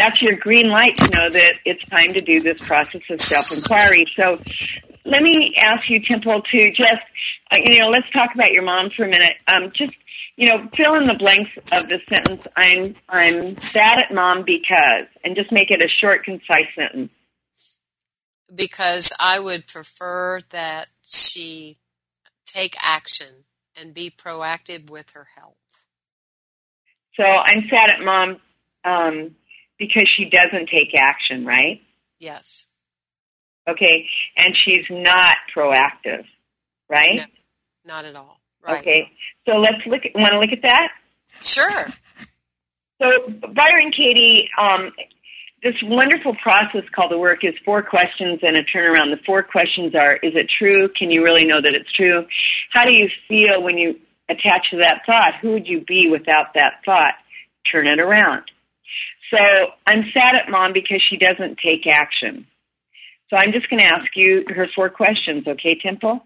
that's 0.00 0.22
your 0.22 0.36
green 0.36 0.70
light 0.70 0.96
to 0.96 1.10
know 1.10 1.28
that 1.28 1.56
it's 1.66 1.84
time 1.84 2.14
to 2.14 2.22
do 2.22 2.40
this 2.40 2.58
process 2.66 3.02
of 3.10 3.20
self-inquiry. 3.20 4.06
So 4.16 4.38
let 5.04 5.22
me 5.22 5.54
ask 5.58 5.90
you, 5.90 6.02
Temple, 6.02 6.40
to 6.40 6.70
just, 6.72 7.04
uh, 7.52 7.58
you 7.62 7.80
know, 7.80 7.88
let's 7.88 8.08
talk 8.10 8.30
about 8.34 8.50
your 8.50 8.62
mom 8.62 8.88
for 8.90 9.04
a 9.04 9.08
minute. 9.08 9.34
Um, 9.46 9.70
just, 9.74 9.92
you 10.36 10.48
know, 10.48 10.68
fill 10.72 10.94
in 10.94 11.04
the 11.04 11.16
blanks 11.18 11.50
of 11.70 11.88
the 11.90 11.98
sentence, 12.08 12.46
I'm, 12.56 12.96
I'm 13.08 13.60
sad 13.60 13.98
at 13.98 14.14
mom 14.14 14.44
because, 14.46 15.06
and 15.22 15.36
just 15.36 15.52
make 15.52 15.70
it 15.70 15.82
a 15.84 15.88
short, 15.88 16.24
concise 16.24 16.70
sentence. 16.74 17.12
Because 18.54 19.12
I 19.20 19.38
would 19.38 19.66
prefer 19.66 20.40
that 20.48 20.86
she 21.02 21.76
take 22.46 22.74
action 22.82 23.44
and 23.78 23.92
be 23.92 24.10
proactive 24.10 24.88
with 24.88 25.10
her 25.10 25.28
health. 25.36 25.56
So 27.16 27.24
I'm 27.24 27.68
sad 27.68 27.90
at 27.90 28.00
mom 28.00 28.40
um, 28.84 29.36
because 29.80 30.08
she 30.14 30.26
doesn't 30.26 30.68
take 30.68 30.94
action, 30.96 31.44
right? 31.44 31.80
Yes. 32.20 32.68
Okay, 33.68 34.06
and 34.36 34.54
she's 34.54 34.84
not 34.90 35.36
proactive, 35.56 36.24
right? 36.88 37.16
No, 37.16 37.24
not 37.84 38.04
at 38.04 38.14
all. 38.14 38.38
Right. 38.62 38.80
Okay, 38.80 39.10
so 39.46 39.56
let's 39.56 39.84
look. 39.86 40.02
Want 40.14 40.32
to 40.32 40.38
look 40.38 40.52
at 40.52 40.62
that? 40.62 40.88
Sure. 41.40 41.86
So 43.00 43.08
Byron 43.30 43.92
Katie, 43.96 44.48
um, 44.60 44.92
this 45.62 45.74
wonderful 45.82 46.36
process 46.42 46.82
called 46.94 47.10
the 47.10 47.18
work 47.18 47.42
is 47.42 47.54
four 47.64 47.82
questions 47.82 48.40
and 48.42 48.56
a 48.56 48.62
turnaround. 48.62 49.16
The 49.16 49.20
four 49.24 49.42
questions 49.42 49.94
are: 49.94 50.16
Is 50.16 50.34
it 50.34 50.50
true? 50.58 50.88
Can 50.90 51.10
you 51.10 51.22
really 51.22 51.46
know 51.46 51.60
that 51.60 51.74
it's 51.74 51.90
true? 51.92 52.26
How 52.72 52.84
do 52.84 52.94
you 52.94 53.08
feel 53.28 53.62
when 53.62 53.78
you 53.78 53.98
attach 54.28 54.70
to 54.72 54.78
that 54.78 55.02
thought? 55.06 55.36
Who 55.40 55.52
would 55.52 55.66
you 55.66 55.82
be 55.86 56.08
without 56.10 56.54
that 56.54 56.82
thought? 56.84 57.14
Turn 57.70 57.86
it 57.86 58.00
around. 58.00 58.44
So 59.30 59.38
I'm 59.86 60.04
sad 60.12 60.34
at 60.34 60.50
mom 60.50 60.72
because 60.72 61.02
she 61.08 61.16
doesn't 61.16 61.58
take 61.58 61.86
action. 61.86 62.46
So 63.28 63.36
I'm 63.36 63.52
just 63.52 63.70
going 63.70 63.78
to 63.78 63.86
ask 63.86 64.06
you 64.16 64.44
her 64.48 64.66
four 64.74 64.90
questions, 64.90 65.46
okay, 65.46 65.78
Temple? 65.80 66.24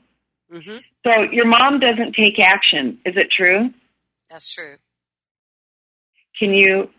Mm-hmm. 0.52 0.78
So 1.06 1.22
your 1.30 1.46
mom 1.46 1.80
doesn't 1.80 2.14
take 2.14 2.38
action. 2.40 2.98
Is 3.04 3.14
it 3.16 3.30
true? 3.30 3.70
That's 4.30 4.54
true. 4.54 4.76
Can 6.38 6.54
you 6.54 6.90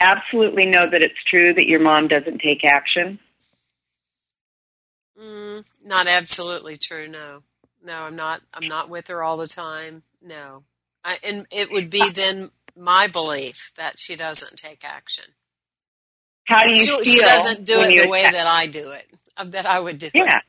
absolutely 0.00 0.66
know 0.66 0.90
that 0.90 1.02
it's 1.02 1.22
true 1.28 1.54
that 1.54 1.66
your 1.66 1.80
mom 1.80 2.08
doesn't 2.08 2.40
take 2.40 2.64
action? 2.64 3.20
Mm, 5.20 5.64
not 5.84 6.06
absolutely 6.06 6.76
true. 6.76 7.08
No, 7.08 7.42
no, 7.84 8.02
I'm 8.02 8.16
not. 8.16 8.40
I'm 8.54 8.68
not 8.68 8.88
with 8.88 9.08
her 9.08 9.22
all 9.22 9.36
the 9.36 9.48
time. 9.48 10.02
No, 10.22 10.62
I, 11.04 11.18
and 11.24 11.46
it 11.50 11.70
would 11.72 11.90
be 11.90 12.08
then 12.10 12.50
my 12.78 13.08
belief 13.08 13.72
that 13.76 13.94
she 13.98 14.16
doesn't 14.16 14.56
take 14.56 14.84
action. 14.84 15.24
How 16.44 16.62
do 16.64 16.70
you 16.70 16.76
she, 16.76 16.86
feel? 16.86 17.04
She 17.04 17.20
doesn't 17.20 17.64
do 17.64 17.80
it 17.80 18.02
the 18.02 18.08
way 18.08 18.22
that 18.22 18.46
I 18.46 18.66
do 18.66 18.90
it, 18.90 19.06
that 19.44 19.66
I 19.66 19.80
would 19.80 19.98
do 19.98 20.10
yeah. 20.14 20.24
it. 20.24 20.42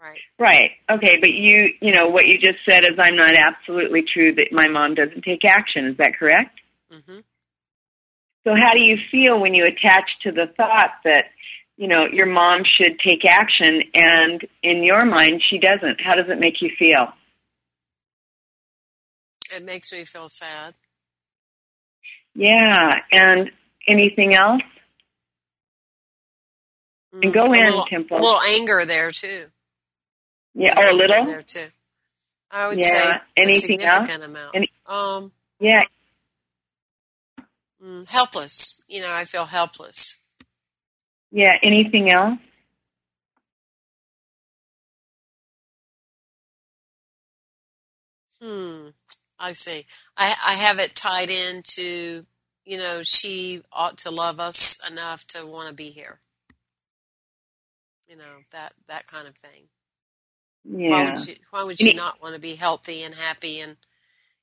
Right. 0.00 0.20
Right. 0.38 0.70
Okay, 0.90 1.18
but 1.20 1.30
you, 1.30 1.70
you 1.80 1.92
know, 1.92 2.08
what 2.08 2.26
you 2.26 2.38
just 2.38 2.58
said 2.68 2.84
is 2.84 2.98
I'm 2.98 3.16
not 3.16 3.36
absolutely 3.36 4.02
true 4.02 4.34
that 4.36 4.48
my 4.52 4.68
mom 4.68 4.94
doesn't 4.94 5.22
take 5.22 5.44
action. 5.44 5.86
Is 5.86 5.96
that 5.98 6.16
correct? 6.18 6.60
Mm-hmm. 6.92 7.18
So 8.44 8.54
how 8.54 8.72
do 8.72 8.80
you 8.80 8.96
feel 9.10 9.40
when 9.40 9.54
you 9.54 9.64
attach 9.64 10.08
to 10.22 10.32
the 10.32 10.46
thought 10.56 10.92
that, 11.04 11.24
you 11.76 11.88
know, 11.88 12.06
your 12.10 12.26
mom 12.26 12.62
should 12.64 12.98
take 13.00 13.24
action 13.24 13.82
and 13.92 14.46
in 14.62 14.84
your 14.84 15.04
mind 15.04 15.42
she 15.48 15.58
doesn't? 15.58 16.00
How 16.00 16.14
does 16.14 16.28
it 16.28 16.38
make 16.38 16.62
you 16.62 16.70
feel? 16.78 17.08
It 19.54 19.64
makes 19.64 19.92
me 19.92 20.04
feel 20.04 20.28
sad. 20.28 20.74
Yeah, 22.38 23.00
and 23.10 23.50
anything 23.88 24.32
else? 24.34 24.62
And 27.20 27.32
go 27.34 27.46
Mm, 27.46 27.50
a 27.50 27.54
in, 27.54 27.64
little, 27.64 27.84
Temple. 27.86 28.18
A 28.18 28.20
little 28.22 28.40
anger 28.40 28.84
there 28.84 29.10
too. 29.10 29.46
Yeah, 30.54 30.74
oh, 30.76 30.92
a 30.92 30.94
little. 30.94 31.26
there 31.26 31.42
too. 31.42 31.66
I 32.50 32.68
would 32.68 32.78
Yeah, 32.78 32.86
say 32.86 33.10
a 33.10 33.20
anything 33.36 33.82
else? 33.82 34.08
amount. 34.22 34.54
Any- 34.54 34.70
um, 34.86 35.32
Yeah. 35.58 35.82
mm, 37.82 38.08
helpless. 38.08 38.80
You 38.86 39.00
know, 39.00 39.12
I 39.12 39.24
feel 39.24 39.44
helpless. 39.46 40.22
Yeah. 41.32 41.54
Anything 41.60 42.10
else? 42.12 42.38
Hmm. 48.40 48.88
I 49.38 49.52
see. 49.52 49.86
I 50.16 50.34
I 50.46 50.52
have 50.54 50.78
it 50.78 50.94
tied 50.94 51.30
into 51.30 52.24
you 52.64 52.78
know 52.78 53.02
she 53.02 53.62
ought 53.72 53.98
to 53.98 54.10
love 54.10 54.40
us 54.40 54.80
enough 54.88 55.26
to 55.28 55.46
want 55.46 55.68
to 55.68 55.74
be 55.74 55.90
here. 55.90 56.18
You 58.08 58.16
know 58.16 58.42
that 58.52 58.72
that 58.88 59.06
kind 59.06 59.28
of 59.28 59.36
thing. 59.36 59.68
Yeah. 60.64 60.90
Why 60.90 61.10
would 61.10 61.20
she? 61.20 61.38
Why 61.50 61.62
would 61.62 61.78
she 61.78 61.94
not 61.94 62.22
want 62.22 62.34
to 62.34 62.40
be 62.40 62.54
healthy 62.54 63.02
and 63.02 63.14
happy 63.14 63.60
and 63.60 63.76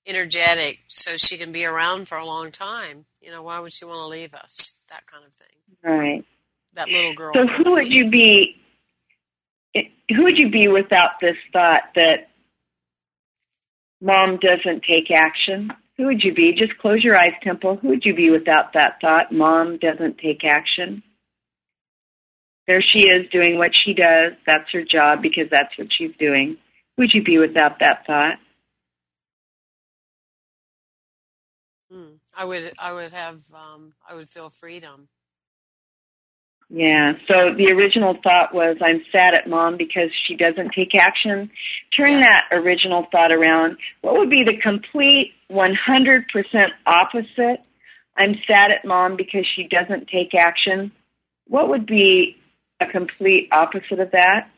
energetic 0.08 0.80
so 0.88 1.18
she 1.18 1.38
can 1.38 1.52
be 1.52 1.66
around 1.66 2.08
for 2.08 2.18
a 2.18 2.26
long 2.26 2.52
time? 2.52 3.06
You 3.22 3.32
know, 3.32 3.44
why 3.44 3.60
would 3.60 3.74
she 3.74 3.86
want 3.86 4.00
to 4.00 4.08
leave 4.08 4.34
us? 4.34 4.80
That 4.90 5.06
kind 5.08 5.24
of 5.26 5.34
thing. 5.34 5.48
Right. 5.84 6.26
That 6.74 6.90
little 6.90 7.14
girl. 7.14 7.34
So 7.34 7.48
who 7.48 7.72
would 7.72 7.92
you 7.92 8.10
be? 8.10 8.62
Who 10.10 10.24
would 10.24 10.38
you 10.38 10.50
be 10.50 10.68
without 10.68 11.20
this 11.20 11.38
thought 11.52 11.82
that 11.96 12.30
mom 14.02 14.38
doesn't 14.38 14.84
take 14.84 15.12
action? 15.12 15.72
Who 15.98 16.06
would 16.06 16.24
you 16.24 16.34
be? 16.34 16.54
Just 16.54 16.78
close 16.80 17.04
your 17.04 17.18
eyes, 17.18 17.32
Temple. 17.42 17.78
Who 17.82 17.90
would 17.90 18.04
you 18.04 18.14
be 18.14 18.30
without 18.30 18.74
that 18.74 18.98
thought? 19.02 19.32
Mom 19.32 19.78
doesn't 19.78 20.18
take 20.18 20.44
action. 20.44 21.04
There 22.68 22.82
she 22.82 23.08
is 23.08 23.30
doing 23.32 23.58
what 23.58 23.72
she 23.74 23.94
does. 23.94 24.34
That's 24.46 24.70
her 24.74 24.84
job 24.84 25.22
because 25.22 25.46
that's 25.52 25.78
what 25.78 25.88
she's 25.92 26.16
doing. 26.20 26.58
Who 26.98 27.04
would 27.04 27.14
you 27.14 27.24
be 27.24 27.38
without 27.38 27.80
that 27.80 28.06
thought? 28.06 28.36
Hmm. 31.92 32.16
I 32.36 32.46
would. 32.46 32.74
I 32.80 32.92
would 32.92 33.14
have. 33.14 33.42
Um, 33.54 33.94
I 34.10 34.16
would 34.16 34.30
feel 34.30 34.50
freedom. 34.50 35.08
Yeah. 36.70 37.14
So 37.28 37.54
the 37.56 37.74
original 37.74 38.18
thought 38.24 38.54
was, 38.54 38.78
I'm 38.82 39.02
sad 39.12 39.34
at 39.36 39.48
mom 39.48 39.78
because 39.78 40.10
she 40.28 40.36
doesn't 40.36 40.72
take 40.76 40.96
action. 40.96 41.52
Turn 41.96 42.22
that 42.22 42.48
original 42.52 43.06
thought 43.12 43.32
around. 43.32 43.78
What 44.02 44.18
would 44.18 44.30
be 44.30 44.44
the 44.44 44.58
complete 44.62 45.34
100% 45.52 46.26
opposite? 46.86 47.62
I'm 48.18 48.36
sad 48.48 48.72
at 48.72 48.86
mom 48.86 49.16
because 49.16 49.46
she 49.56 49.68
doesn't 49.68 50.08
take 50.08 50.34
action. 50.34 50.92
What 51.48 51.70
would 51.70 51.86
be 51.86 52.38
a 52.82 52.88
complete 52.88 53.50
opposite 53.52 54.00
of 54.00 54.12
that? 54.12 54.50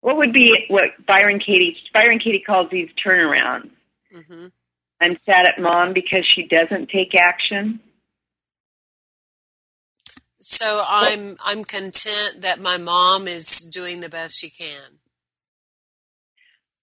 What 0.00 0.18
would 0.18 0.32
be 0.34 0.66
what 0.68 0.84
Byron 1.06 1.38
Katie 1.38 1.76
Byron 1.94 2.18
Katie 2.18 2.42
calls 2.46 2.68
these 2.70 2.90
turnarounds? 3.04 3.70
hmm 4.12 4.48
I'm 5.00 5.18
sad 5.26 5.46
at 5.46 5.60
mom 5.60 5.92
because 5.92 6.24
she 6.34 6.46
doesn't 6.46 6.88
take 6.88 7.14
action. 7.14 7.80
So 10.46 10.82
I'm 10.86 11.38
I'm 11.42 11.64
content 11.64 12.42
that 12.42 12.60
my 12.60 12.76
mom 12.76 13.26
is 13.26 13.56
doing 13.60 14.00
the 14.00 14.10
best 14.10 14.38
she 14.38 14.50
can. 14.50 14.98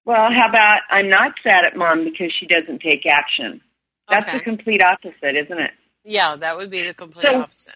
Well, 0.03 0.29
how 0.35 0.49
about 0.49 0.77
I'm 0.89 1.09
not 1.09 1.33
sad 1.43 1.63
at 1.65 1.77
mom 1.77 2.03
because 2.03 2.33
she 2.39 2.47
doesn't 2.47 2.79
take 2.81 3.05
action? 3.05 3.61
That's 4.09 4.25
Okay. 4.27 4.39
the 4.39 4.43
complete 4.43 4.81
opposite, 4.83 5.35
isn't 5.35 5.59
it? 5.59 5.71
Yeah, 6.03 6.35
that 6.37 6.57
would 6.57 6.71
be 6.71 6.81
the 6.81 6.95
complete 6.95 7.27
So- 7.27 7.41
opposite. 7.41 7.75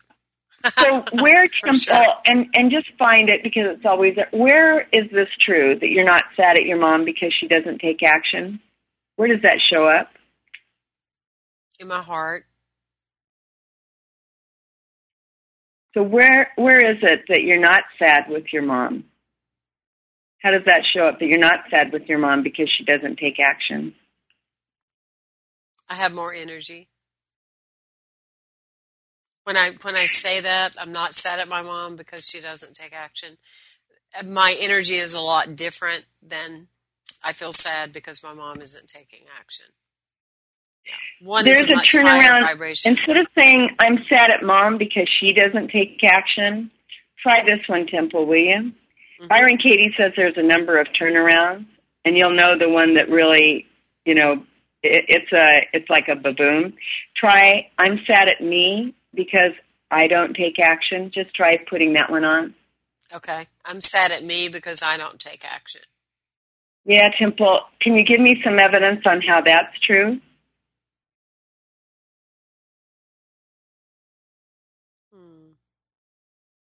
So 0.79 1.05
where 1.21 1.47
temple 1.47 1.77
sure. 1.77 2.05
and 2.25 2.47
and 2.55 2.71
just 2.71 2.87
find 2.97 3.29
it 3.29 3.43
because 3.43 3.65
it's 3.77 3.85
always 3.85 4.15
where 4.31 4.81
is 4.91 5.11
this 5.11 5.29
true 5.39 5.77
that 5.79 5.89
you're 5.89 6.03
not 6.03 6.23
sad 6.35 6.57
at 6.57 6.63
your 6.63 6.79
mom 6.79 7.05
because 7.05 7.31
she 7.39 7.47
doesn't 7.47 7.77
take 7.77 8.01
action? 8.01 8.59
Where 9.17 9.27
does 9.27 9.43
that 9.43 9.59
show 9.61 9.87
up? 9.87 10.09
In 11.79 11.87
my 11.89 12.01
heart. 12.01 12.47
So 15.95 16.03
where 16.03 16.51
where 16.57 16.91
is 16.91 16.97
it 17.01 17.21
that 17.29 17.43
you're 17.43 17.59
not 17.59 17.83
sad 17.97 18.25
with 18.27 18.51
your 18.51 18.63
mom? 18.63 19.05
How 20.39 20.51
does 20.51 20.65
that 20.65 20.83
show 20.93 21.07
up 21.07 21.19
that 21.19 21.25
you're 21.25 21.39
not 21.39 21.61
sad 21.71 21.93
with 21.93 22.03
your 22.07 22.19
mom 22.19 22.43
because 22.43 22.69
she 22.69 22.83
doesn't 22.83 23.15
take 23.15 23.39
action? 23.39 23.95
I 25.89 25.95
have 25.95 26.13
more 26.13 26.33
energy. 26.33 26.89
When 29.45 29.55
I 29.55 29.71
when 29.83 29.95
I 29.95 30.05
say 30.05 30.41
that, 30.41 30.75
I'm 30.77 30.91
not 30.91 31.15
sad 31.15 31.39
at 31.39 31.47
my 31.47 31.61
mom 31.61 31.95
because 31.95 32.27
she 32.27 32.41
doesn't 32.41 32.75
take 32.75 32.93
action. 32.93 33.37
My 34.25 34.55
energy 34.59 34.95
is 34.95 35.13
a 35.13 35.21
lot 35.21 35.55
different 35.55 36.03
than 36.21 36.67
I 37.23 37.31
feel 37.31 37.53
sad 37.53 37.93
because 37.93 38.21
my 38.21 38.33
mom 38.33 38.59
isn't 38.59 38.89
taking 38.89 39.21
action. 39.39 39.67
Yeah. 40.85 41.27
One 41.27 41.45
There's 41.45 41.61
is 41.61 41.69
a, 41.69 41.73
a 41.73 41.77
turnaround. 41.77 42.85
Instead 42.85 43.17
of 43.17 43.27
saying 43.35 43.69
I'm 43.79 44.03
sad 44.07 44.29
at 44.29 44.43
mom 44.43 44.77
because 44.77 45.09
she 45.19 45.33
doesn't 45.33 45.69
take 45.69 46.03
action, 46.03 46.71
try 47.21 47.43
this 47.45 47.67
one, 47.67 47.87
Temple, 47.87 48.25
will 48.25 48.35
you? 48.35 48.53
Mm-hmm. 48.55 49.27
Byron 49.27 49.57
Katie 49.57 49.93
says 49.97 50.11
there's 50.15 50.37
a 50.37 50.43
number 50.43 50.79
of 50.79 50.87
turnarounds, 50.99 51.65
and 52.03 52.17
you'll 52.17 52.35
know 52.35 52.57
the 52.59 52.69
one 52.69 52.95
that 52.95 53.09
really, 53.09 53.65
you 54.05 54.13
know, 54.13 54.43
it, 54.83 55.05
it's 55.07 55.31
a 55.31 55.61
it's 55.73 55.89
like 55.89 56.07
a 56.07 56.15
baboon. 56.15 56.73
Try 57.15 57.71
I'm 57.77 57.99
sad 58.05 58.27
at 58.27 58.43
me 58.43 58.93
because 59.13 59.53
I 59.89 60.07
don't 60.07 60.35
take 60.35 60.59
action. 60.59 61.11
Just 61.13 61.33
try 61.33 61.53
putting 61.69 61.93
that 61.93 62.11
one 62.11 62.25
on. 62.25 62.53
Okay. 63.13 63.47
I'm 63.63 63.81
sad 63.81 64.11
at 64.11 64.23
me 64.23 64.49
because 64.49 64.83
I 64.83 64.97
don't 64.97 65.19
take 65.19 65.45
action. 65.45 65.81
Yeah, 66.85 67.09
Temple, 67.17 67.61
can 67.81 67.95
you 67.95 68.03
give 68.03 68.19
me 68.19 68.41
some 68.43 68.59
evidence 68.59 69.01
on 69.05 69.21
how 69.21 69.41
that's 69.41 69.79
true? 69.79 70.19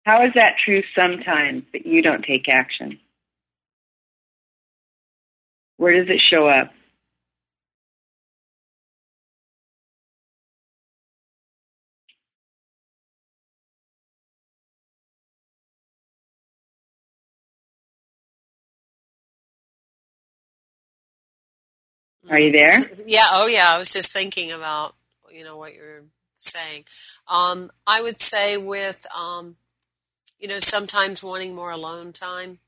How 0.04 0.26
is 0.26 0.34
that 0.36 0.56
true 0.64 0.84
sometimes 0.96 1.64
that 1.74 1.86
you 1.86 2.02
don't 2.02 2.24
take 2.24 2.50
action? 2.50 3.00
Where 5.78 5.94
does 6.04 6.14
it 6.14 6.22
show 6.22 6.48
up? 6.48 6.72
Are 22.30 22.40
you 22.40 22.52
there? 22.52 22.80
Yeah, 23.06 23.26
oh 23.34 23.48
yeah, 23.48 23.68
I 23.70 23.78
was 23.78 23.92
just 23.92 24.14
thinking 24.14 24.52
about 24.52 24.96
you 25.32 25.44
know 25.44 25.58
what 25.58 25.74
you're 25.74 26.04
saying. 26.38 26.86
Um, 27.28 27.72
I 27.86 28.02
would 28.02 28.22
say 28.22 28.58
with 28.58 29.06
um, 29.16 29.56
you 30.44 30.50
know 30.50 30.60
sometimes 30.60 31.24
wanting 31.24 31.56
more 31.56 31.72
alone 31.72 32.12
time, 32.12 32.60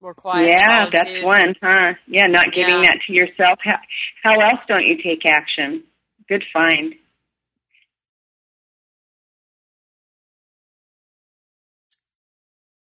more 0.00 0.14
quiet. 0.14 0.48
yeah, 0.48 0.88
solitude. 0.88 0.92
that's 0.94 1.22
one, 1.22 1.54
huh? 1.62 1.92
Yeah, 2.06 2.24
not 2.28 2.50
giving 2.50 2.76
Yeah. 2.76 2.80
that 2.84 3.00
to 3.06 3.12
yourself. 3.12 3.58
How, 3.62 3.78
how 4.22 4.40
else 4.40 4.60
don't 4.66 4.86
you 4.86 5.02
take 5.02 5.26
action? 5.26 5.84
Good 6.30 6.42
find. 6.50 6.94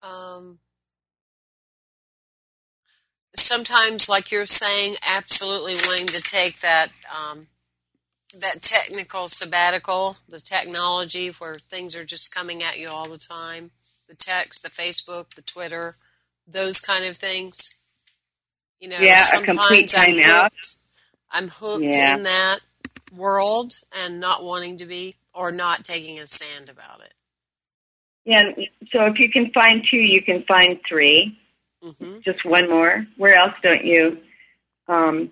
Um, 0.05 0.61
sometimes, 3.35 4.09
like 4.09 4.31
you're 4.31 4.47
saying, 4.47 4.95
absolutely 5.05 5.75
wanting 5.85 6.07
to 6.07 6.21
take 6.21 6.61
that 6.61 6.91
um, 7.13 7.49
that 8.41 8.63
technical 8.63 9.29
sabbatical, 9.29 10.19
the 10.29 10.41
technology 10.41 11.29
where 11.39 11.59
things 11.59 11.97
are 11.97 12.05
just 12.05 12.35
coming 12.35 12.63
at 12.63 12.79
you 12.79 12.89
all 12.89 13.09
the 13.09 13.19
time, 13.19 13.71
the 14.09 14.15
text, 14.15 14.63
the 14.63 14.71
Facebook, 14.71 15.35
the 15.35 15.43
Twitter, 15.43 15.97
those 16.47 16.81
kind 16.81 17.05
of 17.05 17.17
things. 17.17 17.75
You 18.81 18.89
know, 18.89 18.99
Yeah, 19.01 19.19
a 19.23 19.27
sometimes 19.27 19.59
complete 19.59 19.95
I'm 19.97 20.19
hooked. 20.19 20.77
I'm 21.31 21.49
hooked 21.49 21.85
Yeah. 21.85 22.17
in 22.17 22.23
that 22.25 22.61
world 23.13 23.81
and 23.93 24.21
not 24.21 24.45
wanting 24.45 24.79
to 24.79 24.87
be, 24.87 25.17
or 25.33 25.51
not 25.51 25.85
taking 25.85 26.19
a 26.19 26.27
stand 26.27 26.69
about 26.69 27.01
it. 27.01 27.13
Yeah, 28.25 28.43
so 28.91 29.05
if 29.07 29.19
you 29.19 29.31
can 29.31 29.51
find 29.53 29.87
two, 29.91 29.99
you 29.99 30.23
can 30.23 30.45
find 30.45 30.81
3 30.89 31.39
hmm 31.83 32.19
Just 32.21 32.45
one 32.45 32.71
more. 32.71 33.07
Where 33.19 33.35
else 33.35 33.53
don't 33.63 33.85
you 33.85 34.19
um, 34.89 35.31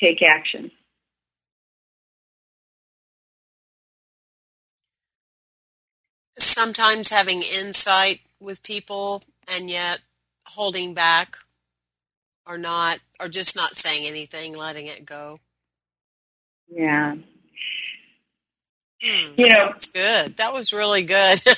take 0.00 0.22
action? 0.22 0.70
Sometimes 6.44 7.10
having 7.10 7.42
insight 7.42 8.20
with 8.40 8.62
people 8.62 9.22
and 9.48 9.68
yet 9.70 10.00
holding 10.46 10.94
back 10.94 11.36
or 12.46 12.58
not 12.58 12.98
or 13.20 13.28
just 13.28 13.56
not 13.56 13.74
saying 13.74 14.06
anything 14.06 14.54
letting 14.56 14.86
it 14.86 15.04
go 15.06 15.38
Yeah. 16.68 17.14
Hmm, 19.02 19.34
You 19.36 19.48
know- 19.48 19.54
that 19.66 19.74
was 19.74 19.90
good 19.90 20.36
that 20.36 20.52
was 20.52 20.72
really 20.72 21.02
good 21.02 21.38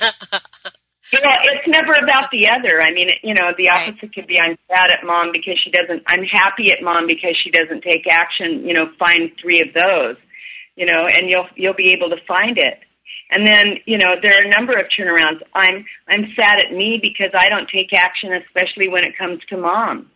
You 1.09 1.21
know, 1.21 1.31
it's 1.41 1.65
never 1.69 1.93
about 2.03 2.31
the 2.33 2.49
other. 2.49 2.81
I 2.81 2.91
mean, 2.91 3.07
you 3.23 3.33
know, 3.33 3.51
the 3.57 3.69
Right. 3.69 3.87
opposite 3.93 4.13
could 4.13 4.27
be 4.27 4.41
I'm 4.41 4.57
sad 4.69 4.91
at 4.91 5.05
mom 5.05 5.31
because 5.31 5.57
she 5.63 5.71
doesn't, 5.71 6.03
I'm 6.05 6.25
happy 6.25 6.69
at 6.73 6.79
mom 6.83 7.07
because 7.07 7.33
she 7.41 7.49
doesn't 7.49 7.81
take 7.81 8.03
action. 8.11 8.67
You 8.67 8.73
know, 8.73 8.89
find 8.99 9.31
three 9.41 9.61
of 9.61 9.69
those, 9.73 10.17
you 10.75 10.85
know, 10.85 11.07
and 11.09 11.29
you'll, 11.29 11.47
you'll 11.55 11.75
be 11.75 11.93
able 11.93 12.09
to 12.09 12.17
find 12.27 12.57
it. 12.57 12.79
And 13.29 13.45
then, 13.45 13.77
you 13.85 13.97
know, 13.97 14.09
there 14.21 14.33
are 14.33 14.45
a 14.45 14.49
number 14.49 14.73
of 14.79 14.87
turnarounds. 14.87 15.41
I'm, 15.53 15.85
I'm 16.07 16.33
sad 16.35 16.57
at 16.65 16.71
me 16.71 16.99
because 17.01 17.31
I 17.35 17.49
don't 17.49 17.69
take 17.69 17.93
action, 17.93 18.31
especially 18.33 18.89
when 18.89 19.03
it 19.03 19.17
comes 19.17 19.41
to 19.49 19.57
mom. 19.57 20.09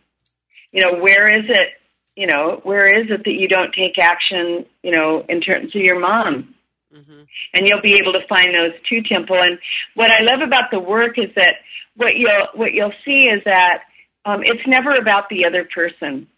You 0.72 0.84
know, 0.84 0.98
where 0.98 1.28
is 1.28 1.44
it, 1.48 1.68
you 2.16 2.26
know, 2.26 2.60
where 2.62 2.86
is 2.86 3.10
it 3.10 3.24
that 3.24 3.32
you 3.32 3.48
don't 3.48 3.72
take 3.72 3.98
action, 3.98 4.66
you 4.82 4.92
know, 4.92 5.24
in 5.28 5.40
terms 5.40 5.74
of 5.74 5.80
your 5.82 5.98
mom? 5.98 6.54
hmm 6.92 7.22
and 7.54 7.66
you'll 7.66 7.82
be 7.82 7.94
able 7.94 8.12
to 8.12 8.26
find 8.28 8.48
those 8.54 8.72
too, 8.88 9.02
Temple. 9.02 9.36
And 9.40 9.58
what 9.94 10.10
I 10.10 10.22
love 10.22 10.46
about 10.46 10.70
the 10.70 10.80
work 10.80 11.18
is 11.18 11.30
that 11.36 11.56
what 11.96 12.16
you'll 12.16 12.48
what 12.54 12.72
you'll 12.72 12.94
see 13.04 13.28
is 13.28 13.42
that 13.44 13.84
um, 14.24 14.42
it's 14.42 14.66
never 14.66 14.92
about 14.92 15.28
the 15.28 15.46
other 15.46 15.64
person, 15.64 16.28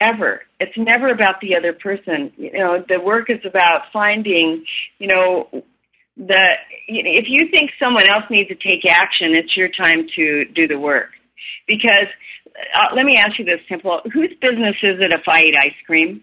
ever. 0.00 0.42
It's 0.60 0.76
never 0.76 1.08
about 1.08 1.40
the 1.40 1.56
other 1.56 1.72
person. 1.72 2.32
You 2.36 2.52
know, 2.52 2.84
the 2.86 3.00
work 3.00 3.30
is 3.30 3.40
about 3.44 3.92
finding, 3.92 4.64
you 4.98 5.08
know, 5.08 5.64
the 6.16 6.54
if 6.86 7.24
you 7.28 7.48
think 7.50 7.70
someone 7.78 8.06
else 8.08 8.24
needs 8.30 8.48
to 8.48 8.54
take 8.54 8.84
action, 8.88 9.34
it's 9.34 9.56
your 9.56 9.68
time 9.68 10.06
to 10.16 10.44
do 10.54 10.68
the 10.68 10.78
work. 10.78 11.10
Because 11.66 12.06
uh, 12.76 12.94
let 12.94 13.04
me 13.04 13.16
ask 13.16 13.38
you 13.38 13.44
this, 13.44 13.60
Temple: 13.68 14.00
Whose 14.12 14.30
business 14.40 14.76
is 14.82 15.00
it 15.00 15.12
if 15.12 15.22
I 15.28 15.42
eat 15.42 15.56
ice 15.56 15.74
cream? 15.86 16.22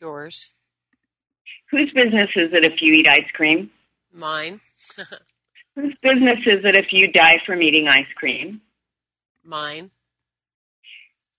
yours 0.00 0.52
Whose 1.70 1.90
business 1.94 2.30
is 2.36 2.50
it 2.52 2.64
if 2.64 2.82
you 2.82 2.92
eat 2.92 3.08
ice 3.08 3.30
cream? 3.32 3.70
mine 4.12 4.60
Whose 5.76 5.96
business 6.02 6.38
is 6.46 6.60
it 6.64 6.76
if 6.76 6.92
you 6.92 7.10
die 7.10 7.36
from 7.46 7.62
eating 7.62 7.88
ice 7.88 8.12
cream? 8.16 8.60
mine 9.42 9.90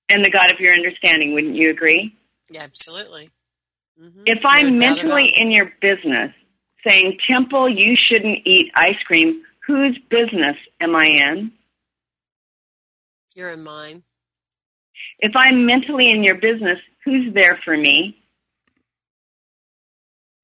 And 0.10 0.24
the 0.26 0.30
God 0.32 0.52
of 0.52 0.60
your 0.60 0.74
understanding, 0.74 1.34
wouldn't 1.34 1.56
you 1.56 1.70
agree? 1.70 2.16
yeah 2.50 2.62
absolutely 2.64 3.30
hmm 4.00 4.24
If 4.26 4.40
I'm 4.46 4.78
mentally 4.80 5.32
in 5.36 5.52
your 5.52 5.72
business 5.82 6.32
saying, 6.88 7.18
Temple, 7.28 7.70
you 7.70 7.96
shouldn't 7.96 8.40
eat 8.46 8.72
ice 8.76 9.02
cream, 9.06 9.44
whose 9.66 9.98
business 10.10 10.56
am 10.82 10.96
I 10.96 11.06
in? 11.06 11.52
you're 13.36 13.52
in 13.52 13.64
mine 13.64 14.04
If 15.20 15.34
I'm 15.36 15.66
mentally 15.66 16.10
in 16.10 16.24
your 16.24 16.36
business, 16.36 16.80
who's 17.04 17.34
there 17.34 17.60
for 17.66 17.76
me? 17.76 18.22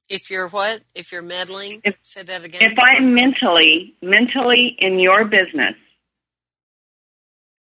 if 0.09 0.29
you're 0.29 0.49
what 0.49 0.81
if 0.93 1.11
you're 1.13 1.21
meddling 1.21 1.81
If- 1.85 1.95
say 2.03 2.23
that 2.23 2.43
again 2.43 2.61
If 2.63 2.77
I'm 2.81 3.13
mentally, 3.13 3.95
mentally 4.01 4.75
in 4.79 4.99
your 4.99 5.23
business, 5.25 5.75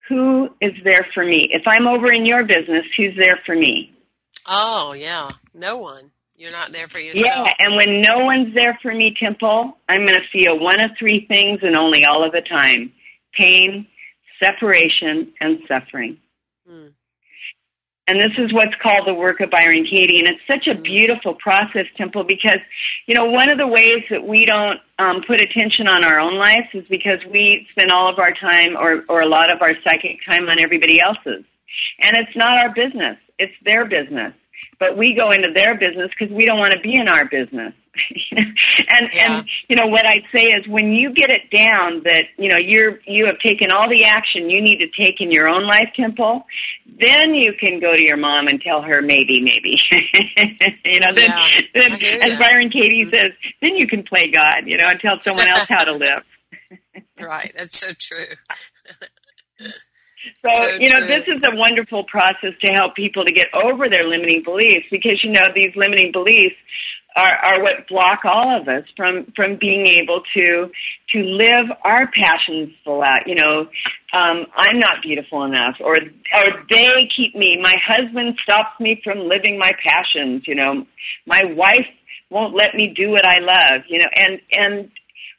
who 0.07 0.49
is 0.59 0.73
there 0.83 1.05
for 1.13 1.23
me? 1.23 1.49
If 1.51 1.61
I'm 1.67 1.87
over 1.87 2.11
in 2.11 2.25
your 2.25 2.43
business, 2.43 2.85
who's 2.97 3.15
there 3.19 3.39
for 3.45 3.55
me? 3.55 3.93
oh 4.47 4.93
yeah 4.93 5.29
no 5.53 5.77
one 5.77 6.09
You're 6.39 6.53
not 6.53 6.71
there 6.71 6.87
for 6.87 6.99
yourself. 6.99 7.27
Yeah, 7.27 7.53
and 7.59 7.75
when 7.75 7.99
no 7.99 8.23
one's 8.23 8.55
there 8.55 8.79
for 8.81 8.93
me, 8.93 9.13
Temple, 9.19 9.77
I'm 9.89 10.05
going 10.05 10.17
to 10.17 10.27
feel 10.31 10.57
one 10.57 10.81
of 10.81 10.91
three 10.97 11.25
things 11.27 11.59
and 11.63 11.75
only 11.75 12.05
all 12.05 12.25
of 12.25 12.31
the 12.31 12.39
time 12.39 12.93
pain, 13.37 13.87
separation, 14.41 15.33
and 15.41 15.59
suffering. 15.67 16.17
Hmm. 16.65 16.87
And 18.07 18.21
this 18.21 18.31
is 18.37 18.53
what's 18.53 18.73
called 18.81 19.05
the 19.05 19.13
work 19.13 19.41
of 19.41 19.51
Byron 19.51 19.83
Katie. 19.83 20.19
And 20.19 20.29
it's 20.29 20.47
such 20.47 20.65
a 20.67 20.77
hmm. 20.77 20.81
beautiful 20.81 21.35
process, 21.35 21.87
Temple, 21.97 22.23
because, 22.23 22.59
you 23.05 23.15
know, 23.15 23.25
one 23.25 23.49
of 23.49 23.57
the 23.57 23.67
ways 23.67 24.05
that 24.09 24.25
we 24.25 24.45
don't 24.45 24.79
um, 24.97 25.21
put 25.27 25.41
attention 25.41 25.89
on 25.89 26.05
our 26.05 26.21
own 26.21 26.37
lives 26.37 26.69
is 26.73 26.85
because 26.89 27.19
we 27.29 27.67
spend 27.71 27.91
all 27.91 28.09
of 28.09 28.17
our 28.17 28.31
time 28.31 28.77
or, 28.77 29.03
or 29.09 29.19
a 29.19 29.27
lot 29.27 29.53
of 29.53 29.61
our 29.61 29.73
psychic 29.85 30.19
time 30.25 30.47
on 30.47 30.57
everybody 30.57 31.01
else's. 31.01 31.43
And 31.99 32.15
it's 32.15 32.35
not 32.37 32.63
our 32.63 32.73
business. 32.73 33.17
It's 33.37 33.53
their 33.65 33.83
business 33.83 34.33
but 34.79 34.97
we 34.97 35.13
go 35.13 35.31
into 35.31 35.49
their 35.53 35.77
business 35.77 36.09
because 36.17 36.33
we 36.33 36.45
don't 36.45 36.57
want 36.57 36.71
to 36.71 36.79
be 36.79 36.95
in 36.95 37.07
our 37.07 37.25
business. 37.25 37.73
and 38.31 39.09
yeah. 39.11 39.37
and 39.37 39.47
you 39.67 39.75
know 39.75 39.87
what 39.87 40.05
I'd 40.05 40.23
say 40.33 40.45
is 40.45 40.67
when 40.67 40.93
you 40.93 41.13
get 41.13 41.29
it 41.29 41.49
down 41.51 42.03
that 42.05 42.25
you 42.37 42.49
know 42.49 42.57
you're 42.57 42.99
you 43.05 43.25
have 43.25 43.39
taken 43.39 43.71
all 43.71 43.89
the 43.89 44.05
action 44.05 44.49
you 44.49 44.61
need 44.61 44.77
to 44.77 44.87
take 44.87 45.19
in 45.19 45.31
your 45.31 45.47
own 45.47 45.65
life 45.65 45.89
temple, 45.95 46.45
then 46.85 47.35
you 47.35 47.53
can 47.59 47.79
go 47.79 47.91
to 47.91 48.05
your 48.05 48.17
mom 48.17 48.47
and 48.47 48.61
tell 48.61 48.81
her 48.81 49.01
maybe 49.01 49.41
maybe 49.41 49.77
you 50.85 50.99
know 50.99 51.11
then, 51.13 51.29
yeah, 51.29 51.61
then 51.73 51.91
as 51.91 51.99
that. 51.99 52.39
Byron 52.39 52.69
Katie 52.69 53.03
mm-hmm. 53.03 53.13
says 53.13 53.31
then 53.61 53.75
you 53.75 53.87
can 53.87 54.03
play 54.03 54.31
God 54.31 54.63
you 54.65 54.77
know 54.77 54.85
and 54.85 54.99
tell 54.99 55.19
someone 55.19 55.47
else 55.47 55.67
how 55.67 55.83
to 55.83 55.95
live. 55.95 56.23
right, 57.19 57.53
that's 57.57 57.79
so 57.79 57.91
true. 57.97 58.25
So, 60.45 60.49
so 60.49 60.69
you 60.79 60.89
know, 60.89 61.05
this 61.07 61.23
is 61.27 61.41
a 61.43 61.55
wonderful 61.55 62.03
process 62.05 62.53
to 62.61 62.71
help 62.73 62.95
people 62.95 63.25
to 63.25 63.31
get 63.31 63.47
over 63.53 63.89
their 63.89 64.03
limiting 64.03 64.43
beliefs 64.43 64.85
because, 64.91 65.23
you 65.23 65.31
know, 65.31 65.47
these 65.53 65.71
limiting 65.75 66.11
beliefs 66.11 66.55
are, 67.15 67.35
are 67.35 67.61
what 67.61 67.87
block 67.87 68.19
all 68.23 68.59
of 68.61 68.67
us 68.67 68.83
from, 68.95 69.31
from 69.35 69.57
being 69.59 69.87
able 69.87 70.21
to, 70.33 70.69
to 71.09 71.19
live 71.19 71.65
our 71.83 72.09
passions 72.11 72.73
full 72.83 73.01
out. 73.01 73.27
You 73.27 73.35
know, 73.35 73.59
um, 74.13 74.45
I'm 74.55 74.79
not 74.79 75.01
beautiful 75.01 75.43
enough 75.43 75.75
or, 75.79 75.95
or 75.95 76.45
they 76.69 77.09
keep 77.15 77.35
me, 77.35 77.59
my 77.61 77.75
husband 77.85 78.39
stops 78.43 78.79
me 78.79 79.01
from 79.03 79.19
living 79.19 79.57
my 79.57 79.71
passions, 79.85 80.43
you 80.47 80.55
know, 80.55 80.85
my 81.25 81.41
wife 81.55 81.87
won't 82.29 82.55
let 82.55 82.75
me 82.75 82.93
do 82.95 83.09
what 83.09 83.25
I 83.25 83.39
love, 83.39 83.81
you 83.87 83.99
know, 83.99 84.07
and, 84.15 84.39
and 84.51 84.91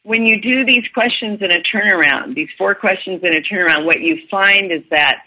when 0.02 0.24
you 0.24 0.40
do 0.40 0.64
these 0.64 0.84
questions 0.94 1.40
in 1.42 1.52
a 1.52 1.62
turnaround, 1.62 2.34
these 2.34 2.48
four 2.56 2.74
questions 2.74 3.22
in 3.22 3.34
a 3.34 3.40
turnaround, 3.40 3.84
what 3.84 4.00
you 4.00 4.16
find 4.30 4.72
is 4.72 4.82
that 4.90 5.22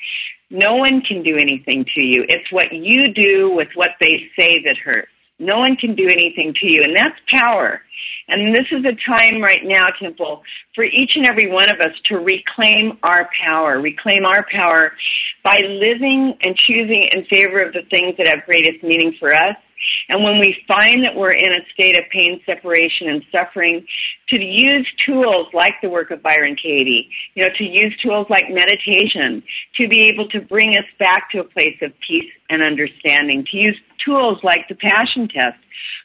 no 0.49 0.73
one 0.73 1.01
can 1.01 1.23
do 1.23 1.35
anything 1.35 1.85
to 1.95 2.05
you. 2.05 2.19
It's 2.27 2.51
what 2.51 2.71
you 2.71 3.05
do 3.13 3.51
with 3.51 3.69
what 3.75 3.89
they 4.01 4.29
say 4.37 4.63
that 4.63 4.77
hurts. 4.83 5.09
No 5.39 5.57
one 5.57 5.75
can 5.75 5.95
do 5.95 6.05
anything 6.05 6.53
to 6.53 6.71
you, 6.71 6.81
and 6.83 6.95
that's 6.95 7.19
power. 7.27 7.81
And 8.27 8.55
this 8.55 8.67
is 8.71 8.85
a 8.85 8.93
time 8.93 9.41
right 9.41 9.61
now, 9.63 9.87
Temple, 9.99 10.43
for 10.75 10.83
each 10.83 11.15
and 11.15 11.25
every 11.25 11.51
one 11.51 11.69
of 11.69 11.79
us 11.79 11.99
to 12.05 12.17
reclaim 12.17 12.97
our 13.01 13.29
power, 13.45 13.81
reclaim 13.81 14.25
our 14.25 14.45
power 14.49 14.93
by 15.43 15.59
living 15.65 16.35
and 16.41 16.55
choosing 16.55 17.09
in 17.11 17.25
favor 17.25 17.61
of 17.61 17.73
the 17.73 17.81
things 17.89 18.15
that 18.17 18.27
have 18.27 18.45
greatest 18.45 18.83
meaning 18.83 19.15
for 19.19 19.33
us 19.33 19.55
and 20.09 20.23
when 20.23 20.39
we 20.39 20.57
find 20.67 21.03
that 21.03 21.15
we're 21.15 21.31
in 21.31 21.51
a 21.51 21.65
state 21.73 21.97
of 21.97 22.05
pain, 22.11 22.41
separation, 22.45 23.09
and 23.09 23.23
suffering, 23.31 23.85
to 24.29 24.37
use 24.37 24.87
tools 25.05 25.47
like 25.53 25.73
the 25.81 25.89
work 25.89 26.11
of 26.11 26.21
Byron 26.21 26.55
Katie, 26.55 27.09
you 27.35 27.43
know, 27.43 27.53
to 27.57 27.63
use 27.63 27.93
tools 28.01 28.27
like 28.29 28.45
meditation, 28.49 29.43
to 29.75 29.87
be 29.87 30.09
able 30.09 30.27
to 30.29 30.41
bring 30.41 30.69
us 30.77 30.85
back 30.99 31.31
to 31.31 31.39
a 31.39 31.43
place 31.43 31.77
of 31.81 31.91
peace 32.05 32.31
and 32.49 32.61
understanding, 32.61 33.45
to 33.51 33.57
use 33.57 33.77
tools 34.05 34.39
like 34.43 34.67
the 34.69 34.75
passion 34.75 35.27
test, 35.27 35.57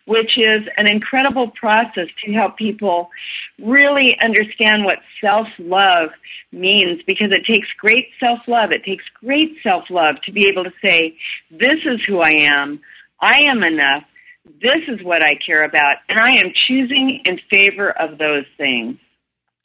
which 0.07 0.39
is 0.39 0.63
an 0.77 0.87
incredible 0.89 1.51
process 1.51 2.09
to 2.25 2.33
help 2.33 2.57
people 2.57 3.11
really 3.59 4.17
understand 4.23 4.85
what 4.85 4.99
self-love 5.21 6.11
means 6.53 7.01
because 7.07 7.29
it 7.33 7.45
takes 7.47 7.69
great 7.79 8.07
self-love. 8.21 8.71
It 8.71 8.85
takes 8.85 9.05
great 9.21 9.57
self-love 9.63 10.17
to 10.25 10.33
be 10.33 10.49
able 10.49 10.65
to 10.65 10.73
say, 10.85 11.17
this 11.51 11.81
is 11.85 12.01
who 12.07 12.21
I 12.21 12.35
am. 12.39 12.81
I 13.21 13.43
am 13.47 13.63
enough. 13.63 14.05
This 14.45 14.83
is 14.89 15.03
what 15.03 15.23
I 15.23 15.35
care 15.35 15.65
about. 15.65 15.97
And 16.09 16.19
I 16.19 16.39
am 16.39 16.53
choosing 16.55 17.21
in 17.25 17.41
favor 17.51 17.91
of 17.91 18.19
those 18.19 18.45
things. 18.57 18.99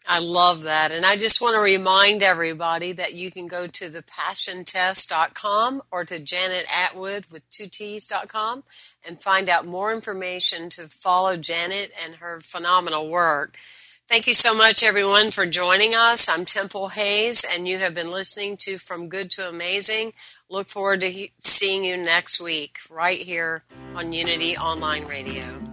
I 0.06 0.20
love 0.20 0.64
that. 0.64 0.92
And 0.92 1.06
I 1.06 1.16
just 1.16 1.40
want 1.40 1.56
to 1.56 1.62
remind 1.62 2.24
everybody 2.24 2.92
that 2.92 3.14
you 3.14 3.32
can 3.32 3.48
go 3.48 3.68
to 3.68 3.90
thepassiontest.com 3.90 5.82
or 5.92 6.04
to 6.04 6.20
Janet 6.20 6.66
Attwood 6.68 7.32
with 7.32 7.50
two 7.50 7.68
T's.com 7.68 8.64
and 9.08 9.22
find 9.22 9.48
out 9.48 9.66
more 9.66 9.94
information 9.94 10.70
to 10.72 10.90
follow 10.90 11.38
Janet 11.38 11.94
and 12.04 12.16
her 12.16 12.42
phenomenal 12.42 13.08
work. 13.10 13.56
Thank 14.10 14.28
you 14.28 14.34
so 14.34 14.54
much, 14.54 14.84
everyone, 14.84 15.32
for 15.32 15.46
joining 15.46 15.96
us. 15.96 16.28
I'm 16.28 16.46
Temple 16.46 16.90
Hayes, 16.90 17.46
and 17.52 17.68
you 17.68 17.78
have 17.78 17.94
been 17.94 18.12
listening 18.12 18.58
to 18.58 18.78
From 18.78 19.08
Good 19.08 19.32
to 19.32 19.48
Amazing. 19.48 20.12
Look 20.50 20.68
forward 20.68 21.00
to 21.02 21.28
seeing 21.40 21.86
you 21.86 21.96
next 21.96 22.42
week, 22.42 22.80
right 22.90 23.18
here 23.18 23.64
on 23.96 24.12
Unity 24.12 24.58
Online 24.58 25.06
Radio. 25.06 25.73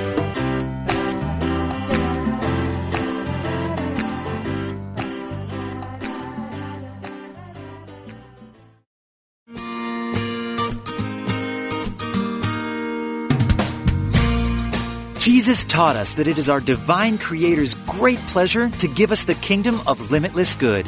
Jesus 15.51 15.65
taught 15.65 15.97
us 15.97 16.13
that 16.13 16.29
it 16.29 16.37
is 16.37 16.47
our 16.47 16.61
divine 16.61 17.17
Creator's 17.17 17.73
great 17.85 18.19
pleasure 18.19 18.69
to 18.69 18.87
give 18.87 19.11
us 19.11 19.25
the 19.25 19.35
kingdom 19.35 19.81
of 19.85 20.09
limitless 20.09 20.55
good. 20.55 20.87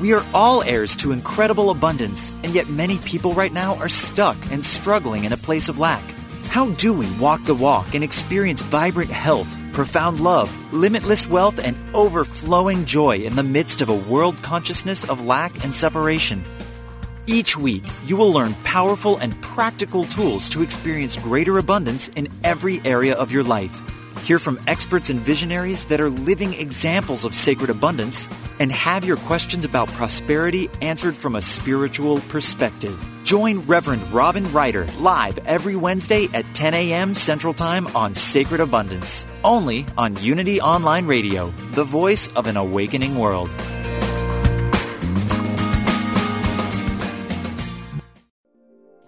We 0.00 0.14
are 0.14 0.24
all 0.34 0.64
heirs 0.64 0.96
to 0.96 1.12
incredible 1.12 1.70
abundance, 1.70 2.32
and 2.42 2.52
yet 2.52 2.68
many 2.68 2.98
people 2.98 3.34
right 3.34 3.52
now 3.52 3.76
are 3.76 3.88
stuck 3.88 4.36
and 4.50 4.66
struggling 4.66 5.22
in 5.22 5.32
a 5.32 5.36
place 5.36 5.68
of 5.68 5.78
lack. 5.78 6.02
How 6.48 6.70
do 6.70 6.92
we 6.92 7.08
walk 7.18 7.44
the 7.44 7.54
walk 7.54 7.94
and 7.94 8.02
experience 8.02 8.62
vibrant 8.62 9.12
health, 9.12 9.56
profound 9.72 10.18
love, 10.18 10.50
limitless 10.72 11.28
wealth, 11.28 11.60
and 11.60 11.76
overflowing 11.94 12.86
joy 12.86 13.18
in 13.18 13.36
the 13.36 13.44
midst 13.44 13.80
of 13.80 13.90
a 13.90 13.94
world 14.10 14.34
consciousness 14.42 15.08
of 15.08 15.24
lack 15.24 15.62
and 15.62 15.72
separation? 15.72 16.42
Each 17.28 17.56
week, 17.56 17.84
you 18.06 18.16
will 18.16 18.32
learn 18.32 18.54
powerful 18.64 19.18
and 19.18 19.40
practical 19.40 20.02
tools 20.06 20.48
to 20.48 20.62
experience 20.62 21.16
greater 21.16 21.58
abundance 21.58 22.08
in 22.16 22.26
every 22.42 22.80
area 22.84 23.14
of 23.14 23.30
your 23.30 23.44
life. 23.44 23.89
Hear 24.22 24.38
from 24.38 24.60
experts 24.66 25.10
and 25.10 25.18
visionaries 25.18 25.86
that 25.86 26.00
are 26.00 26.10
living 26.10 26.54
examples 26.54 27.24
of 27.24 27.34
sacred 27.34 27.70
abundance, 27.70 28.28
and 28.58 28.70
have 28.70 29.04
your 29.04 29.16
questions 29.16 29.64
about 29.64 29.88
prosperity 29.88 30.68
answered 30.82 31.16
from 31.16 31.34
a 31.34 31.42
spiritual 31.42 32.20
perspective. 32.28 32.98
Join 33.24 33.60
Reverend 33.60 34.02
Robin 34.12 34.50
Ryder 34.52 34.86
live 34.98 35.38
every 35.46 35.76
Wednesday 35.76 36.28
at 36.34 36.44
10 36.54 36.74
a.m. 36.74 37.14
Central 37.14 37.54
Time 37.54 37.86
on 37.88 38.14
Sacred 38.14 38.60
Abundance, 38.60 39.24
only 39.44 39.86
on 39.96 40.16
Unity 40.18 40.60
Online 40.60 41.06
Radio, 41.06 41.50
the 41.72 41.84
voice 41.84 42.28
of 42.34 42.46
an 42.46 42.56
awakening 42.56 43.18
world. 43.18 43.50